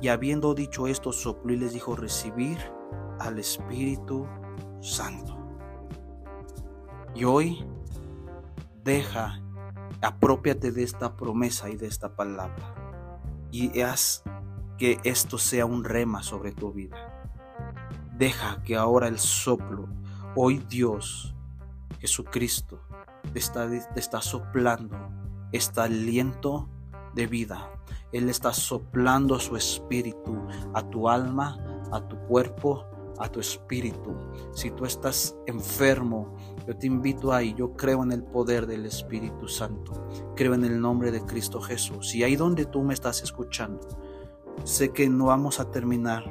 Y 0.00 0.08
habiendo 0.08 0.54
dicho 0.54 0.86
esto, 0.86 1.12
sopló 1.12 1.52
y 1.52 1.58
les 1.58 1.72
dijo, 1.72 1.94
recibir 1.94 2.58
al 3.20 3.38
Espíritu 3.38 4.26
Santo. 4.80 5.38
Y 7.14 7.24
hoy 7.24 7.64
deja, 8.82 9.40
apropiate 10.00 10.72
de 10.72 10.82
esta 10.82 11.16
promesa 11.16 11.70
y 11.70 11.76
de 11.76 11.86
esta 11.86 12.16
palabra. 12.16 12.74
Y 13.52 13.80
haz 13.82 14.24
que 14.78 14.98
esto 15.04 15.38
sea 15.38 15.66
un 15.66 15.84
rema 15.84 16.22
sobre 16.22 16.52
tu 16.52 16.72
vida. 16.72 17.11
Deja 18.18 18.62
que 18.62 18.76
ahora 18.76 19.08
el 19.08 19.18
soplo, 19.18 19.88
hoy 20.36 20.58
Dios, 20.68 21.34
Jesucristo, 21.98 22.80
te 23.32 23.38
está, 23.38 23.68
está 23.96 24.20
soplando 24.20 24.96
este 25.52 25.80
aliento 25.80 26.68
de 27.14 27.26
vida. 27.26 27.70
Él 28.12 28.28
está 28.28 28.52
soplando 28.52 29.38
su 29.38 29.56
espíritu 29.56 30.46
a 30.74 30.82
tu 30.82 31.08
alma, 31.08 31.56
a 31.90 32.06
tu 32.06 32.16
cuerpo, 32.26 32.86
a 33.18 33.28
tu 33.28 33.40
espíritu. 33.40 34.14
Si 34.52 34.70
tú 34.70 34.84
estás 34.84 35.36
enfermo, 35.46 36.36
yo 36.66 36.76
te 36.76 36.86
invito 36.86 37.32
ahí. 37.32 37.54
Yo 37.54 37.76
creo 37.76 38.02
en 38.02 38.12
el 38.12 38.22
poder 38.22 38.66
del 38.66 38.86
Espíritu 38.86 39.48
Santo. 39.48 39.92
Creo 40.36 40.54
en 40.54 40.64
el 40.64 40.80
nombre 40.80 41.10
de 41.10 41.24
Cristo 41.24 41.60
Jesús. 41.60 42.14
Y 42.14 42.24
ahí 42.24 42.36
donde 42.36 42.66
tú 42.66 42.82
me 42.82 42.94
estás 42.94 43.22
escuchando, 43.22 43.80
sé 44.64 44.90
que 44.90 45.08
no 45.08 45.26
vamos 45.26 45.60
a 45.60 45.70
terminar, 45.70 46.24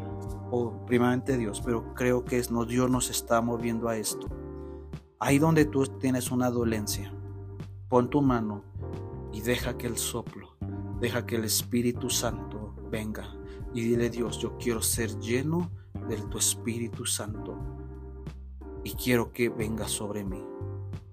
o 0.51 0.85
primeramente 0.85 1.37
Dios, 1.37 1.61
pero 1.61 1.93
creo 1.93 2.25
que 2.25 2.37
es, 2.37 2.51
no, 2.51 2.65
Dios 2.65 2.89
nos 2.91 3.09
está 3.09 3.41
moviendo 3.41 3.87
a 3.87 3.97
esto. 3.97 4.27
Ahí 5.19 5.39
donde 5.39 5.65
tú 5.65 5.85
tienes 5.85 6.29
una 6.29 6.51
dolencia, 6.51 7.11
pon 7.87 8.09
tu 8.09 8.21
mano 8.21 8.63
y 9.31 9.41
deja 9.41 9.77
que 9.77 9.87
el 9.87 9.97
soplo, 9.97 10.57
deja 10.99 11.25
que 11.25 11.37
el 11.37 11.45
Espíritu 11.45 12.09
Santo 12.09 12.75
venga 12.91 13.33
y 13.73 13.81
dile 13.81 14.09
Dios, 14.09 14.39
yo 14.39 14.57
quiero 14.57 14.81
ser 14.81 15.17
lleno 15.19 15.71
de 16.09 16.17
tu 16.17 16.37
Espíritu 16.37 17.05
Santo 17.05 17.57
y 18.83 18.91
quiero 18.93 19.31
que 19.31 19.49
venga 19.49 19.87
sobre 19.87 20.25
mí. 20.25 20.43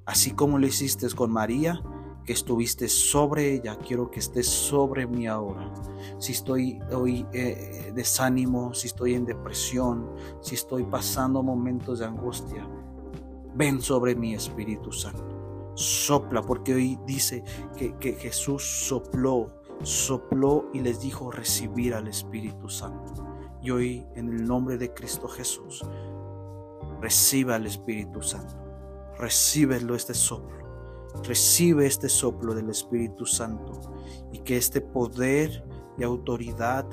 Así 0.04 0.32
como 0.32 0.58
lo 0.58 0.66
hiciste 0.66 1.08
con 1.10 1.30
María, 1.30 1.80
que 2.28 2.34
estuviste 2.34 2.88
sobre 2.90 3.54
ella, 3.54 3.78
quiero 3.78 4.10
que 4.10 4.20
estés 4.20 4.46
sobre 4.46 5.06
mí 5.06 5.26
ahora. 5.26 5.72
Si 6.18 6.32
estoy 6.32 6.78
hoy 6.92 7.24
eh, 7.32 7.90
desánimo, 7.94 8.74
si 8.74 8.88
estoy 8.88 9.14
en 9.14 9.24
depresión, 9.24 10.10
si 10.42 10.54
estoy 10.54 10.84
pasando 10.84 11.42
momentos 11.42 12.00
de 12.00 12.04
angustia, 12.04 12.68
ven 13.54 13.80
sobre 13.80 14.14
mi 14.14 14.34
Espíritu 14.34 14.92
Santo. 14.92 15.72
Sopla, 15.74 16.42
porque 16.42 16.74
hoy 16.74 16.98
dice 17.06 17.44
que, 17.78 17.96
que 17.96 18.12
Jesús 18.12 18.62
sopló, 18.62 19.62
sopló 19.82 20.66
y 20.74 20.80
les 20.80 21.00
dijo 21.00 21.30
recibir 21.30 21.94
al 21.94 22.08
Espíritu 22.08 22.68
Santo. 22.68 23.26
Y 23.62 23.70
hoy 23.70 24.06
en 24.16 24.28
el 24.28 24.44
nombre 24.44 24.76
de 24.76 24.92
Cristo 24.92 25.28
Jesús, 25.28 25.82
reciba 27.00 27.54
al 27.54 27.64
Espíritu 27.64 28.20
Santo. 28.20 28.54
Recíbelo 29.16 29.94
este 29.94 30.12
soplo. 30.12 30.57
Recibe 31.24 31.86
este 31.86 32.08
soplo 32.08 32.54
del 32.54 32.70
Espíritu 32.70 33.26
Santo 33.26 33.80
y 34.32 34.38
que 34.40 34.56
este 34.56 34.80
poder 34.80 35.64
y 35.98 36.04
autoridad 36.04 36.86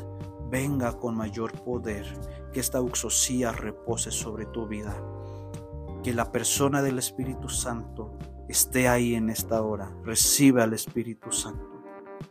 venga 0.50 0.98
con 0.98 1.16
mayor 1.16 1.52
poder, 1.64 2.06
que 2.52 2.60
esta 2.60 2.80
auxosía 2.80 3.52
repose 3.52 4.12
sobre 4.12 4.46
tu 4.46 4.68
vida, 4.68 4.96
que 6.04 6.14
la 6.14 6.32
persona 6.32 6.82
del 6.82 7.00
Espíritu 7.00 7.50
Santo 7.50 8.18
esté 8.48 8.88
ahí 8.88 9.16
en 9.16 9.30
esta 9.30 9.62
hora. 9.62 9.96
Recibe 10.04 10.62
al 10.62 10.74
Espíritu 10.74 11.32
Santo, 11.32 11.84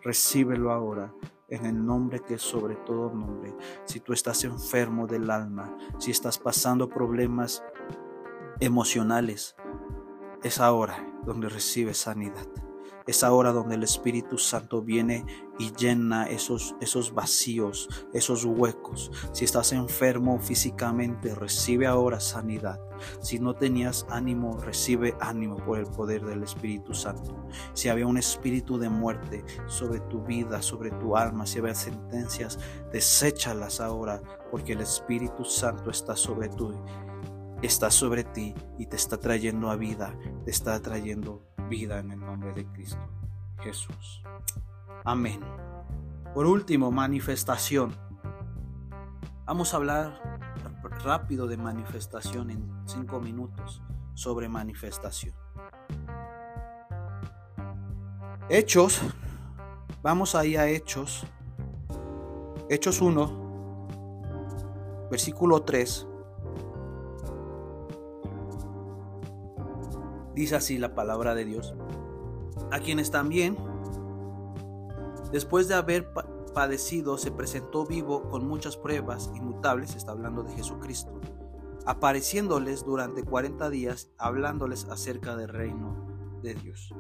recíbelo 0.03 0.72
ahora 0.72 1.12
en 1.49 1.66
el 1.66 1.84
nombre 1.84 2.20
que 2.20 2.34
es 2.34 2.42
sobre 2.42 2.76
todo 2.76 3.12
nombre. 3.12 3.55
Si 3.84 4.01
tú 4.01 4.12
estás 4.12 4.45
enfermo 4.45 5.07
del 5.07 5.30
alma, 5.30 5.76
si 5.99 6.11
estás 6.11 6.38
pasando 6.38 6.88
problemas 6.88 7.62
emocionales, 8.61 9.55
es 10.45 10.61
ahora 10.61 11.03
donde 11.24 11.49
recibes 11.49 11.97
sanidad. 11.99 12.47
Es 13.07 13.22
ahora 13.22 13.53
donde 13.53 13.74
el 13.74 13.82
Espíritu 13.82 14.38
Santo 14.38 14.80
viene 14.80 15.26
y 15.59 15.72
llena 15.74 16.26
esos, 16.26 16.74
esos 16.80 17.12
vacíos, 17.12 17.88
esos 18.14 18.47
huecos. 18.47 19.11
Si 19.32 19.45
estás 19.45 19.72
enfermo 19.72 20.38
físicamente, 20.38 21.34
recibe 21.34 21.86
ahora 21.86 22.18
sanidad. 22.18 22.80
Si 23.20 23.38
no 23.38 23.55
tenías 23.55 24.07
ánimo, 24.09 24.59
recibe 24.59 25.14
ánimo 25.20 25.57
por 25.57 25.78
el 25.78 25.86
poder 25.86 26.24
del 26.24 26.42
Espíritu 26.42 26.95
Santo. 26.95 27.47
Si 27.74 27.90
había 27.90 28.07
un 28.07 28.16
espíritu 28.16 28.78
de 28.78 28.88
muerte 28.88 29.45
sobre 29.66 30.01
tu 30.01 30.22
vida, 30.22 30.62
sobre 30.62 30.90
tu 30.92 31.14
alma, 31.14 31.47
si 31.47 31.59
había 31.59 31.74
sentencias, 31.74 32.59
deséchalas 32.90 33.80
ahora, 33.80 34.22
porque 34.51 34.72
el 34.72 34.80
Espíritu 34.80 35.45
Santo 35.45 35.90
está 35.90 36.16
sobre 36.16 36.49
tu 36.49 36.72
está 37.67 37.91
sobre 37.91 38.25
ti 38.25 38.55
y 38.79 38.87
te 38.87 38.97
está 38.97 39.19
trayendo 39.19 39.71
a 39.71 39.77
vida, 39.77 40.17
te 40.45 40.51
está 40.51 40.81
trayendo 40.81 41.43
vida 41.69 41.99
en 41.99 42.12
el 42.12 42.21
nombre 42.21 42.53
de 42.53 42.67
Cristo 42.67 43.01
Jesús. 43.61 44.23
Amén. 45.05 45.41
Por 46.35 46.47
último, 46.47 46.91
manifestación. 46.91 47.97
Vamos 49.47 49.73
a 49.73 49.79
hablar 49.79 50.41
rápido 51.03 51.47
de 51.47 51.57
manifestación 51.57 52.51
en 52.51 52.71
cinco 52.87 53.21
minutos 53.21 53.83
sobre 54.15 54.49
manifestación. 54.49 55.35
Hechos, 58.49 59.01
vamos 60.03 60.35
ahí 60.35 60.57
a 60.57 60.69
Hechos. 60.69 61.25
Hechos 62.69 63.01
1, 63.01 65.07
versículo 65.11 65.62
3 65.62 66.09
Dice 70.35 70.57
así 70.57 70.78
la 70.78 70.95
palabra 70.95 71.35
de 71.35 71.45
Dios. 71.45 71.74
A 72.70 72.80
quienes 72.80 73.11
también, 73.11 73.57
después 75.32 75.68
de 75.68 75.74
haber 75.74 76.12
padecido, 76.55 77.18
se 77.18 77.30
presentó 77.30 77.87
vivo 77.87 78.28
con 78.30 78.47
muchas 78.47 78.76
pruebas 78.76 79.30
inmutables, 79.35 79.95
está 79.95 80.12
hablando 80.12 80.43
de 80.43 80.53
Jesucristo, 80.53 81.20
apareciéndoles 81.87 82.85
durante 82.85 83.22
40 83.22 83.70
días, 83.70 84.11
hablándoles 84.18 84.87
acerca 84.87 85.37
del 85.37 85.49
reino 85.49 86.41
de 86.43 86.55
Dios. 86.55 86.95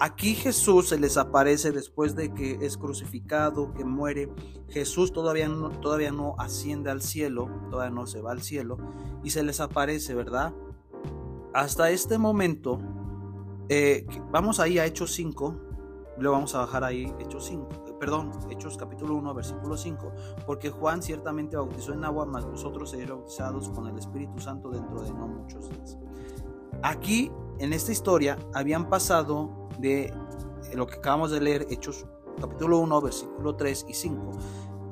Aquí 0.00 0.34
Jesús 0.34 0.88
se 0.88 0.98
les 0.98 1.16
aparece 1.16 1.70
después 1.70 2.16
de 2.16 2.34
que 2.34 2.58
es 2.62 2.76
crucificado, 2.76 3.72
que 3.72 3.84
muere. 3.84 4.28
Jesús 4.68 5.12
todavía 5.12 5.48
no, 5.48 5.70
todavía 5.70 6.10
no 6.10 6.34
asciende 6.38 6.90
al 6.90 7.02
cielo, 7.02 7.48
todavía 7.70 7.94
no 7.94 8.06
se 8.08 8.20
va 8.20 8.32
al 8.32 8.42
cielo, 8.42 8.78
y 9.22 9.30
se 9.30 9.44
les 9.44 9.60
aparece, 9.60 10.14
¿verdad? 10.14 10.52
Hasta 11.54 11.90
este 11.90 12.18
momento, 12.18 12.78
eh, 13.68 14.06
vamos 14.30 14.60
ahí 14.60 14.78
a 14.78 14.86
Hechos 14.86 15.12
5, 15.12 15.56
lo 16.18 16.32
vamos 16.32 16.54
a 16.54 16.58
bajar 16.58 16.84
ahí, 16.84 17.12
Hechos 17.18 17.46
5, 17.46 17.68
eh, 17.88 17.94
perdón, 17.98 18.30
Hechos 18.50 18.76
capítulo 18.76 19.14
1, 19.16 19.34
versículo 19.34 19.76
5, 19.76 20.12
porque 20.46 20.70
Juan 20.70 21.02
ciertamente 21.02 21.56
bautizó 21.56 21.92
en 21.92 22.04
agua, 22.04 22.26
mas 22.26 22.44
vosotros 22.44 22.90
seréis 22.90 23.10
bautizados 23.10 23.68
con 23.70 23.86
el 23.86 23.98
Espíritu 23.98 24.38
Santo 24.40 24.70
dentro 24.70 25.02
de 25.02 25.10
no 25.12 25.26
muchos 25.28 25.68
días. 25.68 25.98
Aquí, 26.82 27.30
en 27.58 27.72
esta 27.72 27.92
historia, 27.92 28.38
habían 28.54 28.88
pasado 28.88 29.68
de 29.78 30.12
lo 30.74 30.86
que 30.86 30.94
acabamos 30.94 31.30
de 31.30 31.40
leer, 31.40 31.66
Hechos 31.70 32.06
capítulo 32.40 32.78
1, 32.78 33.00
versículo 33.00 33.56
3 33.56 33.86
y 33.88 33.94
5 33.94 34.30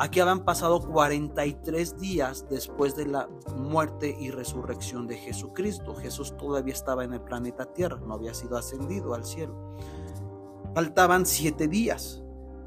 Aquí 0.01 0.19
habían 0.19 0.47
pasado 0.47 0.81
43 0.81 2.01
días 2.01 2.47
después 2.49 2.97
de 2.97 3.05
la 3.05 3.29
muerte 3.55 4.17
y 4.19 4.31
resurrección 4.31 5.07
de 5.07 5.19
Jesucristo. 5.19 5.95
Jesús 5.95 6.35
todavía 6.39 6.73
estaba 6.73 7.05
en 7.05 7.13
el 7.13 7.21
planeta 7.21 7.67
Tierra, 7.67 8.01
no 8.07 8.15
había 8.15 8.33
sido 8.33 8.57
ascendido 8.57 9.13
al 9.13 9.27
cielo. 9.27 9.77
Faltaban 10.75 11.27
siete 11.27 11.69
días, 11.69 12.23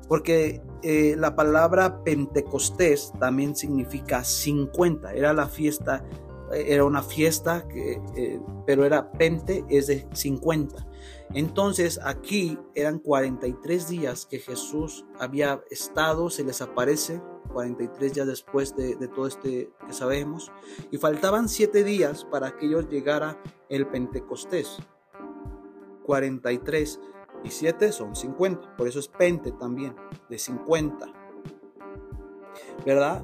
porque 0.08 0.62
eh, 0.84 1.16
la 1.18 1.36
palabra 1.36 2.04
Pentecostés 2.04 3.12
también 3.20 3.56
significa 3.56 4.24
50. 4.24 5.14
Era 5.14 5.34
la 5.34 5.48
fiesta, 5.48 6.06
era 6.54 6.86
una 6.86 7.02
fiesta, 7.02 7.68
que, 7.68 8.00
eh, 8.16 8.40
pero 8.68 8.86
era 8.86 9.12
Pente, 9.12 9.66
es 9.70 9.88
de 9.88 10.08
50. 10.14 10.86
Entonces 11.34 12.00
aquí 12.04 12.60
eran 12.76 13.00
43 13.00 13.88
días 13.88 14.26
que 14.26 14.40
Jesús 14.40 15.06
había 15.20 15.64
estado, 15.70 16.30
se 16.30 16.44
les 16.44 16.62
aparece 16.62 17.22
43 17.54 18.14
días 18.14 18.28
después 18.28 18.76
de, 18.76 18.96
todo 19.08 19.28
este 19.28 19.72
que 19.86 19.94
sabemos, 19.94 20.52
y 20.92 20.98
faltaban 20.98 21.48
7 21.48 21.84
días 21.84 22.26
para 22.26 22.58
que 22.58 22.66
ellos 22.66 22.90
llegara 22.90 23.42
el 23.70 23.88
Pentecostés. 23.88 24.78
43 26.06 27.00
y 27.44 27.50
7 27.50 27.92
son 27.92 28.16
50, 28.16 28.76
por 28.76 28.88
eso 28.88 29.00
es 29.00 29.08
Pente 29.08 29.52
también, 29.52 29.96
de 30.30 30.38
50. 30.38 31.14
¿Verdad? 32.86 33.24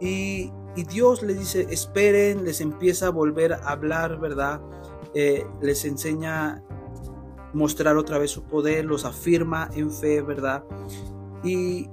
Y, 0.00 0.50
y 0.76 0.84
Dios 0.84 1.22
les 1.22 1.38
dice, 1.38 1.66
esperen, 1.70 2.44
les 2.44 2.60
empieza 2.60 3.08
a 3.08 3.10
volver 3.10 3.52
a 3.52 3.68
hablar, 3.68 4.18
¿verdad? 4.18 4.62
Eh, 5.14 5.46
les 5.60 5.84
enseña 5.84 6.62
mostrar 7.52 7.96
otra 7.96 8.18
vez 8.18 8.30
su 8.30 8.44
poder, 8.44 8.84
los 8.84 9.04
afirma 9.04 9.68
en 9.74 9.90
fe, 9.90 10.22
¿verdad? 10.22 10.64
Y, 11.42 11.88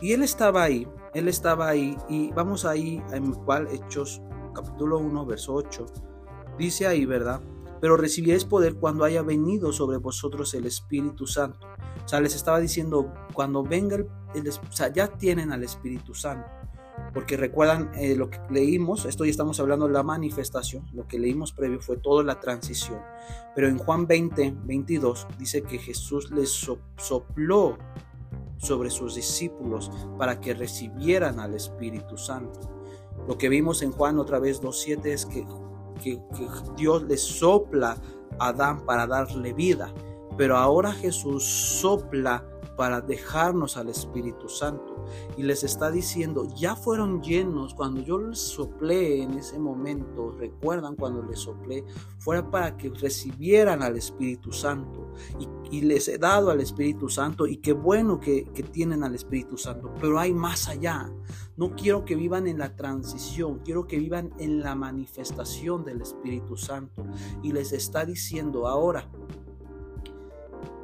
y 0.00 0.12
él 0.12 0.22
estaba 0.22 0.64
ahí, 0.64 0.86
él 1.14 1.28
estaba 1.28 1.68
ahí, 1.68 1.96
y 2.08 2.30
vamos 2.32 2.64
ahí, 2.64 3.02
en 3.12 3.32
cual 3.32 3.68
Hechos 3.68 4.20
capítulo 4.54 4.98
1, 4.98 5.26
verso 5.26 5.54
8, 5.54 5.86
dice 6.58 6.86
ahí, 6.86 7.06
¿verdad? 7.06 7.40
Pero 7.80 7.96
recibiréis 7.96 8.44
poder 8.44 8.76
cuando 8.76 9.04
haya 9.04 9.22
venido 9.22 9.72
sobre 9.72 9.96
vosotros 9.96 10.54
el 10.54 10.66
Espíritu 10.66 11.26
Santo. 11.26 11.66
O 12.04 12.08
sea, 12.08 12.20
les 12.20 12.34
estaba 12.34 12.60
diciendo, 12.60 13.12
cuando 13.32 13.62
venga 13.62 13.96
el, 13.96 14.48
o 14.48 14.72
sea, 14.72 14.92
ya 14.92 15.08
tienen 15.08 15.52
al 15.52 15.64
Espíritu 15.64 16.14
Santo 16.14 16.63
porque 17.12 17.36
recuerdan 17.36 17.90
eh, 17.94 18.16
lo 18.16 18.30
que 18.30 18.40
leímos, 18.50 19.04
esto 19.04 19.24
ya 19.24 19.30
estamos 19.30 19.60
hablando 19.60 19.86
de 19.86 19.92
la 19.92 20.02
manifestación, 20.02 20.86
lo 20.92 21.06
que 21.06 21.18
leímos 21.18 21.52
previo 21.52 21.80
fue 21.80 21.96
toda 21.96 22.24
la 22.24 22.40
transición, 22.40 23.00
pero 23.54 23.68
en 23.68 23.78
Juan 23.78 24.06
20, 24.06 24.54
22 24.64 25.26
dice 25.38 25.62
que 25.62 25.78
Jesús 25.78 26.30
les 26.30 26.50
sopló 26.50 27.78
sobre 28.58 28.90
sus 28.90 29.14
discípulos 29.14 29.90
para 30.18 30.40
que 30.40 30.54
recibieran 30.54 31.38
al 31.38 31.54
Espíritu 31.54 32.16
Santo. 32.16 32.60
Lo 33.28 33.38
que 33.38 33.48
vimos 33.48 33.82
en 33.82 33.92
Juan 33.92 34.18
otra 34.18 34.38
vez 34.38 34.62
2.7 34.62 35.06
es 35.06 35.26
que, 35.26 35.46
que, 36.02 36.20
Dios 36.76 37.04
le 37.04 37.16
sopla 37.16 37.96
a 38.38 38.48
Adán 38.48 38.84
para 38.84 39.06
darle 39.06 39.52
vida, 39.52 39.92
pero 40.36 40.56
ahora 40.56 40.92
Jesús 40.92 41.44
sopla 41.44 42.44
para 42.76 43.00
dejarnos 43.00 43.76
al 43.76 43.88
Espíritu 43.88 44.48
Santo. 44.48 45.04
Y 45.36 45.42
les 45.42 45.64
está 45.64 45.90
diciendo, 45.90 46.46
ya 46.56 46.76
fueron 46.76 47.22
llenos 47.22 47.74
cuando 47.74 48.00
yo 48.00 48.18
les 48.18 48.38
soplé 48.38 49.22
en 49.22 49.34
ese 49.34 49.58
momento, 49.58 50.30
recuerdan 50.32 50.96
cuando 50.96 51.22
les 51.22 51.40
soplé, 51.40 51.84
fuera 52.18 52.50
para 52.50 52.76
que 52.76 52.90
recibieran 52.90 53.82
al 53.82 53.96
Espíritu 53.96 54.52
Santo. 54.52 55.12
Y, 55.70 55.82
les 55.84 56.06
he 56.06 56.18
dado 56.18 56.50
al 56.50 56.60
Espíritu 56.60 57.08
Santo 57.08 57.46
y 57.48 57.56
qué 57.56 57.72
bueno 57.72 58.20
que, 58.20 58.44
que 58.54 58.62
tienen 58.62 59.02
al 59.02 59.14
Espíritu 59.14 59.58
Santo, 59.58 59.92
pero 60.00 60.20
hay 60.20 60.32
más 60.32 60.68
allá. 60.68 61.10
No 61.56 61.74
quiero 61.74 62.04
que 62.04 62.14
vivan 62.14 62.46
en 62.46 62.58
la 62.58 62.76
transición, 62.76 63.58
quiero 63.64 63.86
que 63.86 63.98
vivan 63.98 64.32
en 64.38 64.60
la 64.60 64.74
manifestación 64.74 65.84
del 65.84 66.00
Espíritu 66.00 66.56
Santo. 66.56 67.04
Y 67.42 67.52
les 67.52 67.72
está 67.72 68.04
diciendo 68.04 68.66
ahora, 68.66 69.08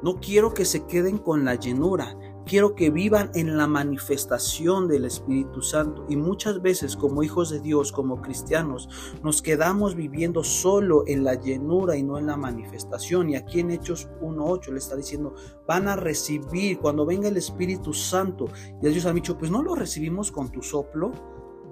no 0.03 0.19
quiero 0.19 0.53
que 0.53 0.65
se 0.65 0.85
queden 0.85 1.17
con 1.17 1.45
la 1.45 1.55
llenura. 1.55 2.17
Quiero 2.43 2.73
que 2.73 2.89
vivan 2.89 3.29
en 3.35 3.55
la 3.55 3.67
manifestación 3.67 4.87
del 4.87 5.05
Espíritu 5.05 5.61
Santo. 5.61 6.05
Y 6.09 6.15
muchas 6.15 6.61
veces 6.61 6.97
como 6.97 7.21
hijos 7.21 7.51
de 7.51 7.59
Dios, 7.59 7.91
como 7.91 8.19
cristianos, 8.19 8.89
nos 9.23 9.43
quedamos 9.43 9.95
viviendo 9.95 10.43
solo 10.43 11.03
en 11.05 11.23
la 11.23 11.35
llenura 11.35 11.95
y 11.95 12.03
no 12.03 12.17
en 12.17 12.25
la 12.25 12.37
manifestación. 12.37 13.29
Y 13.29 13.35
aquí 13.35 13.59
en 13.59 13.69
Hechos 13.69 14.09
1.8 14.21 14.71
le 14.71 14.79
está 14.79 14.95
diciendo, 14.95 15.35
van 15.67 15.87
a 15.87 15.95
recibir 15.95 16.79
cuando 16.79 17.05
venga 17.05 17.27
el 17.27 17.37
Espíritu 17.37 17.93
Santo. 17.93 18.45
Y 18.81 18.87
ellos 18.87 19.05
han 19.05 19.15
dicho, 19.15 19.37
pues 19.37 19.51
no 19.51 19.61
lo 19.61 19.75
recibimos 19.75 20.31
con 20.31 20.51
tu 20.51 20.63
soplo. 20.63 21.11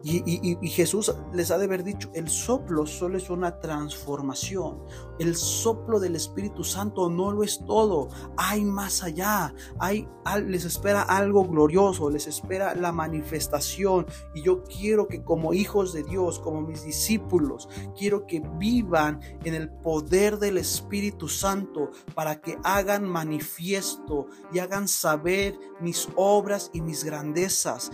Y, 0.04 0.56
Jesús 0.70 1.14
les 1.34 1.52
ha 1.52 1.58
de 1.58 1.66
haber 1.66 1.84
dicho, 1.84 2.10
el 2.14 2.30
soplo 2.30 2.86
solo 2.86 3.18
es 3.18 3.30
una 3.30 3.60
transformación. 3.60 4.80
El 5.20 5.36
soplo 5.36 6.00
del 6.00 6.16
Espíritu 6.16 6.64
Santo 6.64 7.10
no 7.10 7.32
lo 7.32 7.44
es 7.44 7.66
todo. 7.66 8.10
Hay 8.38 8.64
más 8.64 9.04
allá. 9.04 9.54
Hay, 9.80 10.08
les 10.46 10.66
espera 10.66 11.02
algo 11.02 11.46
glorioso, 11.46 12.10
les 12.10 12.28
espera 12.28 12.76
la 12.76 12.92
manifestación. 12.92 14.06
Y 14.34 14.44
yo 14.44 14.64
quiero 14.64 15.08
que 15.08 15.24
como 15.24 15.54
hijos 15.54 15.94
de 15.94 16.04
Dios, 16.04 16.40
como 16.40 16.62
mis 16.62 16.84
discípulos, 16.84 17.68
quiero 17.98 18.26
que 18.26 18.42
vivan 18.58 19.20
en 19.44 19.54
el 19.54 19.70
poder 19.70 20.40
del 20.40 20.58
Espíritu 20.58 21.28
Santo 21.28 21.92
para 22.16 22.40
que 22.40 22.58
hagan 22.64 23.06
manifiesto 23.06 24.28
y 24.54 24.60
hagan 24.60 24.88
saber 24.88 25.60
mis 25.82 26.08
obras 26.16 26.72
y 26.74 26.82
mis 26.82 27.04
grandezas. 27.04 27.92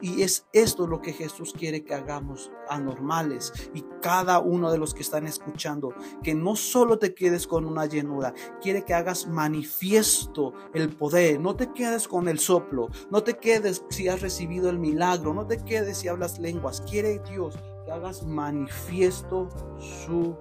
Y 0.00 0.22
es 0.22 0.46
esto 0.52 0.86
lo 0.86 1.00
que 1.00 1.12
Jesús 1.12 1.35
Quiere 1.56 1.84
que 1.84 1.94
hagamos 1.94 2.50
anormales 2.68 3.52
y 3.74 3.84
cada 4.00 4.38
uno 4.38 4.70
de 4.70 4.78
los 4.78 4.94
que 4.94 5.02
están 5.02 5.26
escuchando, 5.26 5.94
que 6.22 6.34
no 6.34 6.56
solo 6.56 6.98
te 6.98 7.14
quedes 7.14 7.46
con 7.46 7.66
una 7.66 7.86
llenura, 7.86 8.32
quiere 8.62 8.84
que 8.84 8.94
hagas 8.94 9.26
manifiesto 9.26 10.54
el 10.72 10.88
poder, 10.88 11.38
no 11.40 11.54
te 11.54 11.72
quedes 11.72 12.08
con 12.08 12.28
el 12.28 12.38
soplo, 12.38 12.88
no 13.10 13.22
te 13.22 13.36
quedes 13.36 13.84
si 13.90 14.08
has 14.08 14.22
recibido 14.22 14.70
el 14.70 14.78
milagro, 14.78 15.34
no 15.34 15.46
te 15.46 15.58
quedes 15.58 15.98
si 15.98 16.08
hablas 16.08 16.38
lenguas, 16.38 16.80
quiere 16.80 17.20
Dios 17.30 17.58
que 17.84 17.92
hagas 17.92 18.24
manifiesto 18.24 19.48
su 19.78 20.34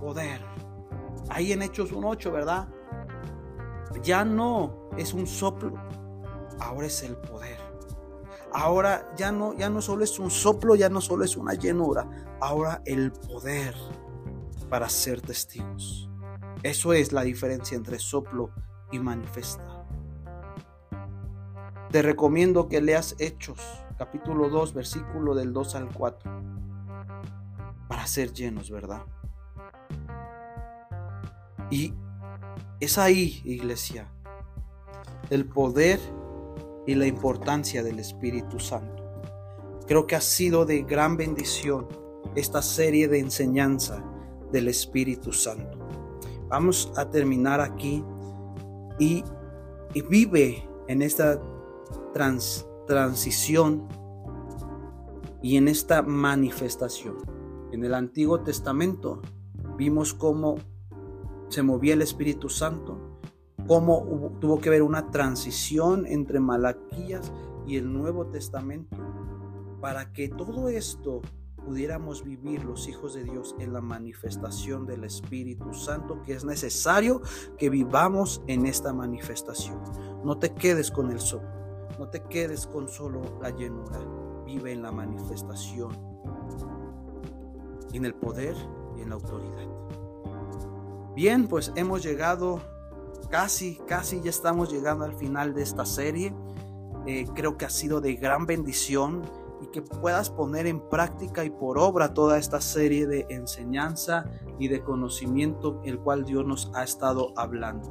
poder. 0.00 0.40
Ahí 1.30 1.52
en 1.52 1.62
Hechos 1.62 1.92
1.8, 1.92 2.32
¿verdad? 2.32 2.68
Ya 4.02 4.24
no 4.24 4.88
es 4.96 5.12
un 5.12 5.26
soplo, 5.26 5.74
ahora 6.60 6.86
es 6.86 7.02
el 7.02 7.16
poder. 7.16 7.57
Ahora 8.52 9.12
ya 9.16 9.30
no, 9.30 9.54
ya 9.54 9.68
no 9.68 9.82
solo 9.82 10.04
es 10.04 10.18
un 10.18 10.30
soplo, 10.30 10.74
ya 10.74 10.88
no 10.88 11.00
solo 11.00 11.24
es 11.24 11.36
una 11.36 11.54
llenura, 11.54 12.08
ahora 12.40 12.82
el 12.84 13.12
poder 13.12 13.74
para 14.70 14.88
ser 14.88 15.20
testigos. 15.20 16.08
Eso 16.62 16.92
es 16.92 17.12
la 17.12 17.22
diferencia 17.22 17.76
entre 17.76 17.98
soplo 17.98 18.50
y 18.90 18.98
manifesta. 18.98 19.86
Te 21.90 22.02
recomiendo 22.02 22.68
que 22.68 22.80
leas 22.80 23.14
Hechos, 23.18 23.60
capítulo 23.96 24.48
2, 24.48 24.74
versículo 24.74 25.34
del 25.34 25.52
2 25.52 25.74
al 25.74 25.88
4, 25.92 26.30
para 27.88 28.06
ser 28.06 28.32
llenos, 28.32 28.70
¿verdad? 28.70 29.02
Y 31.70 31.94
es 32.80 32.98
ahí, 32.98 33.40
iglesia, 33.44 34.10
el 35.30 35.46
poder 35.46 35.98
y 36.88 36.94
la 36.94 37.06
importancia 37.06 37.82
del 37.82 37.98
Espíritu 37.98 38.58
Santo. 38.58 39.04
Creo 39.86 40.06
que 40.06 40.16
ha 40.16 40.22
sido 40.22 40.64
de 40.64 40.84
gran 40.84 41.18
bendición 41.18 41.86
esta 42.34 42.62
serie 42.62 43.08
de 43.08 43.18
enseñanza 43.18 44.02
del 44.50 44.68
Espíritu 44.68 45.30
Santo. 45.30 45.78
Vamos 46.48 46.90
a 46.96 47.10
terminar 47.10 47.60
aquí 47.60 48.02
y, 48.98 49.22
vive 50.08 50.66
en 50.86 51.02
esta 51.02 51.42
transición 52.84 53.86
y 55.42 55.58
en 55.58 55.68
esta 55.68 56.00
manifestación. 56.00 57.16
En 57.70 57.84
el 57.84 57.92
Antiguo 57.92 58.40
Testamento 58.40 59.20
vimos 59.76 60.14
cómo 60.14 60.56
se 61.50 61.62
movía 61.62 61.92
el 61.92 62.00
Espíritu 62.00 62.48
Santo 62.48 63.07
cómo 63.68 64.32
tuvo 64.40 64.58
que 64.60 64.70
haber 64.70 64.82
una 64.82 65.10
transición 65.10 66.06
entre 66.06 66.40
Malaquías 66.40 67.30
y 67.66 67.76
el 67.76 67.92
Nuevo 67.92 68.26
Testamento 68.26 68.96
para 69.80 70.10
que 70.12 70.30
todo 70.30 70.70
esto 70.70 71.20
pudiéramos 71.64 72.24
vivir 72.24 72.64
los 72.64 72.88
hijos 72.88 73.12
de 73.12 73.24
Dios 73.24 73.54
en 73.58 73.74
la 73.74 73.82
manifestación 73.82 74.86
del 74.86 75.04
Espíritu 75.04 75.74
Santo, 75.74 76.22
que 76.22 76.32
es 76.32 76.46
necesario 76.46 77.20
que 77.58 77.68
vivamos 77.68 78.42
en 78.46 78.64
esta 78.64 78.94
manifestación. 78.94 79.78
No 80.24 80.38
te 80.38 80.54
quedes 80.54 80.90
con 80.90 81.10
el 81.10 81.20
sol, 81.20 81.42
no 81.98 82.08
te 82.08 82.22
quedes 82.24 82.66
con 82.66 82.88
solo 82.88 83.20
la 83.42 83.50
llenura, 83.50 84.00
vive 84.46 84.72
en 84.72 84.80
la 84.80 84.92
manifestación, 84.92 85.92
en 87.92 88.06
el 88.06 88.14
poder 88.14 88.56
y 88.96 89.02
en 89.02 89.10
la 89.10 89.16
autoridad. 89.16 89.68
Bien, 91.14 91.48
pues 91.48 91.70
hemos 91.76 92.02
llegado 92.02 92.62
casi, 93.30 93.76
casi 93.86 94.20
ya 94.20 94.30
estamos 94.30 94.70
llegando 94.70 95.04
al 95.04 95.14
final 95.14 95.54
de 95.54 95.62
esta 95.62 95.84
serie. 95.84 96.34
Eh, 97.06 97.26
creo 97.34 97.56
que 97.56 97.64
ha 97.64 97.70
sido 97.70 98.00
de 98.00 98.14
gran 98.14 98.46
bendición 98.46 99.22
y 99.60 99.66
que 99.68 99.82
puedas 99.82 100.30
poner 100.30 100.66
en 100.66 100.80
práctica 100.88 101.44
y 101.44 101.50
por 101.50 101.78
obra 101.78 102.14
toda 102.14 102.38
esta 102.38 102.60
serie 102.60 103.06
de 103.06 103.26
enseñanza 103.30 104.26
y 104.58 104.68
de 104.68 104.82
conocimiento 104.82 105.80
el 105.84 105.98
cual 105.98 106.24
Dios 106.24 106.44
nos 106.46 106.70
ha 106.74 106.84
estado 106.84 107.32
hablando. 107.36 107.90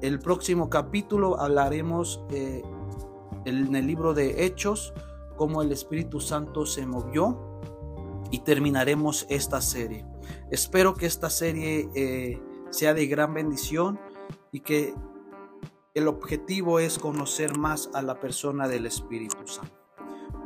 El 0.00 0.18
próximo 0.18 0.68
capítulo 0.70 1.40
hablaremos 1.40 2.24
eh, 2.30 2.62
en 3.44 3.74
el 3.74 3.86
libro 3.86 4.14
de 4.14 4.44
Hechos 4.44 4.92
cómo 5.36 5.62
el 5.62 5.72
Espíritu 5.72 6.20
Santo 6.20 6.66
se 6.66 6.86
movió 6.86 7.60
y 8.30 8.40
terminaremos 8.40 9.26
esta 9.28 9.60
serie. 9.60 10.04
Espero 10.50 10.94
que 10.94 11.06
esta 11.06 11.30
serie 11.30 11.88
eh, 11.94 12.40
sea 12.70 12.94
de 12.94 13.06
gran 13.06 13.34
bendición 13.34 13.98
y 14.54 14.60
que 14.60 14.94
el 15.94 16.06
objetivo 16.06 16.78
es 16.78 17.00
conocer 17.00 17.58
más 17.58 17.90
a 17.92 18.02
la 18.02 18.20
persona 18.20 18.68
del 18.68 18.86
Espíritu 18.86 19.48
Santo. 19.48 19.74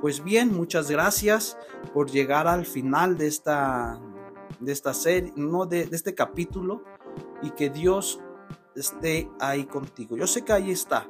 Pues 0.01 0.25
bien, 0.25 0.51
muchas 0.51 0.91
gracias 0.91 1.59
por 1.93 2.11
llegar 2.11 2.49
al 2.49 2.65
final 2.65 3.19
de 3.19 3.27
esta, 3.27 4.01
de 4.61 4.73
esta 4.73 4.95
serie, 4.95 5.35
no 5.37 5.67
de, 5.67 5.91
este 5.93 6.15
capítulo, 6.15 6.83
y 7.43 7.51
que 7.51 7.69
Dios 7.69 8.19
esté 8.75 9.31
ahí 9.41 9.67
contigo. 9.67 10.17
Yo 10.17 10.27
sé 10.27 10.43
que 10.43 10.55
ahí 10.55 10.71
está, 10.71 11.07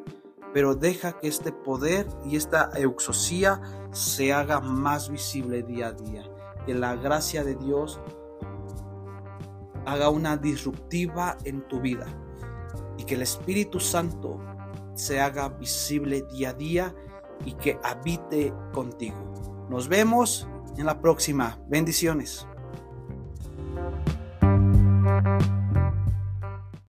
pero 0.53 0.75
deja 0.75 1.21
que 1.21 1.29
este 1.29 1.53
poder 1.53 2.09
y 2.25 2.35
esta 2.35 2.71
euxosía 2.75 3.61
se 3.93 4.33
haga 4.33 4.59
más 4.59 5.09
visible 5.09 5.63
día 5.63 5.89
a 5.89 5.93
día. 5.93 6.25
Que 6.67 6.75
la 6.75 6.97
gracia 6.97 7.45
de 7.45 7.55
Dios 7.55 8.01
haga 9.87 10.11
una 10.11 10.37
disruptiva 10.37 11.37
en 11.45 11.63
tu 11.69 11.81
vida 11.81 12.25
y 12.99 13.05
que 13.05 13.15
el 13.15 13.23
Espíritu 13.23 13.81
Santo 13.81 14.39
se 14.95 15.21
haga 15.21 15.49
visible 15.49 16.23
día 16.31 16.51
a 16.51 16.53
día 16.53 16.95
y 17.47 17.53
que 17.53 17.79
habite 17.83 18.53
contigo. 18.75 19.67
Nos 19.71 19.89
vemos 19.89 20.47
en 20.77 20.87
la 20.87 21.01
próxima. 21.01 21.59
Bendiciones. 21.69 22.47